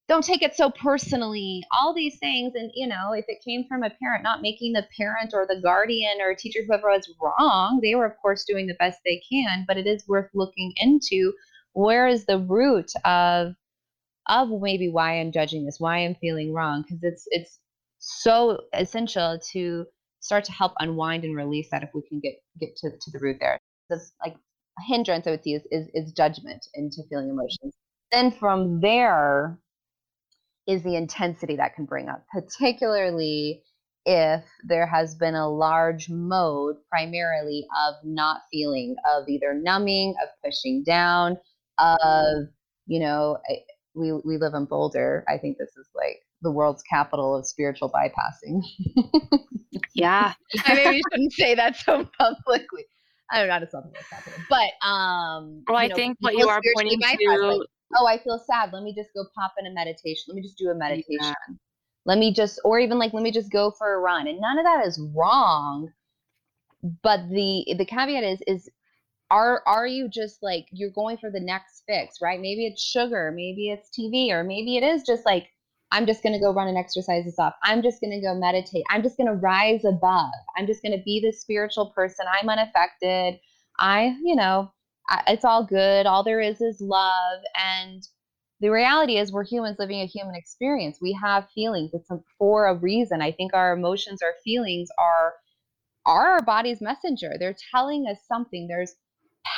don't 0.08 0.24
take 0.24 0.44
it 0.44 0.56
so 0.56 0.70
personally. 0.70 1.64
All 1.72 1.94
these 1.94 2.18
things 2.20 2.54
and 2.56 2.72
you 2.74 2.88
know 2.88 3.14
if 3.14 3.26
it 3.28 3.44
came 3.46 3.66
from 3.68 3.84
a 3.84 3.92
parent 4.02 4.24
not 4.24 4.42
making 4.42 4.74
the 4.74 4.88
parent 4.98 5.32
or 5.34 5.46
the 5.48 5.62
guardian 5.62 6.20
or 6.20 6.34
teacher 6.34 6.62
whoever 6.66 6.90
was 6.90 7.14
wrong 7.22 7.80
they 7.82 7.94
were 7.94 8.06
of 8.06 8.18
course 8.22 8.44
doing 8.44 8.66
the 8.66 8.76
best 8.76 9.00
they 9.06 9.22
can 9.30 9.66
but 9.68 9.78
it 9.78 9.86
is 9.86 10.08
worth 10.08 10.30
looking 10.34 10.74
into. 10.78 11.34
Where 11.74 12.08
is 12.08 12.26
the 12.26 12.40
root 12.40 12.92
of 13.04 13.54
of 14.28 14.50
maybe 14.62 14.90
why 14.90 15.20
I'm 15.20 15.32
judging 15.32 15.66
this, 15.66 15.80
why 15.80 16.00
I'm 16.00 16.16
feeling 16.16 16.54
wrong, 16.54 16.84
because 16.84 17.00
it's 17.04 17.28
it's 17.32 17.60
so 18.00 18.60
essential 18.74 19.40
to 19.52 19.86
start 20.20 20.44
to 20.46 20.52
help 20.52 20.74
unwind 20.80 21.24
and 21.24 21.36
release 21.36 21.70
that 21.72 21.84
if 21.84 21.90
we 21.94 22.02
can 22.08 22.20
get 22.20 22.34
get 22.60 22.76
to, 22.78 22.90
to 22.90 23.12
the 23.12 23.20
root 23.20 23.38
there. 23.40 23.60
That's 23.90 24.14
like 24.24 24.34
a 24.34 24.84
hindrance 24.88 25.28
I 25.28 25.32
would 25.32 25.44
see 25.44 25.54
is, 25.54 25.64
is, 25.72 25.88
is 25.94 26.12
judgment 26.14 26.66
into 26.74 27.04
feeling 27.10 27.30
emotions. 27.30 27.76
Then 28.12 28.32
from 28.32 28.82
there 28.82 29.60
is 30.68 30.84
the 30.84 30.96
intensity 30.96 31.56
that 31.58 31.76
can 31.76 31.86
bring 31.86 32.10
up, 32.10 32.26
particularly 32.32 33.62
if 34.06 34.44
there 34.64 34.86
has 34.86 35.16
been 35.16 35.36
a 35.36 35.50
large 35.50 36.10
mode 36.10 36.76
primarily 36.90 37.66
of 37.88 37.96
not 38.04 38.42
feeling, 38.52 38.96
of 39.16 39.28
either 39.28 39.54
numbing, 39.54 40.16
of 40.22 40.30
pushing 40.44 40.84
down, 40.84 41.38
of, 41.80 42.48
you 42.86 43.00
know, 43.00 43.38
eh, 43.50 43.58
we, 43.96 44.12
we 44.12 44.38
live 44.38 44.54
in 44.54 44.66
Boulder. 44.66 45.24
I 45.28 45.38
think 45.38 45.58
this 45.58 45.76
is 45.78 45.88
like 45.96 46.22
the 46.42 46.52
world's 46.52 46.84
capital 46.84 47.36
of 47.36 47.46
spiritual 47.46 47.90
bypassing. 47.90 48.62
yeah. 49.96 50.34
I 50.66 50.74
maybe 50.74 51.02
shouldn't 51.12 51.34
say 51.34 51.56
that 51.56 51.76
so 51.78 52.08
publicly. 52.18 52.86
I 53.32 53.40
don't 53.40 53.48
know 53.48 53.54
how 53.54 53.60
to 53.60 53.70
something 53.70 53.92
capital. 54.10 54.40
But 54.50 54.88
um 54.88 55.64
Well, 55.68 55.78
I 55.78 55.88
know, 55.88 55.96
think 55.96 56.18
what 56.20 56.36
you 56.36 56.48
are 56.48 56.62
pointing 56.76 57.00
to 57.00 57.48
like, 57.48 57.60
oh, 57.98 58.08
I 58.08 58.20
feel 58.20 58.44
sad. 58.46 58.72
Let 58.72 58.84
me 58.84 58.94
just 58.96 59.10
go 59.16 59.26
pop 59.36 59.54
in 59.60 59.66
a 59.66 59.74
meditation. 59.74 60.26
Let 60.28 60.36
me 60.36 60.42
just 60.42 60.58
do 60.58 60.70
a 60.70 60.76
meditation. 60.76 61.18
Yeah. 61.22 61.34
Let 62.06 62.20
me 62.20 62.34
just 62.34 62.60
or 62.64 62.80
even 62.80 63.00
like 63.00 63.14
let 63.14 63.24
me 63.24 63.32
just 63.32 63.52
go 63.52 63.72
for 63.78 63.96
a 63.96 64.00
run. 64.00 64.28
And 64.28 64.40
none 64.40 64.60
of 64.60 64.66
that 64.66 64.86
is 64.86 65.02
wrong. 65.16 65.92
But 67.02 67.30
the 67.30 67.66
the 67.78 67.86
caveat 67.86 68.24
is 68.24 68.42
is 68.46 68.70
are 69.32 69.64
are 69.66 69.88
you 69.88 70.08
just 70.08 70.44
like 70.44 70.68
you're 70.72 70.92
going 70.92 71.18
for 71.18 71.32
the 71.32 71.40
next 71.40 71.84
fix, 71.88 72.18
right? 72.22 72.40
Maybe 72.40 72.66
it's 72.66 72.82
sugar, 72.82 73.32
maybe 73.36 73.70
it's 73.70 73.90
TV, 73.90 74.32
or 74.32 74.44
maybe 74.44 74.78
it 74.78 74.84
is 74.84 75.04
just 75.04 75.26
like 75.26 75.48
I'm 75.92 76.06
just 76.06 76.24
going 76.24 76.34
to 76.34 76.40
go 76.40 76.54
run 76.54 76.68
and 76.68 76.78
exercise 76.78 77.26
this 77.26 77.40
off. 77.40 77.54
I'm 77.64 77.82
just 77.82 78.02
going 78.02 78.12
to 78.12 78.26
go 78.26 78.36
meditate. 78.36 78.84
I'm 78.90 79.04
just 79.04 79.18
going 79.18 79.28
to 79.28 79.36
rise 79.36 79.86
above. 79.86 80.32
I'm 80.58 80.68
just 80.68 80.82
going 80.82 80.98
to 80.98 81.04
be 81.04 81.22
the 81.24 81.32
spiritual 81.32 81.92
person. 81.96 82.26
I'm 82.30 82.50
unaffected. 82.50 83.40
I, 83.80 84.16
you 84.24 84.36
know, 84.36 84.74
I, 85.10 85.24
it's 85.28 85.46
all 85.46 85.64
good. 85.66 86.06
All 86.06 86.24
there 86.24 86.42
is 86.42 86.60
is 86.60 86.82
love. 86.82 87.40
And 87.56 88.04
the 88.60 88.70
reality 88.70 89.18
is, 89.18 89.32
we're 89.32 89.46
humans 89.46 89.78
living 89.80 90.02
a 90.02 90.06
human 90.06 90.36
experience. 90.36 90.98
We 91.02 91.18
have 91.22 91.48
feelings. 91.54 91.92
It's 91.94 92.10
for 92.38 92.68
a 92.68 92.76
reason. 92.76 93.22
I 93.22 93.32
think 93.32 93.54
our 93.54 93.74
emotions, 93.74 94.22
our 94.22 94.34
feelings 94.44 94.90
are 95.00 95.34
are 96.06 96.28
our 96.34 96.42
body's 96.44 96.82
messenger. 96.82 97.34
They're 97.40 97.56
telling 97.72 98.06
us 98.06 98.18
something. 98.28 98.68
There's 98.68 98.96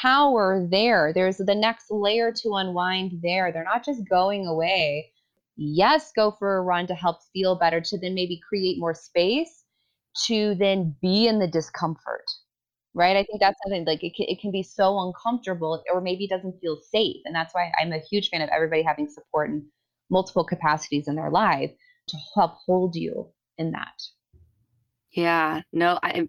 power 0.01 0.67
there. 0.69 1.11
There's 1.13 1.38
the 1.38 1.55
next 1.55 1.85
layer 1.89 2.31
to 2.43 2.55
unwind 2.55 3.19
there. 3.21 3.51
They're 3.51 3.63
not 3.63 3.85
just 3.85 4.07
going 4.09 4.47
away 4.47 5.11
yes, 5.57 6.11
go 6.15 6.31
for 6.31 6.57
a 6.57 6.61
run 6.61 6.88
to 6.88 6.95
help 6.95 7.17
feel 7.33 7.55
better, 7.55 7.81
to 7.81 7.97
then 7.97 8.13
maybe 8.13 8.39
create 8.47 8.79
more 8.79 8.93
space 8.93 9.63
to 10.25 10.55
then 10.55 10.95
be 11.01 11.27
in 11.27 11.39
the 11.39 11.47
discomfort. 11.47 12.25
Right. 12.93 13.15
I 13.15 13.23
think 13.23 13.39
that's 13.39 13.59
something 13.63 13.85
like 13.85 14.03
it 14.03 14.15
can, 14.15 14.25
it 14.27 14.39
can 14.39 14.51
be 14.51 14.63
so 14.63 14.99
uncomfortable 14.99 15.83
or 15.93 16.01
maybe 16.01 16.27
doesn't 16.27 16.59
feel 16.59 16.79
safe. 16.91 17.17
And 17.25 17.35
that's 17.35 17.53
why 17.53 17.71
I'm 17.79 17.91
a 17.91 17.99
huge 17.99 18.29
fan 18.29 18.41
of 18.41 18.49
everybody 18.49 18.81
having 18.81 19.07
support 19.07 19.49
in 19.49 19.67
multiple 20.09 20.43
capacities 20.43 21.07
in 21.07 21.15
their 21.15 21.29
life 21.29 21.71
to 22.07 22.17
help 22.33 22.53
hold 22.65 22.95
you 22.95 23.31
in 23.59 23.71
that. 23.71 24.01
Yeah, 25.11 25.61
no, 25.71 25.99
I 26.01 26.27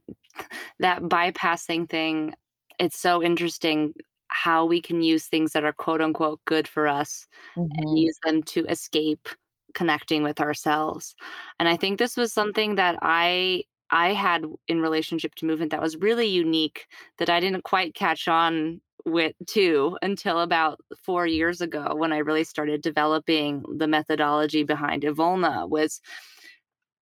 that 0.81 1.03
bypassing 1.03 1.89
thing, 1.89 2.35
it's 2.79 2.99
so 2.99 3.23
interesting 3.23 3.95
how 4.29 4.65
we 4.65 4.81
can 4.81 5.03
use 5.03 5.27
things 5.27 5.53
that 5.53 5.65
are 5.65 5.73
quote 5.73 6.01
unquote 6.01 6.41
good 6.45 6.69
for 6.69 6.87
us 6.87 7.27
mm-hmm. 7.57 7.71
and 7.77 7.99
use 7.99 8.19
them 8.25 8.43
to 8.43 8.65
escape 8.67 9.29
connecting 9.75 10.23
with 10.23 10.41
ourselves. 10.41 11.15
And 11.59 11.69
I 11.69 11.77
think 11.77 11.99
this 11.99 12.17
was 12.17 12.33
something 12.33 12.77
that 12.77 12.99
I 13.03 13.65
I 13.91 14.13
had 14.13 14.45
in 14.67 14.83
relationship 14.83 15.35
to 15.37 15.47
movement 15.47 15.71
that 15.71 15.81
was 15.81 15.97
really 15.97 16.27
unique 16.27 16.87
that 17.17 17.31
I 17.31 17.41
didn't 17.41 17.65
quite 17.65 17.95
catch 17.95 18.29
on 18.29 18.83
with 19.07 19.35
too 19.47 19.97
until 20.03 20.41
about 20.41 20.79
4 21.03 21.27
years 21.27 21.63
ago 21.63 21.95
when 21.95 22.13
I 22.13 22.19
really 22.19 22.45
started 22.45 22.83
developing 22.83 23.65
the 23.79 23.87
methodology 23.87 24.63
behind 24.63 25.05
Evolna 25.05 25.67
was 25.69 26.03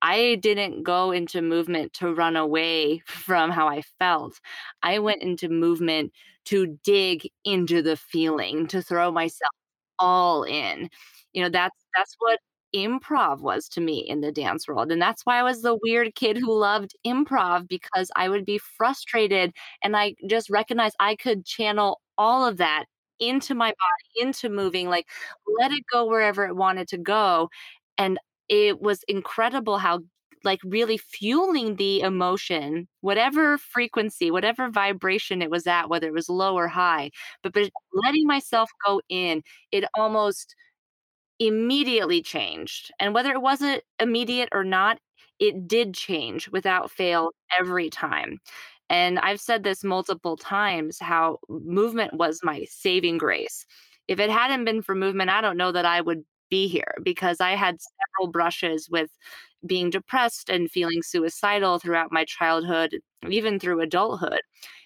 I 0.03 0.37
didn't 0.37 0.83
go 0.85 1.11
into 1.13 1.43
movement 1.43 1.93
to 1.95 2.15
run 2.15 2.37
away 2.37 3.01
from 3.07 3.51
how 3.51 3.69
I 3.69 3.83
felt. 3.99 4.41
I 4.83 4.99
went 4.99 5.23
into 5.23 5.49
movement 5.49 6.13
to 6.47 6.79
dig 6.85 7.29
into 7.45 7.83
the 7.83 7.97
feeling, 7.97 8.67
to 8.69 8.83
throw 8.83 9.11
myself 9.11 9.51
all 9.99 10.43
in. 10.45 10.91
You 11.33 11.43
know, 11.45 11.49
that's 11.51 11.77
that's 11.95 12.15
what 12.19 12.39
improv 12.75 13.41
was 13.41 13.69
to 13.71 13.81
me 13.81 13.99
in 13.99 14.21
the 14.21 14.33
dance 14.33 14.69
world. 14.69 14.93
And 14.93 15.01
that's 15.01 15.25
why 15.25 15.39
I 15.39 15.43
was 15.43 15.63
the 15.63 15.79
weird 15.83 16.15
kid 16.15 16.37
who 16.37 16.53
loved 16.53 16.93
improv 17.07 17.69
because 17.69 18.11
I 18.17 18.29
would 18.29 18.45
be 18.45 18.59
frustrated 18.59 19.53
and 19.83 19.97
I 19.97 20.15
just 20.29 20.51
recognized 20.51 20.97
I 21.01 21.17
could 21.17 21.45
channel 21.47 22.01
all 22.19 22.45
of 22.47 22.59
that 22.59 22.85
into 23.19 23.55
my 23.55 23.69
body, 23.69 24.27
into 24.29 24.49
moving, 24.51 24.89
like 24.89 25.07
let 25.59 25.73
it 25.73 25.85
go 25.93 26.07
wherever 26.07 26.45
it 26.47 26.57
wanted 26.57 26.89
to 26.89 26.99
go. 26.99 27.49
And 27.99 28.19
it 28.49 28.81
was 28.81 29.03
incredible 29.09 29.79
how 29.79 30.01
like 30.45 30.61
really 30.65 30.97
fueling 30.97 31.77
the 31.77 32.01
emotion, 32.01 32.87
whatever 33.01 33.59
frequency, 33.59 34.31
whatever 34.31 34.71
vibration 34.71 35.43
it 35.43 35.51
was 35.51 35.67
at, 35.67 35.89
whether 35.89 36.07
it 36.07 36.13
was 36.15 36.29
low 36.29 36.55
or 36.57 36.69
high, 36.69 37.11
but, 37.43 37.53
but 37.53 37.71
letting 37.93 38.27
myself 38.27 38.71
go 38.87 39.01
in, 39.09 39.43
it 39.73 39.85
almost 39.97 40.55
immediately 41.39 42.23
changed. 42.23 42.91
And 43.01 43.15
whether 43.15 43.33
it 43.33 43.43
wasn't 43.43 43.83
immediate 44.01 44.49
or 44.53 44.65
not, 44.65 44.99
it 45.39 45.69
did 45.69 45.95
change 45.95 46.49
without 46.49 46.91
fail 46.91 47.33
every 47.59 47.91
time. 47.91 48.39
And 48.89 49.19
I've 49.19 49.41
said 49.41 49.65
this 49.65 49.85
multiple 49.85 50.37
times 50.37 50.99
how 51.01 51.39
movement 51.49 52.15
was 52.15 52.41
my 52.43 52.65
saving 52.71 53.19
grace. 53.19 53.67
If 54.09 54.21
it 54.21 54.31
hadn't 54.31 54.65
been 54.65 54.83
for 54.83 54.95
movement, 54.95 55.31
I 55.31 55.41
don't 55.41 55.57
know 55.57 55.73
that 55.73 55.85
I 55.85 56.01
would 56.01 56.25
be 56.49 56.69
here 56.69 56.95
because 57.03 57.41
I 57.41 57.53
had 57.53 57.79
several 57.81 58.31
brushes 58.31 58.89
with 58.91 59.11
being 59.65 59.91
depressed 59.91 60.49
and 60.49 60.71
feeling 60.71 61.03
suicidal 61.03 61.79
throughout 61.79 62.13
my 62.13 62.25
childhood, 62.25 62.97
even 63.29 63.59
through 63.59 63.81
adulthood. 63.81 64.41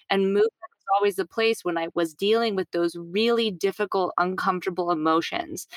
And 0.09 0.33
movement 0.33 0.51
was 0.51 0.85
always 0.97 1.15
the 1.15 1.25
place 1.25 1.63
when 1.63 1.77
I 1.77 1.87
was 1.93 2.13
dealing 2.13 2.55
with 2.55 2.69
those 2.71 2.95
really 2.95 3.51
difficult, 3.51 4.13
uncomfortable 4.17 4.91
emotions. 4.91 5.67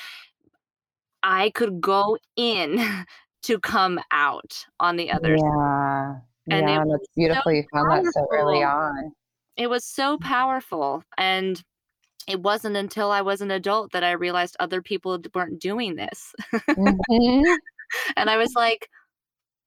I 1.23 1.51
could 1.51 1.81
go 1.81 2.17
in 2.35 3.05
to 3.43 3.59
come 3.59 3.99
out 4.11 4.65
on 4.79 4.95
the 4.95 5.11
other 5.11 5.35
yeah. 5.35 5.41
side. 5.41 6.21
And 6.47 6.69
yeah, 6.69 6.83
that's 6.87 7.07
beautiful. 7.15 7.43
So 7.45 7.49
you 7.49 7.63
found 7.73 7.89
powerful. 7.89 8.03
that 8.03 8.13
so 8.13 8.27
early 8.31 8.63
on. 8.63 9.11
It 9.57 9.67
was 9.67 9.83
so 9.83 10.17
powerful. 10.17 11.03
And 11.17 11.63
it 12.27 12.41
wasn't 12.41 12.77
until 12.77 13.11
I 13.11 13.21
was 13.21 13.41
an 13.41 13.51
adult 13.51 13.91
that 13.91 14.03
I 14.03 14.11
realized 14.11 14.55
other 14.59 14.81
people 14.81 15.19
weren't 15.33 15.59
doing 15.59 15.95
this. 15.95 16.33
Mm-hmm. 16.53 17.53
and 18.17 18.29
I 18.29 18.37
was 18.37 18.53
like, 18.55 18.89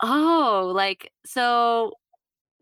oh, 0.02 0.72
like, 0.74 1.12
so 1.24 1.92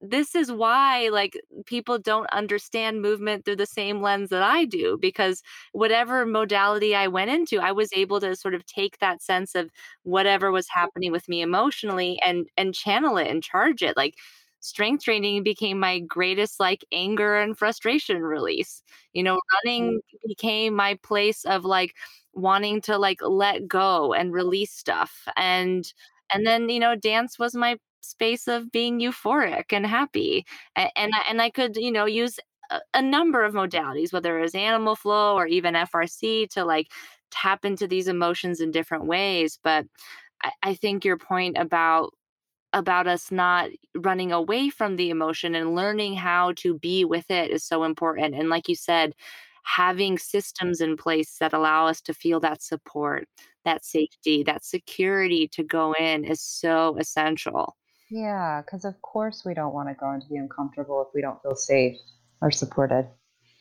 this 0.03 0.35
is 0.35 0.53
why 0.53 1.09
like 1.09 1.41
people 1.65 1.99
don't 1.99 2.29
understand 2.33 3.01
movement 3.01 3.45
through 3.45 3.57
the 3.57 3.67
same 3.67 4.03
lens 4.03 4.31
that 4.31 4.43
I 4.43 4.65
do 4.67 4.99
because 5.01 5.43
whatever 5.73 6.27
modality 6.27 6.95
I 6.95 7.09
went 7.09 7.31
into 7.31 7.59
I 7.61 7.73
was 7.73 7.91
able 7.95 8.21
to 8.21 8.37
sort 8.37 8.55
of 8.55 8.67
take 8.67 8.99
that 8.99 9.23
sense 9.23 9.55
of 9.55 9.71
whatever 10.03 10.51
was 10.53 10.69
happening 10.69 11.13
with 11.13 11.29
me 11.29 11.41
emotionally 11.41 12.21
and 12.25 12.47
and 12.59 12.75
channel 12.75 13.17
it 13.17 13.29
and 13.29 13.43
charge 13.43 13.83
it 13.83 13.97
like 13.97 14.17
strength 14.67 15.05
training 15.05 15.43
became 15.43 15.79
my 15.79 16.01
greatest 16.01 16.59
like 16.59 16.85
anger 16.93 17.37
and 17.37 17.57
frustration 17.57 18.23
release. 18.23 18.83
You 19.13 19.23
know, 19.23 19.41
running 19.65 20.01
mm. 20.01 20.29
became 20.29 20.75
my 20.75 20.99
place 21.03 21.45
of 21.45 21.65
like 21.65 21.95
wanting 22.35 22.81
to 22.83 22.99
like 22.99 23.21
let 23.23 23.69
go 23.69 24.13
and 24.13 24.33
release 24.33 24.73
stuff. 24.73 25.27
And 25.37 25.91
and 26.33 26.45
then, 26.47 26.69
you 26.69 26.81
know, 26.81 26.97
dance 26.97 27.39
was 27.39 27.55
my 27.55 27.79
space 28.01 28.49
of 28.49 28.73
being 28.73 29.01
euphoric 29.01 29.73
and 29.73 29.87
happy. 29.87 30.45
And 30.75 30.91
and 30.97 31.13
I, 31.15 31.23
and 31.31 31.43
I 31.43 31.51
could, 31.51 31.77
you 31.77 31.93
know, 31.93 32.07
use 32.07 32.39
a, 32.71 32.81
a 32.95 33.03
number 33.03 33.45
of 33.45 33.55
modalities, 33.55 34.13
whether 34.13 34.39
it 34.39 34.43
was 34.43 34.55
animal 34.55 34.97
flow 34.97 35.37
or 35.37 35.47
even 35.47 35.75
FRC 35.75 36.51
to 36.51 36.65
like 36.65 36.89
tap 37.31 37.65
into 37.65 37.87
these 37.87 38.09
emotions 38.09 38.61
in 38.61 38.71
different 38.73 39.07
ways. 39.07 39.59
But 39.63 39.87
I, 40.43 40.51
I 40.63 40.75
think 40.75 41.05
your 41.05 41.19
point 41.19 41.57
about 41.57 42.13
about 42.77 43.07
us 43.07 43.33
not 43.33 43.71
running 43.97 44.31
away 44.33 44.69
from 44.69 44.97
the 44.97 45.11
emotion 45.11 45.55
and 45.55 45.75
learning 45.75 46.15
how 46.15 46.53
to 46.57 46.79
be 46.79 47.05
with 47.05 47.31
it 47.31 47.51
is 47.51 47.65
so 47.65 47.85
important. 47.85 48.35
And 48.35 48.51
like 48.51 48.69
you 48.69 48.77
said, 48.77 49.15
having 49.65 50.19
systems 50.19 50.81
in 50.81 50.97
place 50.97 51.39
that 51.39 51.55
allow 51.55 51.87
us 51.87 52.03
to 52.03 52.13
feel 52.15 52.39
that 52.41 52.63
support, 52.63 53.27
that 53.65 53.85
safety, 53.85 54.43
that 54.45 54.65
security 54.65 55.49
to 55.49 55.65
go 55.65 55.95
in 55.95 56.25
is 56.25 56.43
so 56.43 56.97
essential. 56.99 57.75
Yeah, 58.11 58.63
because 58.65 58.85
of 58.85 59.01
course 59.01 59.43
we 59.45 59.55
don't 59.55 59.75
want 59.75 59.89
to 59.89 59.95
go 59.95 60.13
into 60.13 60.27
the 60.29 60.37
uncomfortable 60.37 61.01
if 61.01 61.09
we 61.15 61.23
don't 61.23 61.41
feel 61.43 61.57
safe 61.57 61.97
or 62.43 62.51
supported. 62.51 63.09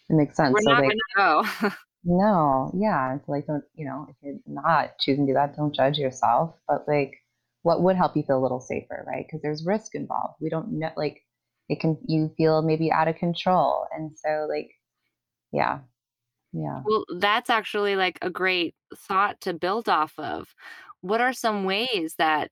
It 0.09 0.13
makes 0.13 0.35
sense. 0.35 0.53
We're 0.53 0.61
so 0.61 0.71
not 0.71 0.81
they, 0.81 0.89
gonna 0.89 1.43
go. 1.61 1.69
No, 2.07 2.71
yeah. 2.77 3.15
It's 3.15 3.27
like, 3.27 3.47
don't, 3.47 3.63
you 3.73 3.83
know, 3.83 4.05
if 4.07 4.15
you're 4.21 4.35
not 4.45 4.99
choosing 4.99 5.25
to 5.25 5.31
do 5.31 5.33
that, 5.33 5.55
don't 5.55 5.73
judge 5.73 5.97
yourself. 5.97 6.53
But 6.67 6.87
like, 6.87 7.15
what 7.65 7.81
would 7.81 7.95
help 7.95 8.15
you 8.15 8.21
feel 8.21 8.37
a 8.37 8.43
little 8.43 8.61
safer, 8.61 9.03
right? 9.07 9.25
Because 9.25 9.41
there's 9.41 9.65
risk 9.65 9.95
involved. 9.95 10.35
We 10.39 10.51
don't 10.51 10.77
know, 10.77 10.91
like, 10.95 11.23
it 11.67 11.79
can, 11.79 11.97
you 12.07 12.31
feel 12.37 12.61
maybe 12.61 12.91
out 12.91 13.07
of 13.07 13.15
control. 13.15 13.87
And 13.91 14.11
so, 14.15 14.45
like, 14.47 14.69
yeah, 15.51 15.79
yeah. 16.53 16.81
Well, 16.85 17.05
that's 17.17 17.49
actually 17.49 17.95
like 17.95 18.19
a 18.21 18.29
great 18.29 18.75
thought 18.95 19.41
to 19.41 19.53
build 19.55 19.89
off 19.89 20.13
of. 20.19 20.53
What 21.01 21.21
are 21.21 21.33
some 21.33 21.63
ways 21.63 22.13
that 22.19 22.51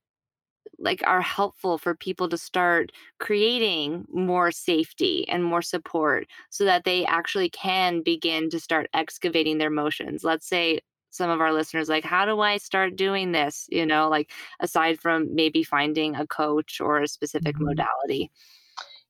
like 0.80 1.00
are 1.06 1.20
helpful 1.22 1.78
for 1.78 1.94
people 1.94 2.28
to 2.28 2.36
start 2.36 2.90
creating 3.20 4.06
more 4.12 4.50
safety 4.50 5.28
and 5.28 5.44
more 5.44 5.62
support 5.62 6.26
so 6.50 6.64
that 6.64 6.82
they 6.82 7.06
actually 7.06 7.50
can 7.50 8.02
begin 8.02 8.50
to 8.50 8.58
start 8.58 8.88
excavating 8.92 9.58
their 9.58 9.68
emotions 9.68 10.24
let's 10.24 10.48
say 10.48 10.80
some 11.14 11.30
of 11.30 11.40
our 11.40 11.52
listeners 11.52 11.88
like 11.88 12.04
how 12.04 12.24
do 12.24 12.40
i 12.40 12.56
start 12.56 12.96
doing 12.96 13.32
this? 13.32 13.66
You 13.70 13.86
know 13.86 14.08
like 14.08 14.30
aside 14.60 15.00
from 15.00 15.34
maybe 15.34 15.62
finding 15.62 16.16
a 16.16 16.26
coach 16.26 16.80
or 16.80 17.02
a 17.02 17.08
specific 17.08 17.54
mm-hmm. 17.56 17.66
modality. 17.66 18.30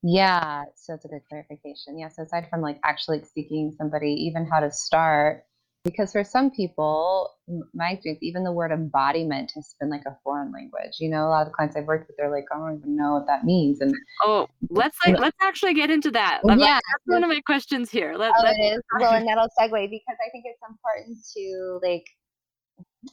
Yeah 0.03 0.65
so 0.77 0.95
it's 0.95 1.05
a 1.05 1.09
good 1.09 1.23
clarification. 1.29 1.99
Yeah 1.99 2.09
so 2.09 2.23
aside 2.23 2.49
from 2.51 2.61
like 2.61 2.79
actually 2.85 3.23
seeking 3.35 3.73
somebody 3.77 4.13
even 4.13 4.47
how 4.47 4.61
to 4.61 4.71
start 4.71 5.45
because 5.85 6.13
for 6.13 6.25
some 6.25 6.51
people, 6.51 7.31
my 7.75 7.91
experience, 7.91 8.23
even 8.23 8.43
the 8.43 8.53
word 8.53 8.73
embodiment 8.73 9.53
has 9.55 9.75
been 9.79 9.91
like 9.91 10.05
a 10.07 10.17
foreign 10.25 10.51
language. 10.51 10.95
You 10.99 11.11
know, 11.11 11.27
a 11.27 11.29
lot 11.29 11.43
of 11.43 11.49
the 11.49 11.55
clients 11.55 11.77
I've 11.77 11.85
worked 11.85 12.09
with, 12.09 12.17
they're 12.17 12.31
like, 12.31 12.47
I 12.51 12.57
don't 12.57 12.79
even 12.79 12.97
know 12.97 13.13
what 13.13 13.27
that 13.27 13.45
means. 13.45 13.83
And 13.83 13.95
oh, 14.23 14.47
let's 14.71 14.97
like 15.07 15.19
let's 15.19 15.37
actually 15.43 15.75
get 15.75 15.91
into 15.91 16.11
that. 16.13 16.41
yeah, 16.45 16.57
that's 16.57 17.05
one 17.05 17.23
of 17.23 17.29
my 17.29 17.41
questions 17.43 17.91
here. 17.91 18.15
Let, 18.17 18.33
oh, 18.39 18.45
it 18.47 18.77
is. 18.77 18.83
Well, 18.99 19.13
and 19.13 19.29
that'll 19.29 19.49
segue 19.61 19.91
because 19.91 20.17
I 20.27 20.31
think 20.31 20.45
it's 20.47 20.61
important 20.67 21.19
to 21.37 21.81
like 21.83 22.07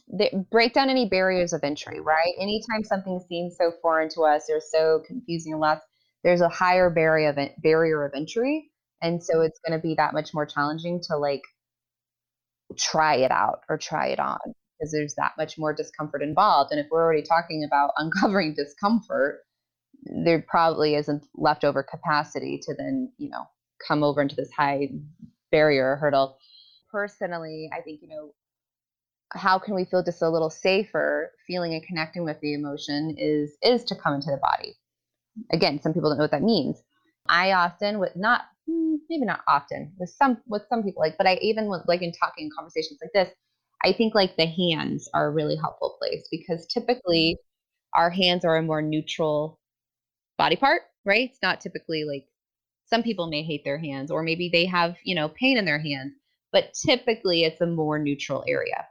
the, 0.08 0.46
break 0.50 0.72
down 0.72 0.88
any 0.88 1.06
barriers 1.06 1.52
of 1.52 1.62
entry. 1.62 2.00
Right? 2.00 2.32
Anytime 2.40 2.84
something 2.84 3.20
seems 3.28 3.54
so 3.58 3.72
foreign 3.82 4.08
to 4.14 4.22
us 4.22 4.48
or 4.50 4.62
so 4.66 5.02
confusing, 5.06 5.58
lots 5.58 5.82
there's 6.24 6.40
a 6.40 6.48
higher 6.48 6.88
barrier 6.88 7.28
of 7.28 7.38
barrier 7.62 8.06
of 8.06 8.12
entry, 8.14 8.70
and 9.02 9.22
so 9.22 9.42
it's 9.42 9.60
going 9.66 9.78
to 9.78 9.82
be 9.82 9.94
that 9.96 10.14
much 10.14 10.32
more 10.32 10.46
challenging 10.46 11.02
to 11.08 11.18
like 11.18 11.42
try 12.74 13.16
it 13.16 13.30
out 13.30 13.60
or 13.68 13.78
try 13.78 14.08
it 14.08 14.20
on 14.20 14.38
because 14.78 14.92
there's 14.92 15.14
that 15.14 15.32
much 15.38 15.58
more 15.58 15.72
discomfort 15.72 16.22
involved. 16.22 16.72
And 16.72 16.80
if 16.80 16.86
we're 16.90 17.02
already 17.02 17.22
talking 17.22 17.64
about 17.64 17.90
uncovering 17.96 18.54
discomfort, 18.54 19.40
there 20.24 20.44
probably 20.46 20.96
isn't 20.96 21.26
leftover 21.34 21.82
capacity 21.82 22.58
to 22.62 22.74
then, 22.74 23.12
you 23.18 23.30
know, 23.30 23.44
come 23.86 24.02
over 24.02 24.20
into 24.20 24.34
this 24.34 24.50
high 24.50 24.88
barrier 25.50 25.96
hurdle. 25.96 26.36
Personally, 26.90 27.70
I 27.72 27.80
think, 27.80 28.00
you 28.02 28.08
know, 28.08 28.32
how 29.34 29.58
can 29.58 29.74
we 29.74 29.84
feel 29.84 30.02
just 30.02 30.22
a 30.22 30.28
little 30.28 30.50
safer 30.50 31.32
feeling 31.46 31.74
and 31.74 31.82
connecting 31.82 32.24
with 32.24 32.40
the 32.40 32.54
emotion 32.54 33.14
is 33.18 33.56
is 33.62 33.84
to 33.84 33.94
come 33.94 34.14
into 34.14 34.30
the 34.30 34.40
body. 34.42 34.74
Again, 35.50 35.80
some 35.80 35.94
people 35.94 36.10
don't 36.10 36.18
know 36.18 36.24
what 36.24 36.32
that 36.32 36.42
means. 36.42 36.82
I 37.28 37.52
often 37.52 37.98
would 38.00 38.16
not 38.16 38.42
maybe 39.12 39.26
not 39.26 39.40
often 39.46 39.92
with 39.98 40.10
some 40.10 40.38
with 40.46 40.62
some 40.68 40.82
people 40.82 41.00
like 41.00 41.16
but 41.18 41.26
i 41.26 41.34
even 41.42 41.68
with 41.68 41.82
like 41.86 42.02
in 42.02 42.12
talking 42.12 42.50
conversations 42.56 42.98
like 43.02 43.12
this 43.14 43.34
i 43.84 43.92
think 43.92 44.14
like 44.14 44.36
the 44.36 44.46
hands 44.46 45.08
are 45.14 45.26
a 45.26 45.30
really 45.30 45.56
helpful 45.56 45.96
place 46.00 46.26
because 46.30 46.66
typically 46.66 47.36
mm-hmm. 47.36 48.00
our 48.00 48.10
hands 48.10 48.44
are 48.44 48.56
a 48.56 48.62
more 48.62 48.82
neutral 48.82 49.58
body 50.38 50.56
part 50.56 50.82
right? 51.04 51.28
It's 51.30 51.42
not 51.42 51.60
typically 51.60 52.04
like 52.04 52.24
some 52.86 53.02
people 53.02 53.28
may 53.28 53.42
hate 53.42 53.64
their 53.64 53.78
hands 53.78 54.10
or 54.10 54.22
maybe 54.22 54.48
they 54.52 54.66
have 54.66 54.96
you 55.04 55.14
know 55.14 55.28
pain 55.28 55.56
in 55.56 55.64
their 55.64 55.80
hands 55.80 56.12
but 56.52 56.74
typically 56.74 57.44
it's 57.44 57.60
a 57.60 57.66
more 57.66 57.98
neutral 57.98 58.44
area. 58.46 58.86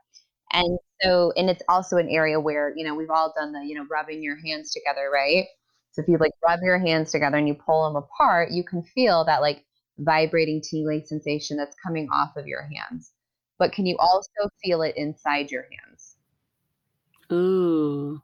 And 0.53 0.79
so 1.01 1.31
and 1.37 1.49
it's 1.49 1.63
also 1.69 1.97
an 1.97 2.09
area 2.09 2.39
where 2.39 2.73
you 2.75 2.85
know 2.85 2.95
we've 2.95 3.09
all 3.09 3.33
done 3.37 3.53
the 3.53 3.65
you 3.65 3.75
know 3.75 3.85
rubbing 3.89 4.23
your 4.23 4.37
hands 4.45 4.71
together 4.71 5.09
right? 5.13 5.45
So 5.91 6.01
if 6.01 6.07
you 6.07 6.17
like 6.17 6.31
rub 6.45 6.61
your 6.63 6.79
hands 6.79 7.11
together 7.11 7.37
and 7.37 7.47
you 7.47 7.53
pull 7.53 7.85
them 7.85 8.01
apart, 8.01 8.51
you 8.51 8.63
can 8.63 8.81
feel 8.81 9.25
that 9.25 9.41
like 9.41 9.63
vibrating 9.97 10.61
tingling 10.61 11.03
sensation 11.05 11.57
that's 11.57 11.75
coming 11.85 12.07
off 12.13 12.35
of 12.37 12.47
your 12.47 12.63
hands. 12.63 13.11
But 13.59 13.73
can 13.73 13.85
you 13.85 13.95
also 13.99 14.49
feel 14.63 14.81
it 14.81 14.95
inside 14.97 15.51
your 15.51 15.63
hands? 15.63 16.15
Ooh. 17.31 18.21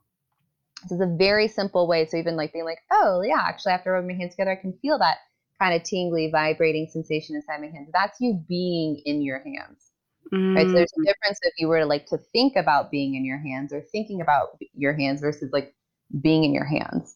This 0.84 0.92
is 0.94 1.02
a 1.02 1.16
very 1.18 1.48
simple 1.48 1.88
way. 1.88 2.06
So 2.06 2.18
even 2.18 2.36
like 2.36 2.54
being 2.54 2.66
like, 2.66 2.80
oh 2.92 3.22
yeah, 3.22 3.44
actually 3.48 3.74
after 3.74 3.92
rubbing 3.92 4.08
my 4.08 4.14
hands 4.16 4.34
together, 4.34 4.52
I 4.52 4.62
can 4.62 4.78
feel 4.82 4.98
that 5.00 5.18
kind 5.60 5.76
of 5.76 5.84
tingly, 5.84 6.30
vibrating 6.32 6.88
sensation 6.88 7.36
inside 7.36 7.62
my 7.62 7.68
hands. 7.68 7.90
That's 7.94 8.20
you 8.20 8.44
being 8.48 9.02
in 9.06 9.22
your 9.22 9.40
hands. 9.40 9.92
Mm. 10.34 10.56
Right. 10.56 10.68
So 10.68 10.74
there's 10.74 10.92
a 10.98 11.02
mm. 11.02 11.06
difference 11.06 11.40
if 11.42 11.54
you 11.58 11.68
were 11.68 11.80
to 11.80 11.86
like 11.86 12.06
to 12.08 12.18
think 12.34 12.56
about 12.56 12.92
being 12.92 13.16
in 13.16 13.26
your 13.26 13.40
hands 13.40 13.74
or 13.74 13.82
thinking 13.92 14.22
about 14.22 14.58
your 14.74 14.94
hands 14.94 15.22
versus 15.22 15.50
like 15.52 15.74
being 16.22 16.44
in 16.44 16.54
your 16.54 16.66
hands. 16.66 17.16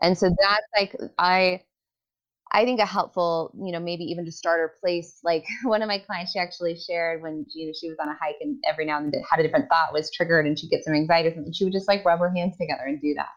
And 0.00 0.18
so 0.18 0.28
that's 0.28 0.66
like 0.76 0.96
I 1.18 1.62
I 2.54 2.64
think 2.64 2.80
a 2.80 2.86
helpful, 2.86 3.50
you 3.54 3.72
know, 3.72 3.80
maybe 3.80 4.04
even 4.04 4.24
to 4.26 4.32
start 4.32 4.58
starter 4.58 4.74
place. 4.80 5.18
Like 5.24 5.44
one 5.64 5.82
of 5.82 5.88
my 5.88 5.98
clients, 5.98 6.32
she 6.32 6.38
actually 6.38 6.76
shared 6.78 7.22
when 7.22 7.46
you 7.54 7.66
know 7.66 7.72
she 7.78 7.88
was 7.88 7.98
on 8.00 8.08
a 8.08 8.16
hike 8.20 8.36
and 8.40 8.62
every 8.68 8.84
now 8.84 8.98
and 8.98 9.12
then 9.12 9.22
had 9.28 9.40
a 9.40 9.42
different 9.42 9.68
thought 9.68 9.92
was 9.92 10.10
triggered 10.10 10.46
and 10.46 10.58
she'd 10.58 10.70
get 10.70 10.84
some 10.84 10.94
anxiety 10.94 11.30
or 11.30 11.34
something. 11.34 11.52
She 11.52 11.64
would 11.64 11.72
just 11.72 11.88
like 11.88 12.04
rub 12.04 12.20
her 12.20 12.32
hands 12.34 12.56
together 12.58 12.84
and 12.86 13.00
do 13.00 13.14
that. 13.14 13.30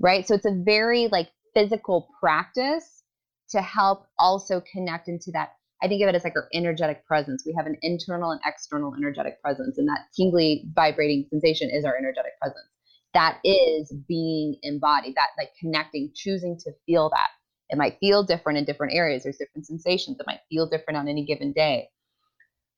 Right. 0.00 0.26
So 0.26 0.34
it's 0.34 0.46
a 0.46 0.54
very 0.54 1.08
like 1.08 1.30
physical 1.54 2.08
practice 2.20 3.02
to 3.50 3.60
help 3.60 4.06
also 4.18 4.62
connect 4.72 5.08
into 5.08 5.30
that. 5.32 5.52
I 5.82 5.88
think 5.88 6.02
of 6.02 6.08
it 6.08 6.14
as 6.14 6.22
like 6.22 6.36
our 6.36 6.48
energetic 6.54 7.04
presence. 7.06 7.42
We 7.44 7.54
have 7.56 7.66
an 7.66 7.76
internal 7.82 8.30
and 8.30 8.40
external 8.46 8.94
energetic 8.94 9.42
presence, 9.42 9.78
and 9.78 9.88
that 9.88 10.06
tingly, 10.16 10.64
vibrating 10.74 11.26
sensation 11.28 11.70
is 11.70 11.84
our 11.84 11.96
energetic 11.96 12.38
presence 12.40 12.68
that 13.14 13.38
is 13.44 13.92
being 14.08 14.56
embodied, 14.62 15.14
that 15.16 15.28
like 15.36 15.50
connecting, 15.60 16.10
choosing 16.14 16.56
to 16.58 16.72
feel 16.86 17.10
that. 17.10 17.28
It 17.72 17.78
might 17.78 17.98
feel 18.00 18.22
different 18.22 18.58
in 18.58 18.66
different 18.66 18.92
areas. 18.92 19.22
There's 19.22 19.38
different 19.38 19.66
sensations. 19.66 20.20
It 20.20 20.26
might 20.26 20.40
feel 20.50 20.68
different 20.68 20.98
on 20.98 21.08
any 21.08 21.24
given 21.24 21.52
day. 21.52 21.88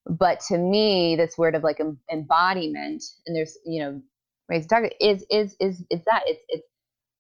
But 0.07 0.39
to 0.49 0.57
me, 0.57 1.17
this 1.17 1.37
word 1.37 1.57
of 1.57 1.65
like 1.65 1.81
embodiment, 2.13 3.03
and 3.27 3.35
there's, 3.37 3.59
you 3.67 3.83
know, 3.83 4.01
raised 4.49 4.71
target 4.71 4.95
is 5.01 5.25
is 5.31 5.57
is 5.59 5.83
is 5.91 6.05
that 6.05 6.23
it's 6.27 6.45
it's 6.49 6.69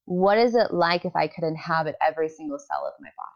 what 0.05 0.39
is 0.39 0.55
it 0.55 0.73
like 0.73 1.05
if 1.05 1.17
I 1.17 1.27
could 1.27 1.45
inhabit 1.45 1.97
every 2.07 2.29
single 2.29 2.59
cell 2.59 2.87
of 2.87 2.93
my 3.01 3.09
body? 3.09 3.35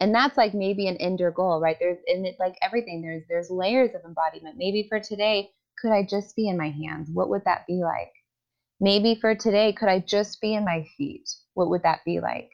And 0.00 0.14
that's 0.14 0.38
like 0.38 0.54
maybe 0.54 0.88
an 0.88 0.96
ender 0.96 1.30
goal, 1.30 1.60
right? 1.60 1.76
There's 1.78 1.98
in 2.06 2.24
it 2.24 2.36
like 2.38 2.56
everything, 2.62 3.02
there's 3.02 3.24
there's 3.28 3.50
layers 3.50 3.94
of 3.94 4.02
embodiment. 4.06 4.56
Maybe 4.56 4.86
for 4.88 4.98
today, 4.98 5.50
could 5.78 5.92
I 5.92 6.04
just 6.04 6.34
be 6.36 6.48
in 6.48 6.56
my 6.56 6.70
hands? 6.70 7.10
What 7.12 7.28
would 7.28 7.44
that 7.44 7.66
be 7.66 7.82
like? 7.84 8.12
Maybe 8.80 9.14
for 9.14 9.34
today, 9.34 9.72
could 9.72 9.88
I 9.88 10.00
just 10.00 10.40
be 10.40 10.54
in 10.54 10.64
my 10.64 10.86
feet? 10.96 11.28
What 11.54 11.70
would 11.70 11.82
that 11.82 12.00
be 12.04 12.20
like? 12.20 12.50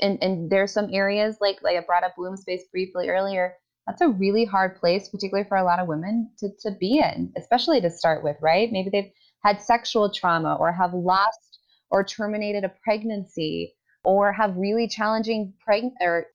And 0.00 0.18
and 0.22 0.50
there's 0.50 0.72
some 0.72 0.88
areas 0.92 1.36
like 1.40 1.62
like 1.62 1.76
I 1.76 1.80
brought 1.80 2.04
up 2.04 2.14
womb 2.16 2.36
space 2.36 2.64
briefly 2.72 3.08
earlier. 3.10 3.54
That's 3.86 4.00
a 4.00 4.08
really 4.08 4.44
hard 4.44 4.76
place, 4.76 5.08
particularly 5.08 5.48
for 5.48 5.56
a 5.56 5.64
lot 5.64 5.78
of 5.80 5.88
women 5.88 6.30
to, 6.38 6.48
to 6.60 6.70
be 6.70 6.98
in, 7.00 7.32
especially 7.36 7.80
to 7.80 7.90
start 7.90 8.22
with, 8.22 8.36
right? 8.40 8.70
Maybe 8.70 8.88
they've 8.90 9.10
had 9.42 9.60
sexual 9.60 10.10
trauma 10.12 10.54
or 10.56 10.72
have 10.72 10.94
lost 10.94 11.58
or 11.90 12.04
terminated 12.04 12.64
a 12.64 12.72
pregnancy 12.84 13.74
or 14.04 14.32
have 14.32 14.56
really 14.56 14.86
challenging 14.86 15.52
preg- 15.66 15.92
or 16.00 16.26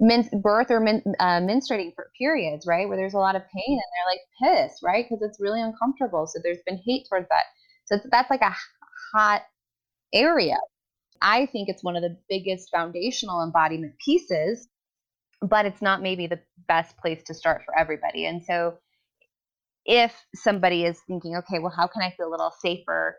min- 0.00 0.28
birth 0.42 0.70
or 0.70 0.80
min- 0.80 1.02
uh, 1.18 1.40
menstruating 1.40 1.92
periods, 2.18 2.66
right, 2.66 2.88
where 2.88 2.96
there's 2.96 3.14
a 3.14 3.18
lot 3.18 3.36
of 3.36 3.42
pain 3.42 3.78
and 3.78 3.80
they're 3.80 4.52
like 4.54 4.68
pissed, 4.68 4.82
right, 4.82 5.06
because 5.08 5.22
it's 5.22 5.40
really 5.40 5.60
uncomfortable. 5.60 6.26
So 6.26 6.40
there's 6.42 6.62
been 6.66 6.80
hate 6.84 7.06
towards 7.08 7.28
that. 7.28 7.44
So 7.86 7.98
that's 8.10 8.30
like 8.30 8.42
a 8.42 8.54
hot 9.12 9.42
area. 10.12 10.56
I 11.20 11.46
think 11.46 11.68
it's 11.68 11.84
one 11.84 11.96
of 11.96 12.02
the 12.02 12.16
biggest 12.28 12.70
foundational 12.70 13.42
embodiment 13.42 13.94
pieces, 14.04 14.68
but 15.40 15.66
it's 15.66 15.82
not 15.82 16.02
maybe 16.02 16.26
the 16.26 16.40
best 16.68 16.96
place 16.98 17.22
to 17.24 17.34
start 17.34 17.62
for 17.64 17.78
everybody. 17.78 18.26
And 18.26 18.44
so 18.44 18.78
if 19.84 20.14
somebody 20.34 20.84
is 20.84 21.00
thinking, 21.06 21.36
okay, 21.36 21.58
well, 21.58 21.72
how 21.76 21.86
can 21.86 22.02
I 22.02 22.12
feel 22.16 22.28
a 22.28 22.30
little 22.30 22.52
safer 22.60 23.16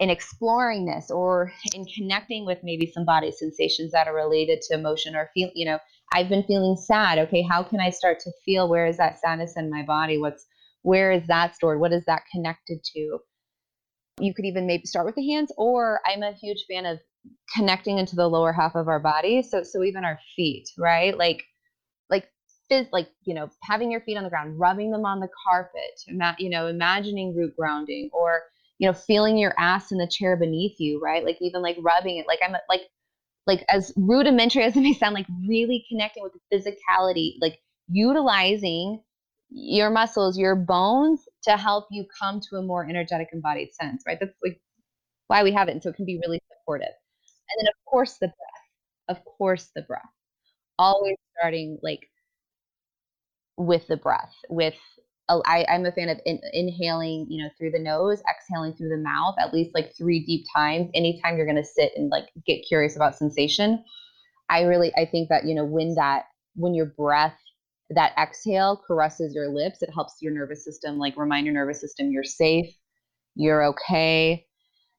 in 0.00 0.10
exploring 0.10 0.86
this 0.86 1.10
or 1.10 1.52
in 1.74 1.84
connecting 1.84 2.46
with 2.46 2.58
maybe 2.62 2.90
some 2.90 3.04
body 3.04 3.32
sensations 3.32 3.90
that 3.92 4.06
are 4.06 4.14
related 4.14 4.60
to 4.62 4.74
emotion 4.74 5.16
or 5.16 5.30
feel, 5.34 5.50
you 5.54 5.66
know, 5.66 5.78
I've 6.12 6.28
been 6.28 6.44
feeling 6.44 6.76
sad. 6.76 7.18
Okay, 7.18 7.42
how 7.42 7.62
can 7.62 7.80
I 7.80 7.90
start 7.90 8.20
to 8.20 8.30
feel 8.44 8.68
where 8.68 8.86
is 8.86 8.96
that 8.98 9.18
sadness 9.20 9.54
in 9.56 9.70
my 9.70 9.82
body? 9.82 10.18
What's 10.18 10.46
where 10.82 11.10
is 11.10 11.26
that 11.26 11.56
stored? 11.56 11.80
What 11.80 11.92
is 11.92 12.04
that 12.06 12.22
connected 12.32 12.82
to? 12.94 13.18
You 14.20 14.34
could 14.34 14.44
even 14.44 14.66
maybe 14.66 14.86
start 14.86 15.06
with 15.06 15.16
the 15.16 15.28
hands, 15.28 15.52
or 15.56 16.00
I'm 16.06 16.22
a 16.22 16.32
huge 16.32 16.64
fan 16.70 16.86
of 16.86 16.98
connecting 17.54 17.98
into 17.98 18.16
the 18.16 18.28
lower 18.28 18.52
half 18.52 18.74
of 18.76 18.88
our 18.88 19.00
body. 19.00 19.42
So 19.42 19.64
so 19.64 19.82
even 19.82 20.04
our 20.04 20.18
feet, 20.36 20.68
right? 20.78 21.16
Like 21.16 21.44
like 22.08 22.30
like 22.92 23.08
you 23.24 23.34
know 23.34 23.50
having 23.62 23.90
your 23.90 24.00
feet 24.02 24.16
on 24.16 24.22
the 24.22 24.30
ground, 24.30 24.58
rubbing 24.58 24.92
them 24.92 25.04
on 25.04 25.18
the 25.18 25.28
carpet, 25.44 26.38
you 26.38 26.50
know 26.50 26.68
imagining 26.68 27.36
root 27.36 27.54
grounding, 27.56 28.10
or 28.12 28.42
you 28.78 28.88
know 28.88 28.94
feeling 28.94 29.38
your 29.38 29.54
ass 29.58 29.92
in 29.92 29.98
the 29.98 30.06
chair 30.06 30.36
beneath 30.36 30.78
you, 30.80 31.00
right? 31.02 31.24
Like 31.24 31.38
even 31.40 31.62
like 31.62 31.76
rubbing 31.80 32.18
it. 32.18 32.26
Like 32.26 32.40
I'm 32.44 32.52
like 32.68 32.82
like 33.46 33.64
as 33.68 33.92
rudimentary 33.96 34.64
as 34.64 34.76
it 34.76 34.80
may 34.82 34.94
sound, 34.94 35.14
like 35.14 35.26
really 35.48 35.84
connecting 35.90 36.22
with 36.22 36.32
the 36.32 36.56
physicality, 36.56 37.34
like 37.40 37.58
utilizing 37.88 39.02
your 39.50 39.90
muscles, 39.90 40.38
your 40.38 40.54
bones 40.56 41.22
to 41.44 41.56
help 41.56 41.86
you 41.90 42.04
come 42.20 42.40
to 42.50 42.56
a 42.56 42.62
more 42.62 42.86
energetic 42.88 43.28
embodied 43.32 43.72
sense, 43.72 44.02
right? 44.06 44.18
That's 44.20 44.34
like 44.44 44.60
why 45.28 45.42
we 45.42 45.52
have 45.52 45.68
it. 45.68 45.72
And 45.72 45.82
so 45.82 45.90
it 45.90 45.96
can 45.96 46.06
be 46.06 46.20
really 46.24 46.40
supportive. 46.52 46.88
And 46.88 47.60
then, 47.66 47.68
of 47.68 47.90
course, 47.90 48.14
the 48.20 48.28
breath. 48.28 49.18
Of 49.18 49.24
course, 49.24 49.70
the 49.74 49.82
breath. 49.82 50.02
Always 50.78 51.16
starting 51.38 51.78
like 51.82 52.08
with 53.56 53.86
the 53.88 53.96
breath, 53.96 54.34
with 54.48 54.74
I, 55.28 55.64
I'm 55.68 55.84
a 55.86 55.92
fan 55.92 56.08
of 56.08 56.20
in, 56.24 56.40
inhaling, 56.52 57.26
you 57.28 57.42
know, 57.42 57.50
through 57.58 57.72
the 57.72 57.78
nose, 57.78 58.22
exhaling 58.30 58.74
through 58.74 58.88
the 58.88 58.96
mouth, 58.96 59.34
at 59.38 59.52
least 59.52 59.74
like 59.74 59.94
three 59.96 60.24
deep 60.24 60.46
times. 60.54 60.90
Anytime 60.94 61.36
you're 61.36 61.46
going 61.46 61.56
to 61.56 61.64
sit 61.64 61.92
and 61.96 62.10
like 62.10 62.28
get 62.46 62.64
curious 62.66 62.96
about 62.96 63.16
sensation, 63.16 63.84
I 64.48 64.62
really, 64.62 64.92
I 64.96 65.04
think 65.04 65.28
that 65.28 65.44
you 65.44 65.54
know 65.54 65.64
when 65.64 65.94
that 65.94 66.24
when 66.56 66.74
your 66.74 66.86
breath 66.86 67.38
that 67.90 68.12
exhale 68.18 68.82
caresses 68.86 69.34
your 69.34 69.48
lips, 69.48 69.82
it 69.82 69.90
helps 69.92 70.16
your 70.20 70.32
nervous 70.32 70.64
system 70.64 70.98
like 70.98 71.16
remind 71.16 71.46
your 71.46 71.54
nervous 71.54 71.80
system 71.80 72.10
you're 72.10 72.24
safe, 72.24 72.74
you're 73.34 73.64
okay 73.64 74.47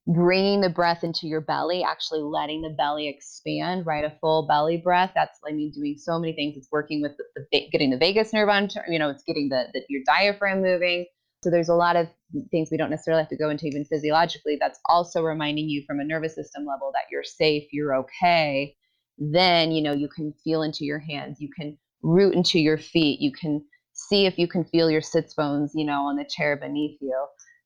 bringing 0.07 0.61
the 0.61 0.69
breath 0.69 1.03
into 1.03 1.27
your 1.27 1.41
belly, 1.41 1.83
actually 1.83 2.21
letting 2.21 2.61
the 2.61 2.69
belly 2.69 3.07
expand, 3.07 3.85
right? 3.85 4.03
A 4.03 4.17
full 4.21 4.47
belly 4.47 4.77
breath. 4.77 5.11
That's, 5.13 5.39
I 5.47 5.51
mean, 5.51 5.71
doing 5.71 5.97
so 5.97 6.19
many 6.19 6.33
things. 6.33 6.57
It's 6.57 6.69
working 6.71 7.01
with 7.01 7.11
the, 7.17 7.43
the 7.51 7.69
getting 7.71 7.91
the 7.91 7.97
vagus 7.97 8.33
nerve 8.33 8.49
on, 8.49 8.69
you 8.87 8.97
know, 8.97 9.09
it's 9.09 9.23
getting 9.23 9.49
the, 9.49 9.67
the 9.73 9.81
your 9.89 10.01
diaphragm 10.05 10.61
moving. 10.61 11.05
So 11.43 11.49
there's 11.49 11.69
a 11.69 11.75
lot 11.75 11.95
of 11.95 12.07
things 12.51 12.69
we 12.69 12.77
don't 12.77 12.89
necessarily 12.89 13.21
have 13.21 13.29
to 13.29 13.37
go 13.37 13.49
into 13.49 13.65
even 13.65 13.85
physiologically. 13.85 14.57
That's 14.59 14.79
also 14.87 15.21
reminding 15.21 15.69
you 15.69 15.83
from 15.87 15.99
a 15.99 16.03
nervous 16.03 16.35
system 16.35 16.65
level 16.65 16.91
that 16.93 17.05
you're 17.11 17.23
safe, 17.23 17.63
you're 17.71 17.95
okay. 17.95 18.75
Then, 19.17 19.71
you 19.71 19.81
know, 19.81 19.93
you 19.93 20.09
can 20.09 20.33
feel 20.43 20.63
into 20.63 20.85
your 20.85 20.99
hands, 20.99 21.39
you 21.39 21.49
can 21.55 21.77
root 22.01 22.33
into 22.33 22.59
your 22.59 22.77
feet, 22.77 23.21
you 23.21 23.31
can 23.31 23.63
see 23.93 24.25
if 24.25 24.37
you 24.37 24.47
can 24.47 24.63
feel 24.65 24.89
your 24.89 25.01
sits 25.01 25.33
bones, 25.33 25.71
you 25.75 25.85
know, 25.85 26.05
on 26.07 26.15
the 26.15 26.25
chair 26.25 26.57
beneath 26.57 26.97
you. 27.01 27.25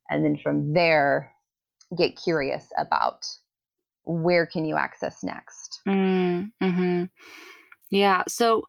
And 0.09 0.23
then 0.23 0.37
from 0.43 0.73
there, 0.73 1.32
get 1.97 2.15
curious 2.21 2.67
about 2.77 3.25
where 4.05 4.45
can 4.45 4.65
you 4.65 4.75
access 4.75 5.23
next. 5.23 5.81
Mm, 5.87 6.51
hmm 6.61 7.03
yeah 7.93 8.23
so 8.27 8.63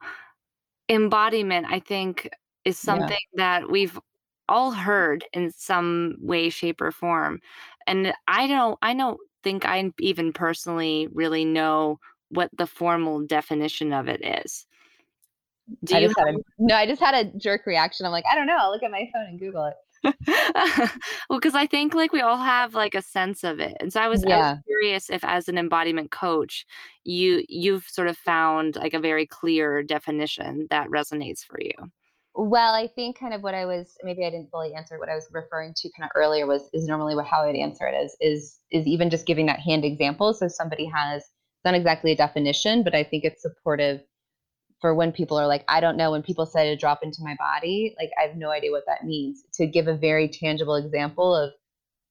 embodiment 0.90 1.66
i 1.70 1.80
think 1.80 2.28
is 2.64 2.78
something 2.78 3.16
yeah. 3.34 3.60
that 3.60 3.70
we've 3.70 3.98
all 4.48 4.70
heard 4.70 5.24
in 5.32 5.50
some 5.50 6.14
way 6.20 6.50
shape 6.50 6.82
or 6.82 6.92
form 6.92 7.40
and 7.86 8.12
i 8.28 8.46
don't 8.46 8.78
i 8.82 8.92
don't 8.92 9.18
think 9.42 9.64
i 9.64 9.90
even 9.98 10.30
personally 10.32 11.08
really 11.12 11.44
know 11.44 11.98
what 12.28 12.50
the 12.56 12.66
formal 12.66 13.20
definition 13.24 13.92
of 13.92 14.08
it 14.08 14.20
is. 14.44 14.66
Do 15.84 15.94
I 15.94 16.00
you 16.00 16.08
have- 16.08 16.34
a, 16.34 16.38
no 16.58 16.74
i 16.74 16.86
just 16.86 17.00
had 17.00 17.14
a 17.14 17.38
jerk 17.38 17.64
reaction 17.64 18.04
i'm 18.04 18.12
like 18.12 18.24
i 18.30 18.34
don't 18.34 18.46
know 18.46 18.58
I'll 18.58 18.70
look 18.70 18.82
at 18.82 18.90
my 18.90 19.08
phone 19.12 19.24
and 19.26 19.38
google 19.40 19.64
it 19.64 19.74
well, 20.54 21.38
because 21.38 21.54
I 21.54 21.66
think 21.66 21.94
like 21.94 22.12
we 22.12 22.20
all 22.20 22.38
have 22.38 22.74
like 22.74 22.94
a 22.94 23.02
sense 23.02 23.44
of 23.44 23.60
it, 23.60 23.76
and 23.80 23.92
so 23.92 24.00
I 24.00 24.08
was, 24.08 24.24
yeah. 24.26 24.36
I 24.36 24.50
was 24.52 24.58
curious 24.66 25.10
if, 25.10 25.24
as 25.24 25.48
an 25.48 25.58
embodiment 25.58 26.10
coach, 26.10 26.66
you 27.04 27.42
you've 27.48 27.84
sort 27.88 28.08
of 28.08 28.16
found 28.16 28.76
like 28.76 28.94
a 28.94 29.00
very 29.00 29.26
clear 29.26 29.82
definition 29.82 30.66
that 30.70 30.88
resonates 30.88 31.40
for 31.44 31.58
you. 31.60 31.90
Well, 32.36 32.74
I 32.74 32.88
think 32.88 33.18
kind 33.18 33.32
of 33.32 33.42
what 33.42 33.54
I 33.54 33.64
was 33.64 33.96
maybe 34.02 34.24
I 34.26 34.30
didn't 34.30 34.50
fully 34.50 34.74
answer 34.74 34.98
what 34.98 35.08
I 35.08 35.14
was 35.14 35.28
referring 35.30 35.72
to 35.76 35.90
kind 35.96 36.04
of 36.04 36.10
earlier 36.20 36.46
was 36.46 36.68
is 36.72 36.86
normally 36.86 37.14
what 37.14 37.26
how 37.26 37.42
I'd 37.42 37.54
answer 37.54 37.86
it 37.86 37.94
is 37.94 38.16
is 38.20 38.58
is 38.72 38.86
even 38.86 39.08
just 39.08 39.26
giving 39.26 39.46
that 39.46 39.60
hand 39.60 39.84
example. 39.84 40.34
So 40.34 40.48
somebody 40.48 40.86
has 40.86 41.24
not 41.64 41.74
exactly 41.74 42.12
a 42.12 42.16
definition, 42.16 42.82
but 42.82 42.94
I 42.94 43.04
think 43.04 43.24
it's 43.24 43.42
supportive 43.42 44.00
for 44.84 44.94
when 44.94 45.12
people 45.12 45.38
are 45.38 45.46
like, 45.46 45.64
I 45.66 45.80
don't 45.80 45.96
know, 45.96 46.10
when 46.10 46.22
people 46.22 46.44
say 46.44 46.68
to 46.68 46.76
drop 46.76 47.02
into 47.02 47.22
my 47.22 47.34
body, 47.38 47.94
like 47.98 48.10
I 48.20 48.26
have 48.26 48.36
no 48.36 48.50
idea 48.50 48.70
what 48.70 48.84
that 48.86 49.02
means. 49.02 49.42
To 49.54 49.66
give 49.66 49.88
a 49.88 49.96
very 49.96 50.28
tangible 50.28 50.76
example 50.76 51.34
of 51.34 51.52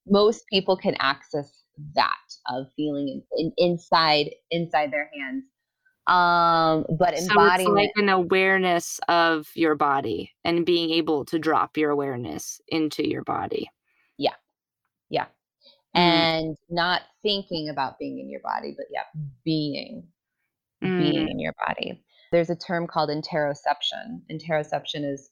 most 0.08 0.48
people 0.48 0.76
can 0.76 0.96
access 1.00 1.66
that 1.94 2.18
of 2.50 2.66
feeling 2.76 3.10
in, 3.10 3.22
in, 3.38 3.54
inside 3.58 4.32
inside 4.50 4.92
their 4.92 5.08
hands. 5.14 5.44
Um, 6.08 6.88
but 6.98 7.16
so 7.16 7.30
embodiment, 7.30 7.76
like 7.76 7.92
an 7.96 8.10
awareness 8.10 9.00
of 9.08 9.52
your 9.54 9.76
body 9.76 10.32
and 10.44 10.66
being 10.66 10.90
able 10.90 11.26
to 11.26 11.38
drop 11.38 11.78
your 11.78 11.92
awareness 11.92 12.60
into 12.70 13.08
your 13.08 13.24
body. 13.24 13.70
Yeah, 14.18 14.34
yeah, 15.12 15.26
mm. 15.96 16.00
and 16.00 16.58
not 16.72 17.04
thinking 17.22 17.70
about 17.70 18.00
being 18.00 18.18
in 18.18 18.32
your 18.32 18.42
body, 18.42 18.74
but 18.76 18.88
yeah, 18.90 19.04
being 19.46 20.08
mm. 20.84 21.00
being 21.00 21.30
in 21.30 21.40
your 21.40 21.54
body 21.68 22.04
there's 22.34 22.50
a 22.50 22.56
term 22.56 22.88
called 22.88 23.10
interoception. 23.10 24.22
Interoception 24.30 25.10
is, 25.10 25.30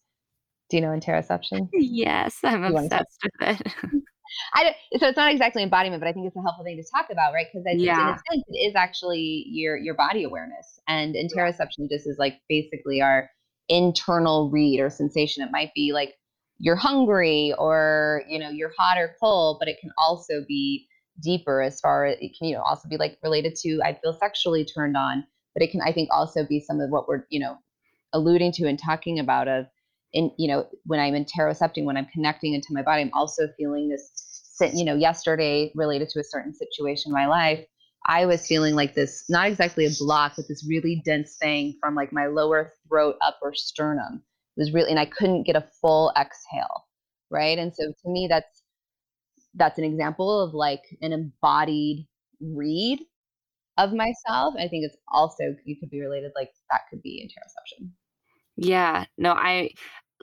do 0.69 0.77
you 0.77 0.81
know 0.81 0.89
interoception? 0.89 1.67
Yes, 1.73 2.37
I'm 2.43 2.63
you 2.63 2.77
obsessed 2.77 3.17
with 3.23 3.49
it. 3.49 3.73
I 4.53 4.63
don't, 4.63 5.01
so 5.01 5.07
it's 5.07 5.17
not 5.17 5.31
exactly 5.31 5.63
embodiment, 5.63 5.99
but 5.99 6.07
I 6.07 6.13
think 6.13 6.27
it's 6.27 6.37
a 6.37 6.41
helpful 6.41 6.63
thing 6.63 6.77
to 6.77 6.83
talk 6.95 7.07
about, 7.11 7.33
right? 7.33 7.47
Because 7.51 7.65
yeah. 7.81 8.01
in 8.01 8.07
a 8.07 8.17
sense, 8.31 8.43
it 8.47 8.69
is 8.69 8.75
actually 8.75 9.45
your 9.49 9.75
your 9.75 9.95
body 9.95 10.23
awareness, 10.23 10.79
and 10.87 11.15
interoception 11.15 11.89
just 11.89 12.07
is 12.07 12.15
like 12.17 12.39
basically 12.47 13.01
our 13.01 13.29
internal 13.67 14.49
read 14.49 14.79
or 14.79 14.89
sensation. 14.89 15.43
It 15.43 15.51
might 15.51 15.73
be 15.75 15.91
like 15.91 16.13
you're 16.59 16.77
hungry 16.77 17.53
or 17.57 18.23
you 18.29 18.39
know 18.39 18.49
you're 18.49 18.71
hot 18.77 18.97
or 18.97 19.15
cold, 19.19 19.57
but 19.59 19.67
it 19.67 19.79
can 19.81 19.91
also 19.97 20.45
be 20.47 20.87
deeper 21.21 21.61
as 21.61 21.81
far 21.81 22.05
as 22.05 22.17
it 22.21 22.31
can 22.37 22.47
you 22.47 22.55
know 22.55 22.61
also 22.61 22.87
be 22.87 22.95
like 22.95 23.17
related 23.21 23.55
to 23.55 23.81
I 23.83 23.99
feel 24.01 24.13
sexually 24.13 24.63
turned 24.63 24.95
on 24.95 25.25
but 25.53 25.63
it 25.63 25.71
can 25.71 25.81
i 25.81 25.91
think 25.91 26.09
also 26.11 26.45
be 26.45 26.59
some 26.59 26.79
of 26.79 26.89
what 26.89 27.07
we're 27.07 27.25
you 27.29 27.39
know 27.39 27.57
alluding 28.13 28.51
to 28.51 28.67
and 28.67 28.79
talking 28.79 29.19
about 29.19 29.47
of 29.47 29.65
in 30.13 30.31
you 30.37 30.47
know 30.47 30.65
when 30.85 30.99
i'm 30.99 31.13
interocepting 31.13 31.85
when 31.85 31.97
i'm 31.97 32.07
connecting 32.07 32.53
into 32.53 32.69
my 32.71 32.81
body 32.81 33.01
i'm 33.01 33.11
also 33.13 33.47
feeling 33.57 33.89
this 33.89 34.11
you 34.73 34.85
know 34.85 34.95
yesterday 34.95 35.71
related 35.75 36.07
to 36.07 36.19
a 36.19 36.23
certain 36.23 36.53
situation 36.53 37.09
in 37.09 37.13
my 37.13 37.25
life 37.27 37.65
i 38.07 38.25
was 38.25 38.45
feeling 38.45 38.75
like 38.75 38.93
this 38.93 39.23
not 39.29 39.47
exactly 39.47 39.85
a 39.85 39.89
block 39.99 40.33
but 40.35 40.45
this 40.47 40.65
really 40.67 41.01
dense 41.05 41.37
thing 41.37 41.75
from 41.79 41.95
like 41.95 42.13
my 42.13 42.27
lower 42.27 42.73
throat 42.87 43.15
upper 43.25 43.53
sternum. 43.53 44.21
It 44.57 44.61
was 44.61 44.73
really 44.73 44.91
and 44.91 44.99
i 44.99 45.05
couldn't 45.05 45.43
get 45.43 45.55
a 45.55 45.67
full 45.81 46.11
exhale 46.19 46.85
right? 47.31 47.57
And 47.57 47.73
so 47.73 47.85
to 47.85 48.09
me 48.09 48.27
that's 48.29 48.63
that's 49.55 49.79
an 49.79 49.83
example 49.83 50.41
of 50.41 50.53
like 50.53 50.83
an 51.01 51.11
embodied 51.13 52.07
read 52.39 52.99
of 53.77 53.93
myself. 53.93 54.55
I 54.57 54.67
think 54.67 54.85
it's 54.85 54.97
also 55.07 55.55
you 55.65 55.75
could 55.77 55.89
be 55.89 56.01
related 56.01 56.31
like 56.35 56.51
that 56.71 56.81
could 56.89 57.01
be 57.01 57.27
interoception. 57.27 57.89
Yeah. 58.57 59.05
No, 59.17 59.33
I 59.33 59.71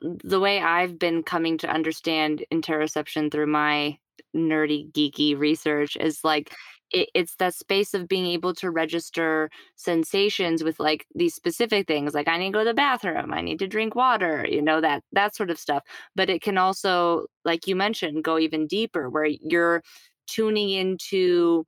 the 0.03 0.40
way 0.40 0.61
I've 0.61 0.99
been 0.99 1.22
coming 1.22 1.59
to 1.59 1.68
understand 1.68 2.44
interoception 2.53 3.32
through 3.32 3.49
my 3.49 3.99
nerdy 4.36 4.92
geeky 4.92 5.36
research 5.36 5.96
is 5.96 6.22
like 6.22 6.55
it, 6.90 7.09
it's 7.14 7.36
that 7.36 7.55
space 7.55 7.94
of 7.94 8.09
being 8.09 8.26
able 8.26 8.55
to 8.55 8.70
register 8.70 9.51
sensations 9.76 10.62
with 10.64 10.78
like 10.80 11.07
these 11.14 11.34
specific 11.34 11.86
things 11.86 12.14
like 12.14 12.28
i 12.28 12.36
need 12.36 12.49
to 12.49 12.53
go 12.53 12.59
to 12.61 12.64
the 12.66 12.74
bathroom 12.74 13.32
i 13.32 13.40
need 13.40 13.59
to 13.59 13.66
drink 13.66 13.94
water 13.94 14.46
you 14.49 14.61
know 14.61 14.80
that 14.80 15.03
that 15.12 15.34
sort 15.34 15.51
of 15.51 15.59
stuff 15.59 15.82
but 16.14 16.28
it 16.28 16.42
can 16.42 16.59
also 16.59 17.26
like 17.44 17.66
you 17.66 17.74
mentioned 17.74 18.24
go 18.24 18.38
even 18.38 18.66
deeper 18.66 19.09
where 19.09 19.24
you're 19.24 19.82
tuning 20.26 20.70
into 20.70 21.64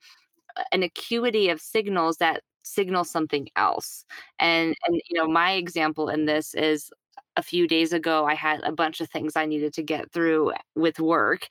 an 0.72 0.82
acuity 0.82 1.48
of 1.50 1.60
signals 1.60 2.16
that 2.18 2.42
signal 2.64 3.04
something 3.04 3.48
else. 3.56 4.04
And 4.38 4.74
and 4.86 5.00
you 5.10 5.18
know, 5.18 5.28
my 5.28 5.52
example 5.52 6.08
in 6.08 6.26
this 6.26 6.54
is 6.54 6.90
a 7.36 7.42
few 7.42 7.66
days 7.68 7.92
ago 7.92 8.24
I 8.26 8.34
had 8.34 8.60
a 8.64 8.72
bunch 8.72 9.00
of 9.00 9.08
things 9.10 9.36
I 9.36 9.46
needed 9.46 9.72
to 9.74 9.82
get 9.82 10.12
through 10.12 10.52
with 10.76 11.00
work 11.00 11.46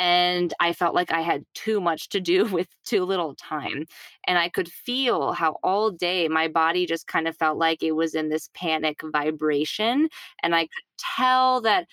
and 0.00 0.54
I 0.60 0.72
felt 0.72 0.94
like 0.94 1.12
I 1.12 1.22
had 1.22 1.44
too 1.54 1.80
much 1.80 2.08
to 2.10 2.20
do 2.20 2.44
with 2.46 2.68
too 2.86 3.04
little 3.04 3.34
time. 3.34 3.84
And 4.28 4.38
I 4.38 4.48
could 4.48 4.68
feel 4.70 5.32
how 5.32 5.56
all 5.64 5.90
day 5.90 6.28
my 6.28 6.46
body 6.48 6.86
just 6.86 7.06
kind 7.08 7.26
of 7.28 7.36
felt 7.36 7.58
like 7.58 7.82
it 7.82 7.92
was 7.92 8.14
in 8.14 8.28
this 8.28 8.48
panic 8.54 9.00
vibration. 9.12 10.08
And 10.42 10.54
I 10.54 10.62
could 10.62 10.84
tell 11.16 11.60
that 11.62 11.86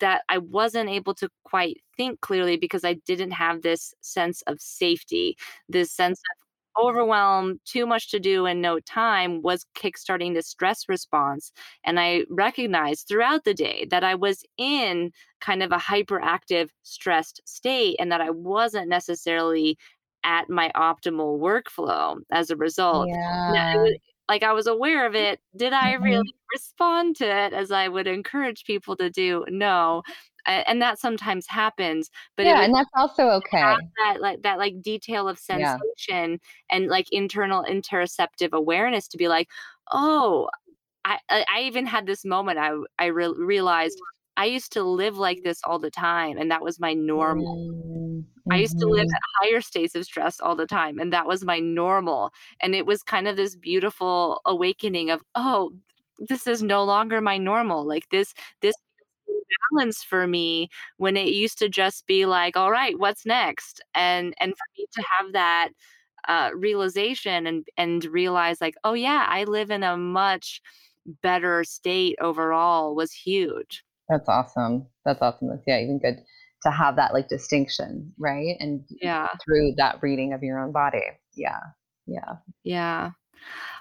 that 0.00 0.22
I 0.28 0.38
wasn't 0.38 0.90
able 0.90 1.14
to 1.14 1.28
quite 1.44 1.82
think 1.96 2.20
clearly 2.20 2.56
because 2.56 2.84
I 2.84 2.94
didn't 2.94 3.32
have 3.32 3.62
this 3.62 3.94
sense 4.00 4.42
of 4.42 4.60
safety, 4.60 5.36
this 5.68 5.92
sense 5.92 6.18
of 6.18 6.84
overwhelm, 6.84 7.60
too 7.66 7.86
much 7.86 8.10
to 8.10 8.18
do 8.18 8.46
and 8.46 8.62
no 8.62 8.80
time 8.80 9.42
was 9.42 9.66
kickstarting 9.74 10.34
the 10.34 10.42
stress 10.42 10.88
response. 10.88 11.52
And 11.84 12.00
I 12.00 12.24
recognized 12.30 13.08
throughout 13.08 13.44
the 13.44 13.54
day 13.54 13.86
that 13.90 14.04
I 14.04 14.14
was 14.14 14.44
in 14.56 15.12
kind 15.40 15.62
of 15.62 15.70
a 15.72 15.76
hyperactive, 15.76 16.70
stressed 16.82 17.42
state 17.44 17.96
and 17.98 18.10
that 18.10 18.22
I 18.22 18.30
wasn't 18.30 18.88
necessarily 18.88 19.76
at 20.24 20.48
my 20.48 20.70
optimal 20.74 21.38
workflow 21.38 22.16
as 22.30 22.50
a 22.50 22.56
result. 22.56 23.08
Yeah 23.08 23.84
like 24.28 24.42
I 24.42 24.52
was 24.52 24.66
aware 24.66 25.06
of 25.06 25.14
it. 25.14 25.40
Did 25.56 25.72
I 25.72 25.94
mm-hmm. 25.94 26.04
really 26.04 26.34
respond 26.52 27.16
to 27.16 27.24
it 27.24 27.52
as 27.52 27.70
I 27.70 27.88
would 27.88 28.06
encourage 28.06 28.64
people 28.64 28.96
to 28.96 29.10
do? 29.10 29.44
No. 29.48 30.02
And 30.44 30.82
that 30.82 30.98
sometimes 30.98 31.46
happens, 31.46 32.10
but 32.36 32.46
yeah, 32.46 32.62
and 32.62 32.74
that's 32.74 32.90
also 32.96 33.28
okay. 33.28 33.60
That 33.60 34.20
like 34.20 34.42
that 34.42 34.58
like 34.58 34.82
detail 34.82 35.28
of 35.28 35.38
sensation 35.38 35.78
yeah. 36.10 36.36
and 36.68 36.88
like 36.88 37.06
internal 37.12 37.62
interoceptive 37.62 38.50
awareness 38.50 39.06
to 39.08 39.16
be 39.16 39.28
like, 39.28 39.48
oh, 39.92 40.48
I 41.04 41.18
I 41.30 41.60
even 41.62 41.86
had 41.86 42.06
this 42.06 42.24
moment. 42.24 42.58
I 42.58 42.72
I 42.98 43.06
re- 43.06 43.34
realized 43.36 43.96
I 44.36 44.46
used 44.46 44.72
to 44.72 44.82
live 44.82 45.18
like 45.18 45.42
this 45.42 45.60
all 45.64 45.78
the 45.78 45.90
time, 45.90 46.38
and 46.38 46.50
that 46.50 46.62
was 46.62 46.80
my 46.80 46.94
normal. 46.94 47.56
Mm, 47.56 48.24
I 48.50 48.56
used 48.56 48.78
to 48.80 48.86
live 48.86 49.06
mhm. 49.06 49.14
at 49.14 49.22
higher 49.42 49.60
states 49.60 49.94
of 49.94 50.04
stress 50.04 50.40
all 50.40 50.56
the 50.56 50.66
time, 50.66 50.98
and 50.98 51.12
that 51.12 51.26
was 51.26 51.44
my 51.44 51.58
normal. 51.58 52.32
And 52.60 52.74
it 52.74 52.86
was 52.86 53.02
kind 53.02 53.28
of 53.28 53.36
this 53.36 53.56
beautiful 53.56 54.40
awakening 54.46 55.10
of, 55.10 55.22
oh, 55.34 55.72
this 56.18 56.46
is 56.46 56.62
no 56.62 56.84
longer 56.84 57.20
my 57.20 57.38
normal. 57.38 57.86
Like 57.86 58.08
this, 58.10 58.34
this 58.62 58.74
balance 59.70 60.02
for 60.02 60.26
me 60.26 60.68
when 60.96 61.16
it 61.16 61.28
used 61.28 61.58
to 61.58 61.68
just 61.68 62.06
be 62.06 62.26
like, 62.26 62.56
all 62.56 62.70
right, 62.70 62.98
what's 62.98 63.26
next? 63.26 63.82
And 63.94 64.34
and 64.40 64.52
for 64.52 64.64
me 64.78 64.86
to 64.92 65.04
have 65.18 65.32
that 65.32 65.70
uh, 66.28 66.50
realization 66.54 67.46
and 67.46 67.66
and 67.76 68.04
realize 68.06 68.60
like, 68.60 68.76
oh 68.84 68.94
yeah, 68.94 69.26
I 69.28 69.44
live 69.44 69.70
in 69.70 69.82
a 69.82 69.96
much 69.96 70.60
better 71.22 71.64
state 71.64 72.16
overall 72.20 72.94
was 72.94 73.12
huge. 73.12 73.84
That's 74.12 74.28
awesome. 74.28 74.86
That's 75.06 75.22
awesome. 75.22 75.48
That's 75.48 75.64
yeah, 75.66 75.80
even 75.80 75.98
good 75.98 76.22
to 76.64 76.70
have 76.70 76.96
that 76.96 77.14
like 77.14 77.28
distinction, 77.28 78.12
right? 78.18 78.56
And 78.60 78.84
Yeah. 78.90 79.28
through 79.42 79.74
that 79.78 80.02
reading 80.02 80.34
of 80.34 80.42
your 80.42 80.58
own 80.62 80.70
body. 80.70 81.02
Yeah. 81.34 81.60
Yeah. 82.06 82.36
Yeah. 82.62 83.12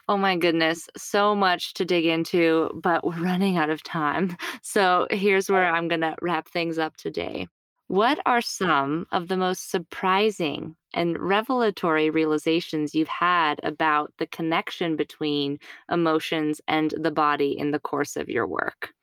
Oh 0.07 0.17
my 0.17 0.37
goodness, 0.37 0.87
so 0.97 1.35
much 1.35 1.73
to 1.75 1.85
dig 1.85 2.05
into, 2.05 2.69
but 2.81 3.03
we're 3.05 3.21
running 3.21 3.57
out 3.57 3.69
of 3.69 3.83
time. 3.83 4.37
So 4.63 5.07
here's 5.11 5.49
where 5.49 5.65
I'm 5.69 5.89
going 5.89 6.01
to 6.01 6.15
wrap 6.21 6.47
things 6.47 6.79
up 6.79 6.95
today. 6.95 7.47
What 7.87 8.19
are 8.25 8.41
some 8.41 9.05
of 9.11 9.27
the 9.27 9.35
most 9.35 9.69
surprising 9.69 10.77
and 10.93 11.19
revelatory 11.19 12.09
realizations 12.09 12.95
you've 12.95 13.09
had 13.09 13.59
about 13.63 14.13
the 14.17 14.27
connection 14.27 14.95
between 14.95 15.59
emotions 15.91 16.61
and 16.69 16.93
the 16.97 17.11
body 17.11 17.57
in 17.57 17.71
the 17.71 17.79
course 17.79 18.15
of 18.15 18.29
your 18.29 18.47
work? 18.47 18.93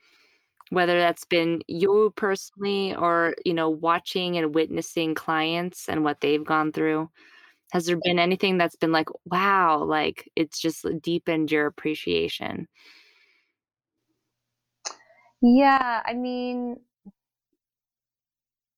Whether 0.70 0.98
that's 0.98 1.24
been 1.24 1.62
you 1.66 2.12
personally 2.16 2.94
or, 2.94 3.34
you 3.44 3.54
know, 3.54 3.70
watching 3.70 4.36
and 4.36 4.54
witnessing 4.54 5.14
clients 5.14 5.88
and 5.88 6.04
what 6.04 6.20
they've 6.20 6.44
gone 6.44 6.72
through. 6.72 7.10
Has 7.72 7.86
there 7.86 7.98
been 8.02 8.18
anything 8.18 8.56
that's 8.58 8.76
been 8.76 8.92
like, 8.92 9.08
wow, 9.26 9.82
like 9.82 10.30
it's 10.36 10.58
just 10.58 10.86
deepened 11.02 11.52
your 11.52 11.66
appreciation? 11.66 12.66
Yeah, 15.42 16.02
I 16.04 16.14
mean, 16.14 16.80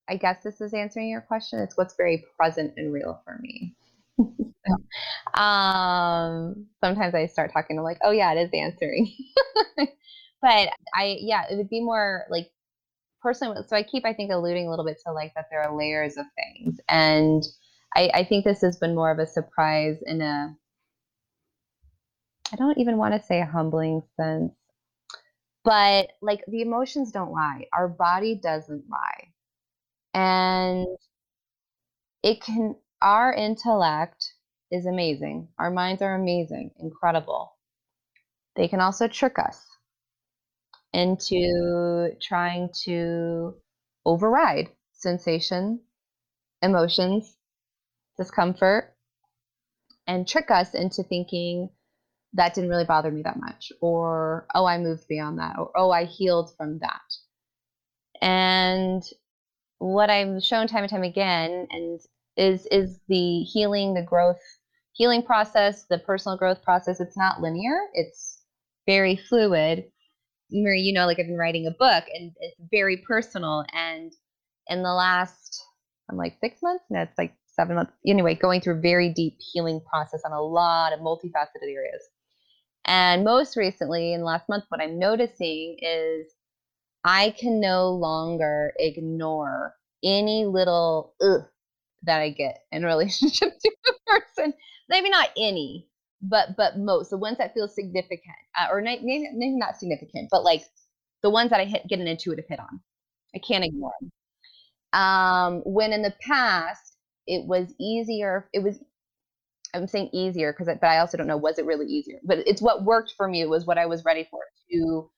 I 0.09 0.17
guess 0.17 0.43
this 0.43 0.61
is 0.61 0.75
answering 0.75 1.09
your 1.09 1.21
question. 1.21 1.61
It's 1.61 1.77
what's 1.77 1.95
very 1.95 2.25
present 2.37 2.75
and 2.77 2.93
real 2.93 3.23
for 3.25 3.39
me. 3.41 3.77
um, 5.35 6.67
sometimes 6.81 7.15
I 7.15 7.27
start 7.27 7.53
talking 7.53 7.77
to 7.77 7.83
like, 7.83 7.99
oh 8.03 8.11
yeah, 8.11 8.33
it 8.33 8.43
is 8.43 8.51
answering. 8.53 9.13
but 10.43 10.71
I 10.95 11.19
yeah, 11.21 11.45
it 11.51 11.57
would 11.57 11.69
be 11.69 11.83
more 11.83 12.25
like 12.31 12.51
personally 13.23 13.63
so 13.67 13.77
I 13.77 13.83
keep 13.83 14.05
I 14.05 14.15
think 14.15 14.33
alluding 14.33 14.67
a 14.67 14.71
little 14.71 14.85
bit 14.85 14.99
to 15.07 15.13
like 15.13 15.35
that 15.35 15.47
there 15.51 15.63
are 15.63 15.77
layers 15.77 16.17
of 16.17 16.27
things. 16.37 16.81
And 16.89 17.43
I, 17.97 18.11
I 18.15 18.25
think 18.25 18.45
this 18.45 18.61
has 18.63 18.79
been 18.79 18.95
more 18.95 19.11
of 19.11 19.19
a 19.19 19.27
surprise 19.27 19.99
in 20.07 20.21
a 20.21 20.57
I 22.53 22.57
don't 22.57 22.79
even 22.79 22.97
want 22.97 23.15
to 23.15 23.23
say 23.23 23.41
a 23.41 23.47
humbling 23.47 24.03
sense, 24.17 24.53
but 25.65 26.09
like 26.21 26.45
the 26.49 26.63
emotions 26.63 27.13
don't 27.13 27.33
lie. 27.33 27.67
Our 27.73 27.89
body 27.89 28.35
doesn't 28.35 28.85
lie. 28.91 29.29
And 30.15 30.87
it 32.23 32.43
can 32.43 32.77
our 33.03 33.33
intellect 33.33 34.35
is 34.71 34.87
amazing. 34.87 35.49
Our 35.59 35.71
minds 35.71 36.03
are 36.03 36.15
amazing, 36.15 36.73
incredible. 36.79 37.57
They 38.57 38.69
can 38.69 38.81
also 38.81 39.09
trick 39.09 39.39
us 39.39 39.70
into 40.93 42.11
trying 42.21 42.71
to 42.85 43.55
override 44.05 44.69
sensation, 44.93 45.81
emotions, 46.63 47.37
discomfort, 48.19 48.95
and 50.07 50.27
trick 50.27 50.51
us 50.51 50.75
into 50.75 51.03
thinking 51.03 51.71
that 52.35 52.55
didn't 52.55 52.71
really 52.71 52.85
bother 52.85 53.11
me 53.11 53.23
that 53.23 53.39
much, 53.39 53.73
or 53.81 54.47
oh, 54.55 54.67
I 54.67 54.79
moved 54.79 55.07
beyond 55.09 55.39
that, 55.39 55.57
or 55.59 55.71
oh, 55.77 55.91
I 55.91 56.05
healed 56.05 56.55
from 56.57 56.79
that. 56.81 57.01
And 58.21 59.03
what 59.79 60.11
I'm 60.11 60.41
shown 60.41 60.67
time 60.67 60.83
and 60.85 60.91
time 60.91 61.03
again, 61.03 61.67
and 61.71 62.01
is 62.37 62.67
is 62.71 63.01
the 63.09 63.43
healing, 63.43 63.95
the 63.95 64.03
growth, 64.03 64.41
healing 64.93 65.23
process, 65.23 65.85
the 65.85 65.99
personal 65.99 66.39
growth 66.39 66.63
process. 66.63 67.01
It's 67.01 67.17
not 67.17 67.41
linear. 67.41 67.79
It's 67.95 68.43
very 68.87 69.17
fluid. 69.17 69.85
Marie, 70.53 70.83
you 70.83 70.93
know, 70.93 71.07
like 71.07 71.19
I've 71.19 71.27
been 71.27 71.37
writing 71.37 71.67
a 71.67 71.71
book, 71.71 72.05
and 72.15 72.33
it's 72.41 72.57
very 72.71 72.99
personal. 72.99 73.65
And 73.73 74.13
in 74.69 74.83
the 74.83 74.93
last, 74.93 75.63
I'm 76.11 76.17
like 76.17 76.37
six 76.41 76.61
months. 76.63 76.85
No, 76.91 77.03
it's 77.03 77.19
like 77.19 77.35
seven 77.47 77.77
months. 77.77 77.93
Anyway, 78.07 78.35
going 78.35 78.61
through 78.61 78.79
a 78.79 78.81
very 78.81 79.13
deep 79.13 79.37
healing 79.39 79.81
process 79.89 80.23
on 80.25 80.33
a 80.33 80.41
lot 80.41 80.93
of 80.93 81.01
multifaceted 81.01 81.63
areas. 81.63 82.03
And 82.85 83.25
most 83.25 83.57
recently, 83.57 84.13
in 84.13 84.21
the 84.21 84.27
last 84.27 84.49
month, 84.49 84.65
what 84.69 84.81
I'm 84.81 84.99
noticing 84.99 85.77
is 85.81 86.33
I 87.05 87.35
can 87.39 87.61
no 87.61 87.91
longer 87.91 88.73
ignore 88.79 89.75
any 90.03 90.47
little 90.47 91.15
ugh 91.21 91.43
that 92.05 92.21
I 92.21 92.31
get 92.31 92.63
in 92.73 92.85
relationship 92.87 93.59
to 93.59 93.71
a 93.89 93.93
person. 94.11 94.55
Maybe 94.89 95.11
not 95.11 95.31
any, 95.37 95.90
but 96.23 96.57
but 96.57 96.79
most 96.79 97.11
the 97.11 97.19
ones 97.19 97.39
that 97.39 97.55
feel 97.55 97.69
significant, 97.69 98.37
uh, 98.59 98.67
or 98.71 98.81
maybe, 98.83 99.29
maybe 99.35 99.57
not 99.57 99.79
significant, 99.79 100.29
but 100.31 100.45
like 100.45 100.63
the 101.23 101.31
ones 101.31 101.51
that 101.51 101.61
I 101.61 101.65
hit, 101.65 101.87
get 101.89 102.01
an 102.01 102.07
intuitive 102.07 102.47
hit 102.49 102.61
on. 102.61 102.81
I 103.35 103.39
can't 103.39 103.65
ignore 103.65 103.93
them. 104.01 104.11
Um, 104.93 105.63
when 105.65 105.93
in 105.93 106.03
the 106.03 106.15
past 106.27 106.97
it 107.27 107.47
was 107.47 107.73
easier, 107.79 108.49
it 108.53 108.63
was 108.63 108.79
I'm 109.73 109.87
saying 109.87 110.11
easier 110.13 110.53
because, 110.53 110.75
but 110.81 110.89
I 110.89 110.99
also 110.99 111.17
don't 111.17 111.27
know 111.27 111.37
was 111.37 111.59
it 111.59 111.67
really 111.67 111.87
easier. 111.87 112.19
But 112.25 112.39
it's 112.47 112.63
what 112.63 112.85
worked 112.85 113.15
for 113.17 113.29
me. 113.29 113.45
Was 113.47 113.67
what 113.67 113.79
I 113.79 113.87
was 113.87 114.05
ready 114.05 114.27
for 114.31 114.41
to 114.73 115.11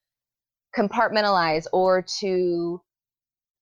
compartmentalize 0.77 1.67
or 1.73 2.05
to 2.21 2.81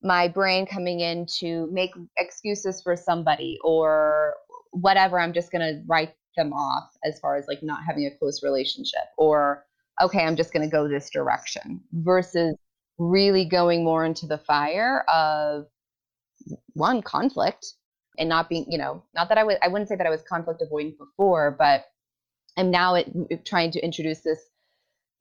my 0.03 0.29
brain 0.29 0.67
coming 0.67 1.01
in 1.01 1.27
to 1.41 1.69
make 1.73 1.91
excuses 2.17 2.83
for 2.83 2.97
somebody 2.97 3.59
or 3.63 4.35
whatever. 4.73 5.19
I'm 5.19 5.33
just 5.33 5.53
gonna 5.53 5.83
write 5.87 6.15
them 6.37 6.53
off 6.53 6.91
as 7.05 7.19
far 7.21 7.37
as 7.37 7.47
like 7.49 7.63
not 7.63 7.83
having 7.87 8.07
a 8.07 8.19
close 8.19 8.43
relationship 8.43 9.09
or 9.19 9.65
okay, 10.01 10.25
I'm 10.25 10.37
just 10.37 10.53
gonna 10.53 10.71
go 10.71 10.89
this 10.89 11.11
direction 11.11 11.81
versus 11.93 12.57
really 12.99 13.45
going 13.45 13.85
more 13.85 14.05
into 14.05 14.27
the 14.27 14.39
fire 14.39 15.05
of 15.09 15.67
one 16.75 17.03
conflict 17.03 17.75
and 18.19 18.29
not 18.29 18.49
being, 18.49 18.67
you 18.69 18.79
know, 18.79 19.03
not 19.15 19.29
that 19.29 19.39
I 19.39 19.45
would, 19.45 19.59
I 19.63 19.69
wouldn't 19.69 19.89
say 19.89 19.97
that 19.97 20.07
I 20.07 20.11
was 20.11 20.23
conflict 20.23 20.63
avoidant 20.63 20.99
before, 20.99 21.57
but 21.59 21.87
I'm 22.57 22.71
now 22.71 22.95
at, 22.97 23.07
trying 23.47 23.71
to 23.73 23.81
introduce 23.81 24.21
this, 24.21 24.39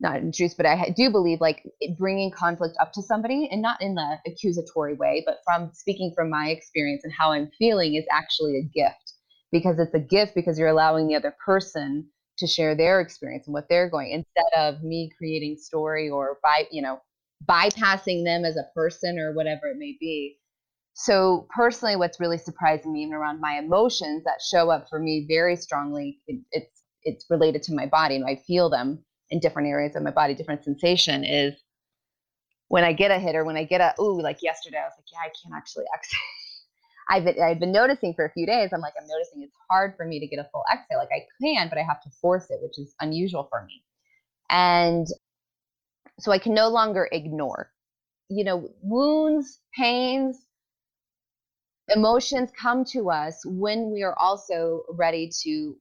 not 0.01 0.17
introduce, 0.17 0.53
but 0.53 0.65
I 0.65 0.93
do 0.95 1.09
believe 1.09 1.39
like 1.39 1.63
bringing 1.97 2.31
conflict 2.31 2.75
up 2.81 2.91
to 2.93 3.01
somebody 3.01 3.47
and 3.51 3.61
not 3.61 3.81
in 3.81 3.95
the 3.95 4.17
accusatory 4.27 4.95
way, 4.95 5.23
but 5.25 5.39
from 5.45 5.71
speaking 5.73 6.11
from 6.15 6.29
my 6.29 6.49
experience 6.49 7.03
and 7.03 7.13
how 7.13 7.31
I'm 7.31 7.49
feeling 7.57 7.95
is 7.95 8.05
actually 8.11 8.57
a 8.57 8.63
gift 8.63 9.08
because 9.51 9.79
it's 9.79 9.93
a 9.93 9.99
gift 9.99 10.35
because 10.35 10.57
you're 10.57 10.67
allowing 10.67 11.07
the 11.07 11.15
other 11.15 11.35
person 11.43 12.07
to 12.37 12.47
share 12.47 12.75
their 12.75 13.01
experience 13.01 13.47
and 13.47 13.53
what 13.53 13.67
they're 13.69 13.89
going 13.89 14.11
instead 14.11 14.51
of 14.57 14.81
me 14.83 15.11
creating 15.17 15.57
story 15.57 16.09
or 16.09 16.37
by, 16.41 16.65
you 16.71 16.81
know, 16.81 16.99
bypassing 17.45 18.23
them 18.23 18.45
as 18.45 18.57
a 18.57 18.69
person 18.73 19.19
or 19.19 19.33
whatever 19.33 19.67
it 19.67 19.77
may 19.77 19.97
be. 19.99 20.37
So 20.93 21.47
personally 21.55 21.95
what's 21.95 22.19
really 22.19 22.37
surprising 22.37 22.93
me 22.93 23.03
even 23.03 23.13
around 23.13 23.39
my 23.39 23.57
emotions 23.57 24.23
that 24.25 24.41
show 24.41 24.69
up 24.69 24.87
for 24.89 24.99
me 24.99 25.25
very 25.27 25.55
strongly 25.55 26.19
it, 26.27 26.41
it's 26.51 26.79
it's 27.03 27.25
related 27.29 27.63
to 27.63 27.73
my 27.73 27.85
body 27.85 28.15
and 28.15 28.25
i 28.25 28.35
feel 28.35 28.69
them 28.69 29.03
in 29.29 29.39
different 29.39 29.67
areas 29.67 29.95
of 29.95 30.03
my 30.03 30.11
body 30.11 30.33
different 30.33 30.63
sensation 30.63 31.23
is 31.23 31.53
when 32.67 32.83
i 32.83 32.91
get 32.93 33.11
a 33.11 33.19
hit 33.19 33.35
or 33.35 33.45
when 33.45 33.57
i 33.57 33.63
get 33.63 33.81
a 33.81 33.93
ooh 34.01 34.21
like 34.21 34.41
yesterday 34.41 34.77
i 34.77 34.83
was 34.83 34.93
like 34.97 35.05
yeah 35.11 35.19
i 35.19 35.31
can't 35.41 35.55
actually 35.55 35.85
exhale 35.95 36.19
I've 37.09 37.25
been, 37.25 37.41
I've 37.41 37.59
been 37.59 37.71
noticing 37.71 38.13
for 38.13 38.25
a 38.25 38.31
few 38.31 38.45
days 38.45 38.69
i'm 38.73 38.81
like 38.81 38.93
i'm 38.99 39.07
noticing 39.07 39.43
it's 39.43 39.55
hard 39.69 39.95
for 39.97 40.05
me 40.05 40.19
to 40.19 40.27
get 40.27 40.39
a 40.39 40.49
full 40.51 40.63
exhale 40.71 40.99
like 40.99 41.09
i 41.13 41.25
can 41.41 41.69
but 41.69 41.77
i 41.77 41.83
have 41.83 42.01
to 42.03 42.09
force 42.21 42.49
it 42.49 42.59
which 42.61 42.77
is 42.77 42.93
unusual 43.01 43.47
for 43.49 43.65
me 43.65 43.83
and 44.49 45.07
so 46.19 46.31
i 46.31 46.37
can 46.39 46.53
no 46.53 46.67
longer 46.67 47.09
ignore 47.11 47.71
you 48.29 48.43
know 48.43 48.69
wounds 48.81 49.59
pains 49.75 50.45
emotions 51.89 52.51
come 52.59 52.85
to 52.85 53.09
us 53.09 53.41
when 53.45 53.91
we 53.91 54.03
are 54.03 54.17
also 54.19 54.83
ready 54.91 55.29
to 55.43 55.75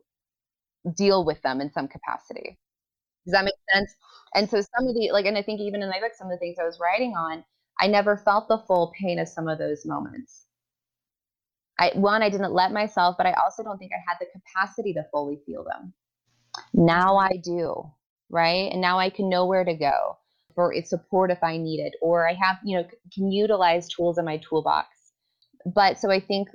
deal 0.95 1.24
with 1.24 1.41
them 1.43 1.61
in 1.61 1.70
some 1.72 1.89
capacity. 1.89 2.59
Does 3.24 3.33
that 3.33 3.45
make 3.45 3.55
sense? 3.72 3.95
And 4.35 4.49
so 4.49 4.61
some 4.61 4.89
of 4.89 4.95
the 4.95 5.11
like, 5.12 5.26
and 5.26 5.37
I 5.37 5.43
think 5.43 5.61
even 5.61 5.83
in 5.83 5.91
my 5.91 6.01
book, 6.01 6.12
some 6.16 6.29
of 6.29 6.33
the 6.33 6.39
things 6.39 6.57
I 6.61 6.64
was 6.64 6.79
writing 6.81 7.14
on, 7.14 7.45
I 7.81 7.87
never 7.87 8.16
felt 8.16 8.49
the 8.49 8.62
full 8.66 8.93
pain 8.99 9.18
of 9.18 9.29
some 9.29 9.49
of 9.49 9.59
those 9.59 9.85
moments. 9.85 10.47
I 11.79 11.93
one, 11.95 12.22
I 12.22 12.31
didn't 12.31 12.53
let 12.55 12.72
myself, 12.72 13.16
but 13.18 13.26
I 13.26 13.35
also 13.35 13.62
don't 13.64 13.79
think 13.79 13.93
I 13.95 14.03
had 14.09 14.18
the 14.20 14.26
capacity 14.33 14.93
to 14.95 15.05
fully 15.12 15.41
feel 15.47 15.64
them. 15.64 15.95
Now 16.74 17.16
I 17.18 17.39
do. 17.43 17.91
right? 18.31 18.70
And 18.72 18.81
now 18.81 18.99
I 18.99 19.11
can 19.11 19.29
know 19.29 19.47
where 19.47 19.64
to 19.64 19.74
go 19.74 20.18
for 20.55 20.74
support 20.85 21.31
if 21.31 21.43
I 21.43 21.57
need 21.59 21.81
it, 21.81 21.95
or 22.03 22.29
I 22.29 22.35
have, 22.35 22.59
you 22.64 22.79
know, 22.79 22.89
can 23.14 23.31
utilize 23.33 23.89
tools 23.89 24.18
in 24.18 24.24
my 24.24 24.41
toolbox. 24.49 24.89
But 25.66 25.99
so 25.99 26.11
I 26.11 26.20
think 26.20 26.49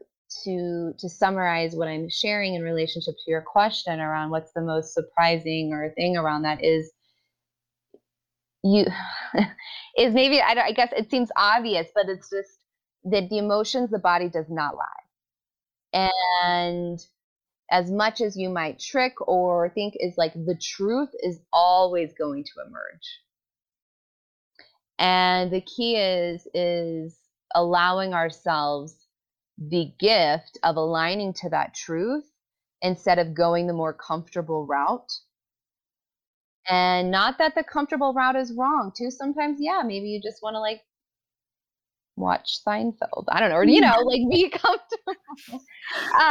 to 0.46 0.94
to 1.00 1.10
summarize 1.10 1.76
what 1.76 1.88
I'm 1.88 2.10
sharing 2.10 2.56
in 2.56 2.64
relationship 2.64 3.16
to 3.16 3.32
your 3.32 3.42
question 3.44 4.00
around 4.00 4.32
what's 4.32 4.54
the 4.54 4.62
most 4.62 4.94
surprising 4.94 5.72
or 5.74 5.92
thing 5.96 6.18
around 6.18 6.44
that 6.44 6.64
is 6.64 6.92
you 8.64 8.86
is 9.98 10.14
maybe 10.14 10.42
I, 10.42 10.54
I 10.68 10.72
guess 10.74 10.92
it 10.98 11.10
seems 11.12 11.32
obvious, 11.38 11.88
but 11.96 12.10
it's 12.10 12.30
just 12.30 12.50
that 13.06 13.30
the 13.30 13.40
emotions 13.40 13.92
the 13.92 14.00
body 14.00 14.30
does 14.30 14.48
not 14.50 14.76
lie, 14.76 15.03
and 15.94 17.00
as 17.72 17.90
much 17.92 18.22
as 18.22 18.38
you 18.38 18.50
might 18.50 18.80
trick 18.80 19.14
or 19.28 19.70
think 19.70 19.96
is 20.00 20.18
like 20.18 20.34
the 20.34 20.60
truth 20.62 21.10
is 21.22 21.40
always 21.52 22.14
going 22.14 22.44
to 22.44 22.52
emerge. 22.68 23.22
And 25.00 25.52
the 25.52 25.62
key 25.62 25.96
is 25.98 26.48
is 26.54 27.18
allowing 27.56 28.14
ourselves 28.14 28.96
the 29.58 29.92
gift 30.00 30.58
of 30.64 30.76
aligning 30.76 31.34
to 31.34 31.50
that 31.50 31.74
truth 31.74 32.26
instead 32.82 33.20
of 33.20 33.34
going 33.34 33.68
the 33.68 33.74
more 33.74 33.94
comfortable 33.94 34.66
route. 34.66 35.12
And 36.68 37.12
not 37.12 37.38
that 37.40 37.56
the 37.56 37.64
comfortable 37.64 38.14
route 38.14 38.36
is 38.36 38.54
wrong, 38.54 38.92
too. 38.96 39.12
Sometimes, 39.12 39.58
yeah, 39.60 39.82
maybe 39.86 40.08
you 40.08 40.22
just 40.22 40.42
want 40.42 40.56
to 40.56 40.60
like 40.60 40.82
watch 42.16 42.60
Seinfeld. 42.66 43.26
I 43.30 43.40
don't 43.40 43.50
know, 43.50 43.56
or 43.56 43.66
you 43.66 43.82
know, 43.82 43.98
like 44.06 44.22
be 44.30 44.50
comfortable. 44.50 45.16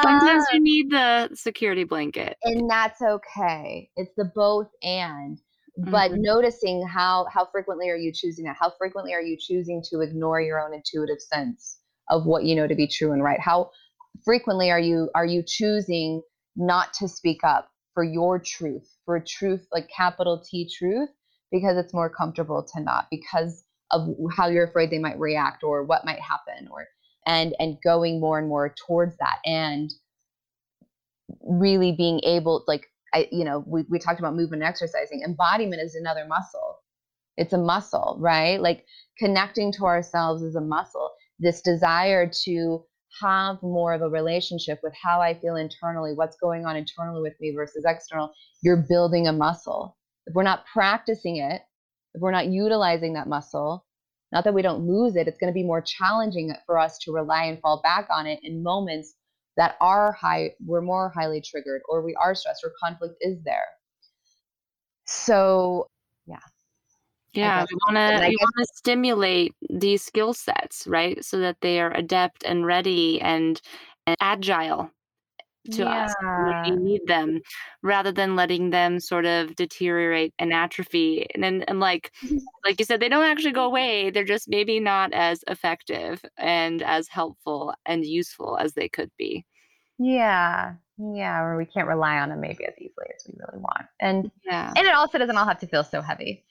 Sometimes 0.03 0.45
you 0.53 0.59
um, 0.59 0.63
need 0.63 0.91
the 0.91 1.31
security 1.35 1.85
blanket. 1.85 2.37
And 2.43 2.69
that's 2.71 3.01
okay. 3.03 3.91
It's 3.97 4.13
the 4.17 4.31
both 4.35 4.69
and. 4.83 5.39
But 5.79 6.11
mm-hmm. 6.11 6.23
noticing 6.23 6.87
how 6.87 7.27
how 7.33 7.47
frequently 7.51 7.89
are 7.89 7.97
you 7.97 8.13
choosing 8.15 8.45
that? 8.45 8.57
How 8.61 8.73
frequently 8.79 9.15
are 9.15 9.23
you 9.23 9.39
choosing 9.41 9.83
to 9.91 10.01
ignore 10.01 10.41
your 10.41 10.61
own 10.61 10.75
intuitive 10.75 11.21
sense 11.21 11.79
of 12.11 12.27
what 12.27 12.45
you 12.45 12.55
know 12.55 12.67
to 12.67 12.75
be 12.75 12.87
true 12.87 13.13
and 13.13 13.25
right? 13.25 13.41
How 13.41 13.71
frequently 14.23 14.71
are 14.71 14.81
you 14.81 15.09
are 15.15 15.25
you 15.25 15.43
choosing 15.47 16.21
not 16.57 16.93
to 16.95 17.09
speak 17.09 17.43
up 17.43 17.71
for 17.95 18.05
your 18.05 18.39
truth, 18.39 18.97
for 19.07 19.19
truth 19.19 19.67
like 19.73 19.89
capital 19.89 20.45
T 20.47 20.69
truth 20.79 21.09
because 21.51 21.77
it's 21.79 21.95
more 21.95 22.11
comfortable 22.11 22.67
to 22.75 22.81
not 22.83 23.07
because 23.11 23.65
of 23.93 24.09
how 24.37 24.49
you're 24.49 24.65
afraid 24.67 24.91
they 24.91 24.99
might 24.99 25.19
react 25.19 25.63
or 25.63 25.85
what 25.85 26.05
might 26.05 26.21
happen 26.21 26.69
or 26.71 26.87
and 27.27 27.55
and 27.59 27.77
going 27.85 28.21
more 28.21 28.39
and 28.39 28.49
more 28.49 28.75
towards 28.87 29.17
that 29.19 29.39
and 29.45 29.93
really 31.43 31.93
being 31.93 32.21
able 32.25 32.65
like 32.67 32.87
I, 33.15 33.29
you 33.31 33.45
know 33.45 33.63
we, 33.67 33.85
we 33.91 33.99
talked 33.99 34.19
about 34.19 34.35
movement 34.35 34.63
and 34.63 34.69
exercising. 34.69 35.23
Embodiment 35.23 35.83
is 35.83 35.95
another 35.95 36.27
muscle. 36.27 36.79
It's 37.37 37.53
a 37.53 37.59
muscle 37.59 38.17
right? 38.21 38.61
Like 38.61 38.85
connecting 39.19 39.73
to 39.75 39.85
ourselves 39.85 40.43
is 40.43 40.57
a 40.57 40.61
muscle. 40.61 41.13
This 41.39 41.61
desire 41.61 42.31
to 42.45 42.85
have 43.21 43.63
more 43.63 43.93
of 43.93 44.01
a 44.01 44.09
relationship 44.09 44.81
with 44.83 44.95
how 45.03 45.21
i 45.21 45.35
feel 45.35 45.57
internally 45.57 46.15
what's 46.15 46.39
going 46.39 46.65
on 46.65 46.77
internally 46.77 47.21
with 47.21 47.35
me 47.41 47.53
versus 47.55 47.85
external 47.87 48.33
you're 48.63 48.87
building 48.89 49.29
a 49.29 49.33
muscle. 49.33 49.97
If 50.27 50.35
we're 50.35 50.45
not 50.45 50.65
practicing 50.73 51.37
it 51.37 51.61
if 52.15 52.21
we're 52.21 52.31
not 52.31 52.47
utilizing 52.47 53.15
that 53.15 53.29
muscle, 53.29 53.85
not 54.33 54.45
that 54.45 54.55
we 54.55 54.63
don't 54.63 54.87
lose 54.87 55.17
it, 55.17 55.29
it's 55.29 55.39
going 55.39 55.53
to 55.53 55.55
be 55.55 55.65
more 55.65 55.83
challenging 55.83 56.55
for 56.67 56.79
us 56.79 56.99
to 56.99 57.13
rely 57.13 57.45
and 57.45 57.61
fall 57.61 57.81
back 57.83 58.09
on 58.11 58.27
it 58.27 58.41
in 58.43 58.63
moments 58.63 59.15
that 59.57 59.77
are 59.81 60.13
high, 60.13 60.51
we're 60.65 60.81
more 60.81 61.13
highly 61.15 61.43
triggered, 61.43 61.83
or 61.89 62.03
we 62.03 62.15
are 62.15 62.35
stressed, 62.35 62.65
or 62.65 62.73
conflict 62.83 63.15
is 63.21 63.39
there. 63.45 63.67
So, 65.05 65.87
yeah. 66.27 66.37
Yeah, 67.35 67.65
we 67.69 67.77
want 67.87 67.97
to 67.97 68.29
we 68.29 68.37
want 68.37 68.55
to 68.59 68.67
stimulate 68.75 69.55
these 69.71 70.03
skill 70.03 70.35
sets, 70.35 70.87
right? 70.87 71.23
So 71.25 71.39
that 71.41 71.57
they 71.63 71.81
are 71.81 71.93
adept 71.95 72.45
and 72.45 72.67
ready 72.67 73.21
and, 73.21 73.61
and 74.07 74.17
agile 74.21 74.91
to 75.71 75.83
yeah. 75.83 76.05
us 76.05 76.15
we 76.65 76.77
need 76.77 77.01
them 77.07 77.41
rather 77.83 78.11
than 78.11 78.35
letting 78.35 78.71
them 78.71 78.99
sort 78.99 79.25
of 79.25 79.55
deteriorate 79.55 80.35
and 80.39 80.53
atrophy 80.53 81.27
and, 81.35 81.45
and 81.45 81.65
and 81.69 81.79
like 81.81 82.13
like 82.65 82.79
you 82.79 82.85
said 82.85 83.01
they 83.01 83.09
don't 83.09 83.25
actually 83.25 83.53
go 83.53 83.65
away 83.65 84.11
they're 84.11 84.25
just 84.25 84.49
maybe 84.49 84.81
not 84.81 85.13
as 85.13 85.45
effective 85.49 86.25
and 86.37 86.83
as 86.83 87.09
helpful 87.09 87.75
and 87.87 88.05
useful 88.05 88.59
as 88.59 88.73
they 88.73 88.89
could 88.89 89.11
be. 89.17 89.45
Yeah 89.99 90.75
yeah 90.99 91.41
or 91.41 91.57
we 91.57 91.65
can't 91.65 91.89
rely 91.89 92.19
on 92.19 92.29
them 92.29 92.41
maybe 92.41 92.65
as 92.65 92.75
easily 92.79 93.07
as 93.17 93.27
we 93.27 93.35
really 93.39 93.61
want 93.61 93.87
and 94.01 94.31
yeah. 94.45 94.73
and 94.77 94.87
it 94.87 94.95
also 94.95 95.19
doesn't 95.19 95.37
all 95.37 95.47
have 95.47 95.59
to 95.61 95.67
feel 95.67 95.85
so 95.85 96.01
heavy. 96.01 96.45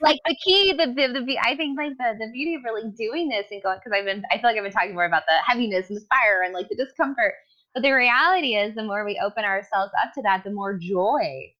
Like 0.00 0.20
the 0.26 0.36
key, 0.44 0.72
the, 0.72 0.86
the, 0.86 1.24
the 1.24 1.38
I 1.38 1.56
think 1.56 1.76
like 1.76 1.96
the 1.98 2.14
the 2.18 2.30
beauty 2.32 2.54
of 2.54 2.62
really 2.64 2.90
doing 2.96 3.28
this 3.28 3.46
and 3.50 3.62
going 3.62 3.78
because 3.78 3.96
I've 3.96 4.04
been 4.04 4.22
I 4.30 4.36
feel 4.36 4.50
like 4.50 4.56
I've 4.56 4.62
been 4.62 4.72
talking 4.72 4.94
more 4.94 5.06
about 5.06 5.24
the 5.26 5.34
heaviness 5.44 5.88
and 5.88 5.96
the 5.96 6.04
fire 6.06 6.42
and 6.44 6.54
like 6.54 6.68
the 6.68 6.76
discomfort, 6.76 7.34
but 7.78 7.86
the 7.86 7.92
reality 7.92 8.56
is, 8.56 8.74
the 8.74 8.82
more 8.82 9.04
we 9.04 9.20
open 9.24 9.44
ourselves 9.44 9.92
up 10.02 10.12
to 10.14 10.22
that, 10.22 10.42
the 10.42 10.50
more 10.50 10.76
joy 10.76 11.52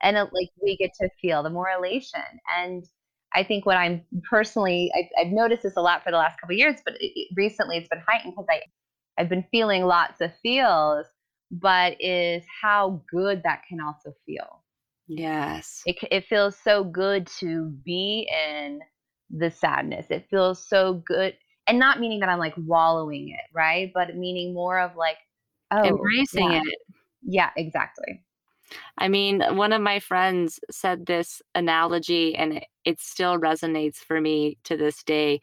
and 0.00 0.16
it, 0.16 0.28
like 0.32 0.50
we 0.62 0.76
get 0.76 0.92
to 1.00 1.08
feel, 1.20 1.42
the 1.42 1.50
more 1.50 1.68
elation. 1.68 2.20
And 2.56 2.84
I 3.34 3.42
think 3.42 3.66
what 3.66 3.76
I'm 3.76 4.04
personally, 4.30 4.92
I've, 4.96 5.26
I've 5.26 5.32
noticed 5.32 5.64
this 5.64 5.76
a 5.76 5.80
lot 5.80 6.04
for 6.04 6.12
the 6.12 6.16
last 6.16 6.40
couple 6.40 6.54
years, 6.54 6.76
but 6.84 6.94
it, 7.00 7.28
recently 7.36 7.76
it's 7.76 7.88
been 7.88 8.04
heightened 8.06 8.34
because 8.34 8.46
I, 8.48 8.60
I've 9.20 9.28
been 9.28 9.44
feeling 9.50 9.82
lots 9.82 10.20
of 10.20 10.30
feels, 10.44 11.06
but 11.50 11.96
is 11.98 12.44
how 12.62 13.02
good 13.10 13.42
that 13.42 13.62
can 13.68 13.80
also 13.80 14.14
feel. 14.24 14.62
Yes. 15.08 15.82
It, 15.86 15.96
it 16.12 16.26
feels 16.26 16.56
so 16.62 16.84
good 16.84 17.26
to 17.40 17.64
be 17.84 18.30
in 18.32 18.78
the 19.28 19.50
sadness. 19.50 20.06
It 20.08 20.28
feels 20.30 20.64
so 20.64 21.02
good. 21.04 21.34
And 21.66 21.80
not 21.80 21.98
meaning 21.98 22.20
that 22.20 22.28
I'm 22.28 22.38
like 22.38 22.54
wallowing 22.56 23.30
it, 23.30 23.52
right? 23.52 23.90
But 23.92 24.16
meaning 24.16 24.54
more 24.54 24.78
of 24.78 24.94
like, 24.94 25.16
Oh, 25.70 25.84
embracing 25.84 26.52
yeah. 26.52 26.62
it. 26.64 26.78
Yeah, 27.22 27.50
exactly. 27.56 28.22
I 28.98 29.08
mean, 29.08 29.42
one 29.56 29.72
of 29.72 29.80
my 29.80 29.98
friends 29.98 30.60
said 30.70 31.06
this 31.06 31.40
analogy, 31.54 32.34
and 32.34 32.60
it 32.84 33.00
still 33.00 33.38
resonates 33.38 33.96
for 33.96 34.20
me 34.20 34.58
to 34.64 34.76
this 34.76 35.02
day. 35.02 35.40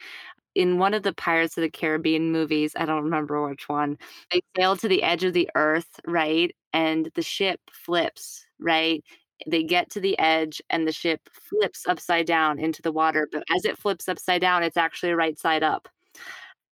In 0.54 0.78
one 0.78 0.94
of 0.94 1.04
the 1.04 1.14
Pirates 1.14 1.58
of 1.58 1.62
the 1.62 1.70
Caribbean 1.70 2.32
movies, 2.32 2.74
I 2.78 2.86
don't 2.86 3.04
remember 3.04 3.48
which 3.48 3.68
one, 3.68 3.98
they 4.32 4.42
sail 4.56 4.78
to 4.78 4.88
the 4.88 5.04
edge 5.04 5.24
of 5.24 5.34
the 5.34 5.50
earth, 5.56 6.00
right? 6.08 6.56
And 6.72 7.10
the 7.16 7.22
ship 7.22 7.60
flips, 7.72 8.46
right? 8.60 9.04
They 9.48 9.64
get 9.64 9.90
to 9.92 10.00
the 10.00 10.18
edge 10.18 10.62
and 10.70 10.88
the 10.88 10.94
ship 10.94 11.20
flips 11.34 11.86
upside 11.88 12.26
down 12.26 12.60
into 12.60 12.82
the 12.82 12.92
water. 12.94 13.28
But 13.32 13.44
as 13.54 13.66
it 13.66 13.78
flips 13.78 14.08
upside 14.08 14.42
down, 14.42 14.64
it's 14.64 14.78
actually 14.78 15.12
right 15.14 15.38
side 15.38 15.64
up. 15.64 15.90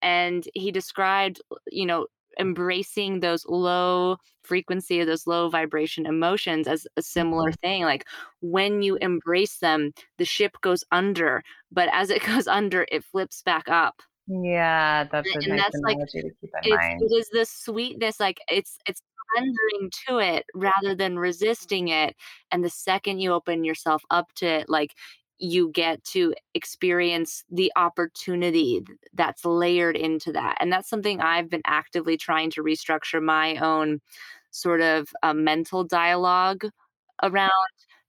And 0.03 0.47
he 0.55 0.73
described, 0.73 1.41
you 1.71 1.87
know, 1.87 2.07
embracing 2.39 3.21
those 3.21 3.45
low 3.47 4.17
frequency 4.43 5.01
or 5.01 5.05
those 5.05 5.27
low 5.27 5.49
vibration 5.49 6.07
emotions 6.07 6.67
as 6.67 6.87
a 6.97 7.03
similar 7.03 7.51
mm-hmm. 7.51 7.67
thing 7.67 7.83
like 7.83 8.05
when 8.41 8.83
you 8.83 8.97
embrace 8.97 9.59
them 9.59 9.93
the 10.19 10.25
ship 10.25 10.57
goes 10.63 10.85
under 10.93 11.43
but 11.71 11.89
as 11.93 12.11
it 12.11 12.23
goes 12.27 12.47
under 12.47 12.87
it 12.91 13.05
flips 13.05 13.43
back 13.43 13.69
up 13.69 14.03
yeah 14.27 15.05
that's 15.11 15.35
and 15.35 15.47
nice 15.49 15.61
that's 15.61 15.81
like 15.83 15.99
to 16.09 16.23
keep 16.23 16.51
in 16.63 16.75
mind. 16.75 17.01
it 17.03 17.15
is 17.15 17.29
the 17.33 17.45
sweetness 17.45 18.21
like 18.21 18.39
it's 18.49 18.79
it's 18.87 19.03
surrendering 19.35 19.91
to 20.07 20.19
it 20.19 20.47
rather 20.55 20.95
than 20.95 21.19
resisting 21.19 21.89
it 21.89 22.15
and 22.51 22.65
the 22.65 22.71
second 22.71 23.21
you 23.21 23.33
open 23.33 23.65
yourself 23.65 24.03
up 24.11 24.27
to 24.35 24.47
it 24.47 24.69
like 24.69 24.95
you 25.39 25.71
get 25.73 26.03
to 26.05 26.35
experience 26.55 27.45
the 27.51 27.73
opportunity 27.77 28.83
that's 29.15 29.45
layered 29.45 29.97
into 29.97 30.33
that. 30.33 30.57
And 30.61 30.73
that's 30.73 30.89
something 30.91 31.21
I've 31.21 31.49
been 31.49 31.63
actively 31.67 32.17
trying 32.17 32.51
to 32.53 32.63
restructure 32.63 33.23
my 33.23 33.57
own 33.57 34.01
sort 34.51 34.81
of 34.81 35.09
uh, 35.23 35.35
mental 35.35 35.85
dialogue 35.85 36.65
around 37.23 37.51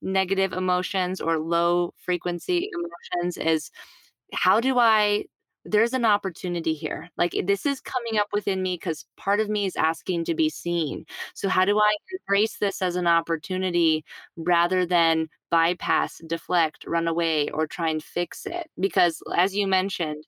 negative 0.01 0.53
emotions 0.53 1.21
or 1.21 1.37
low 1.39 1.93
frequency 1.97 2.69
emotions 2.73 3.37
is 3.37 3.71
how 4.33 4.59
do 4.59 4.79
I 4.79 5.25
there's 5.65 5.93
an 5.93 6.05
opportunity 6.05 6.73
here. 6.73 7.09
Like 7.17 7.35
eh, 7.35 7.43
this 7.45 7.65
is 7.65 7.79
coming 7.79 8.13
mm-hmm. 8.13 8.21
up 8.21 8.27
within 8.33 8.61
me 8.61 8.75
because 8.75 9.05
part 9.17 9.39
of 9.39 9.49
me 9.49 9.65
is 9.65 9.75
asking 9.75 10.25
to 10.25 10.35
be 10.35 10.49
seen. 10.49 11.05
So, 11.33 11.49
how 11.49 11.65
do 11.65 11.79
I 11.79 11.93
embrace 12.19 12.57
this 12.57 12.81
as 12.81 12.95
an 12.95 13.07
opportunity 13.07 14.03
rather 14.37 14.85
than 14.85 15.29
bypass, 15.51 16.21
deflect, 16.27 16.85
run 16.87 17.07
away, 17.07 17.49
or 17.49 17.67
try 17.67 17.89
and 17.89 18.03
fix 18.03 18.45
it? 18.45 18.69
Because, 18.79 19.21
as 19.35 19.55
you 19.55 19.67
mentioned, 19.67 20.23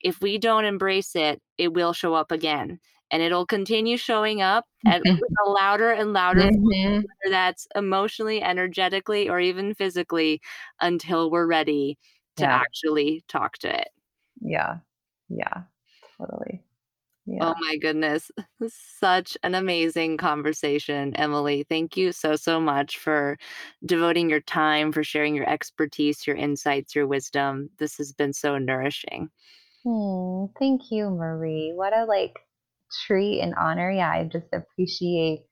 if 0.00 0.20
we 0.20 0.38
don't 0.38 0.64
embrace 0.64 1.16
it, 1.16 1.40
it 1.58 1.72
will 1.72 1.92
show 1.92 2.14
up 2.14 2.30
again 2.32 2.80
and 3.10 3.22
it'll 3.22 3.46
continue 3.46 3.96
showing 3.96 4.42
up 4.42 4.66
at 4.86 5.02
mm-hmm. 5.02 5.18
louder 5.46 5.90
and 5.90 6.12
louder, 6.12 6.42
mm-hmm. 6.42 6.94
whether 6.94 7.30
that's 7.30 7.68
emotionally, 7.74 8.42
energetically, 8.42 9.28
or 9.28 9.38
even 9.38 9.74
physically, 9.74 10.40
until 10.80 11.30
we're 11.30 11.46
ready 11.46 11.98
to 12.36 12.44
yeah. 12.44 12.56
actually 12.56 13.24
talk 13.28 13.58
to 13.58 13.80
it. 13.80 13.88
Yeah. 14.40 14.78
Yeah. 15.28 15.64
Totally. 16.18 16.62
Oh 17.40 17.48
yeah. 17.48 17.50
Oh 17.50 17.54
my 17.60 17.76
goodness. 17.76 18.30
Such 18.68 19.36
an 19.42 19.54
amazing 19.54 20.16
conversation, 20.16 21.14
Emily. 21.16 21.64
Thank 21.68 21.96
you 21.96 22.12
so, 22.12 22.36
so 22.36 22.60
much 22.60 22.98
for 22.98 23.36
devoting 23.84 24.30
your 24.30 24.40
time, 24.40 24.92
for 24.92 25.04
sharing 25.04 25.34
your 25.34 25.48
expertise, 25.48 26.26
your 26.26 26.36
insights, 26.36 26.94
your 26.94 27.06
wisdom. 27.06 27.70
This 27.78 27.96
has 27.98 28.12
been 28.12 28.32
so 28.32 28.58
nourishing. 28.58 29.30
Hmm, 29.84 30.46
thank 30.58 30.90
you, 30.90 31.10
Marie. 31.10 31.72
What 31.74 31.96
a 31.96 32.04
like 32.04 32.38
treat 33.06 33.40
and 33.40 33.54
honor. 33.54 33.90
Yeah, 33.90 34.10
I 34.10 34.24
just 34.24 34.52
appreciate 34.52 35.44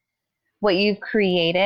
what 0.64 0.76
you've 0.76 1.00
created 1.00 1.58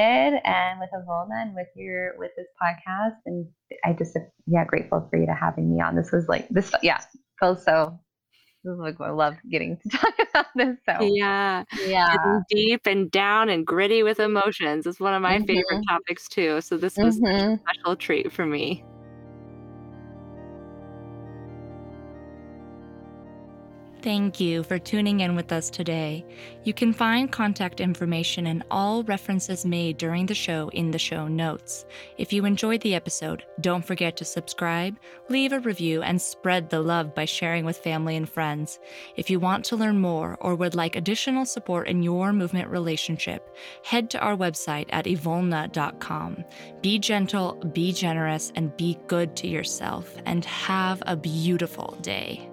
and 0.45 0.81
with 0.81 0.91
Evolna 0.93 1.43
and 1.43 1.55
with 1.55 1.69
your 1.77 2.19
with 2.19 2.33
this 2.37 2.49
podcast. 2.61 3.15
And 3.27 3.47
I 3.85 3.93
just 3.93 4.17
yeah, 4.49 4.65
grateful 4.65 5.07
for 5.09 5.17
you 5.17 5.27
to 5.27 5.35
having 5.35 5.73
me 5.73 5.81
on. 5.81 5.95
This 5.95 6.11
was 6.11 6.27
like 6.29 6.49
this 6.49 6.73
yeah, 6.83 7.01
feels 7.39 7.65
so 7.65 7.97
like 8.65 9.01
I 9.01 9.11
love 9.11 9.37
getting 9.49 9.77
to 9.77 9.89
talk 9.97 10.15
about 10.31 10.47
this. 10.57 10.77
So 10.85 11.05
yeah, 11.05 11.63
yeah, 11.87 12.41
deep 12.51 12.89
and 12.89 13.09
down 13.09 13.49
and 13.49 13.65
gritty 13.65 14.03
with 14.03 14.19
emotions 14.19 14.85
is 14.85 14.99
one 14.99 15.15
of 15.15 15.23
my 15.23 15.37
mm-hmm. 15.37 15.45
favorite 15.45 15.85
topics 15.89 16.29
too. 16.29 16.61
So 16.61 16.77
this 16.77 16.97
was 16.97 17.21
mm-hmm. 17.21 17.53
a 17.53 17.59
special 17.61 17.95
treat 17.95 18.33
for 18.33 18.47
me. 18.47 18.85
Thank 24.09 24.41
you 24.41 24.63
for 24.63 24.79
tuning 24.79 25.21
in 25.21 25.37
with 25.37 25.53
us 25.53 25.69
today. 25.69 26.25
You 26.65 26.73
can 26.73 26.95
find 26.95 27.31
contact 27.31 27.79
information 27.79 28.47
and 28.47 28.65
all 28.71 29.03
references 29.03 29.67
made 29.67 29.99
during 29.99 30.25
the 30.25 30.35
show 30.35 30.71
in 30.71 30.91
the 30.91 30.99
show 30.99 31.29
notes. 31.29 31.85
If 32.17 32.33
you 32.33 32.47
enjoyed 32.47 32.81
the 32.81 32.95
episode, 32.95 33.45
don't 33.61 33.85
forget 33.85 34.17
to 34.17 34.25
subscribe, 34.25 34.99
leave 35.29 35.53
a 35.53 35.61
review, 35.61 36.01
and 36.01 36.19
spread 36.23 36.71
the 36.71 36.81
love 36.81 37.15
by 37.15 37.27
sharing 37.27 37.67
with 37.67 37.77
family 37.77 38.17
and 38.17 38.27
friends. 38.27 38.79
If 39.17 39.29
you 39.29 39.41
want 39.41 39.67
to 39.67 39.77
learn 39.77 40.01
more 40.01 40.39
or 40.41 40.55
would 40.55 40.75
like 40.75 40.97
additional 40.97 41.45
support 41.45 41.87
in 41.87 42.03
your 42.03 42.33
movement 42.33 42.71
relationship, 42.71 43.55
head 43.85 44.09
to 44.09 44.21
our 44.21 44.39
website 44.39 44.87
at 44.89 45.05
evolna.com. 45.05 46.45
Be 46.81 46.99
gentle, 46.99 47.57
be 47.75 47.93
generous, 47.93 48.55
and 48.57 48.75
be 48.79 48.97
good 49.07 49.37
to 49.37 49.47
yourself, 49.47 50.17
and 50.25 50.47
have 50.47 51.03
a 51.05 51.15
beautiful 51.15 51.99
day. 52.01 52.49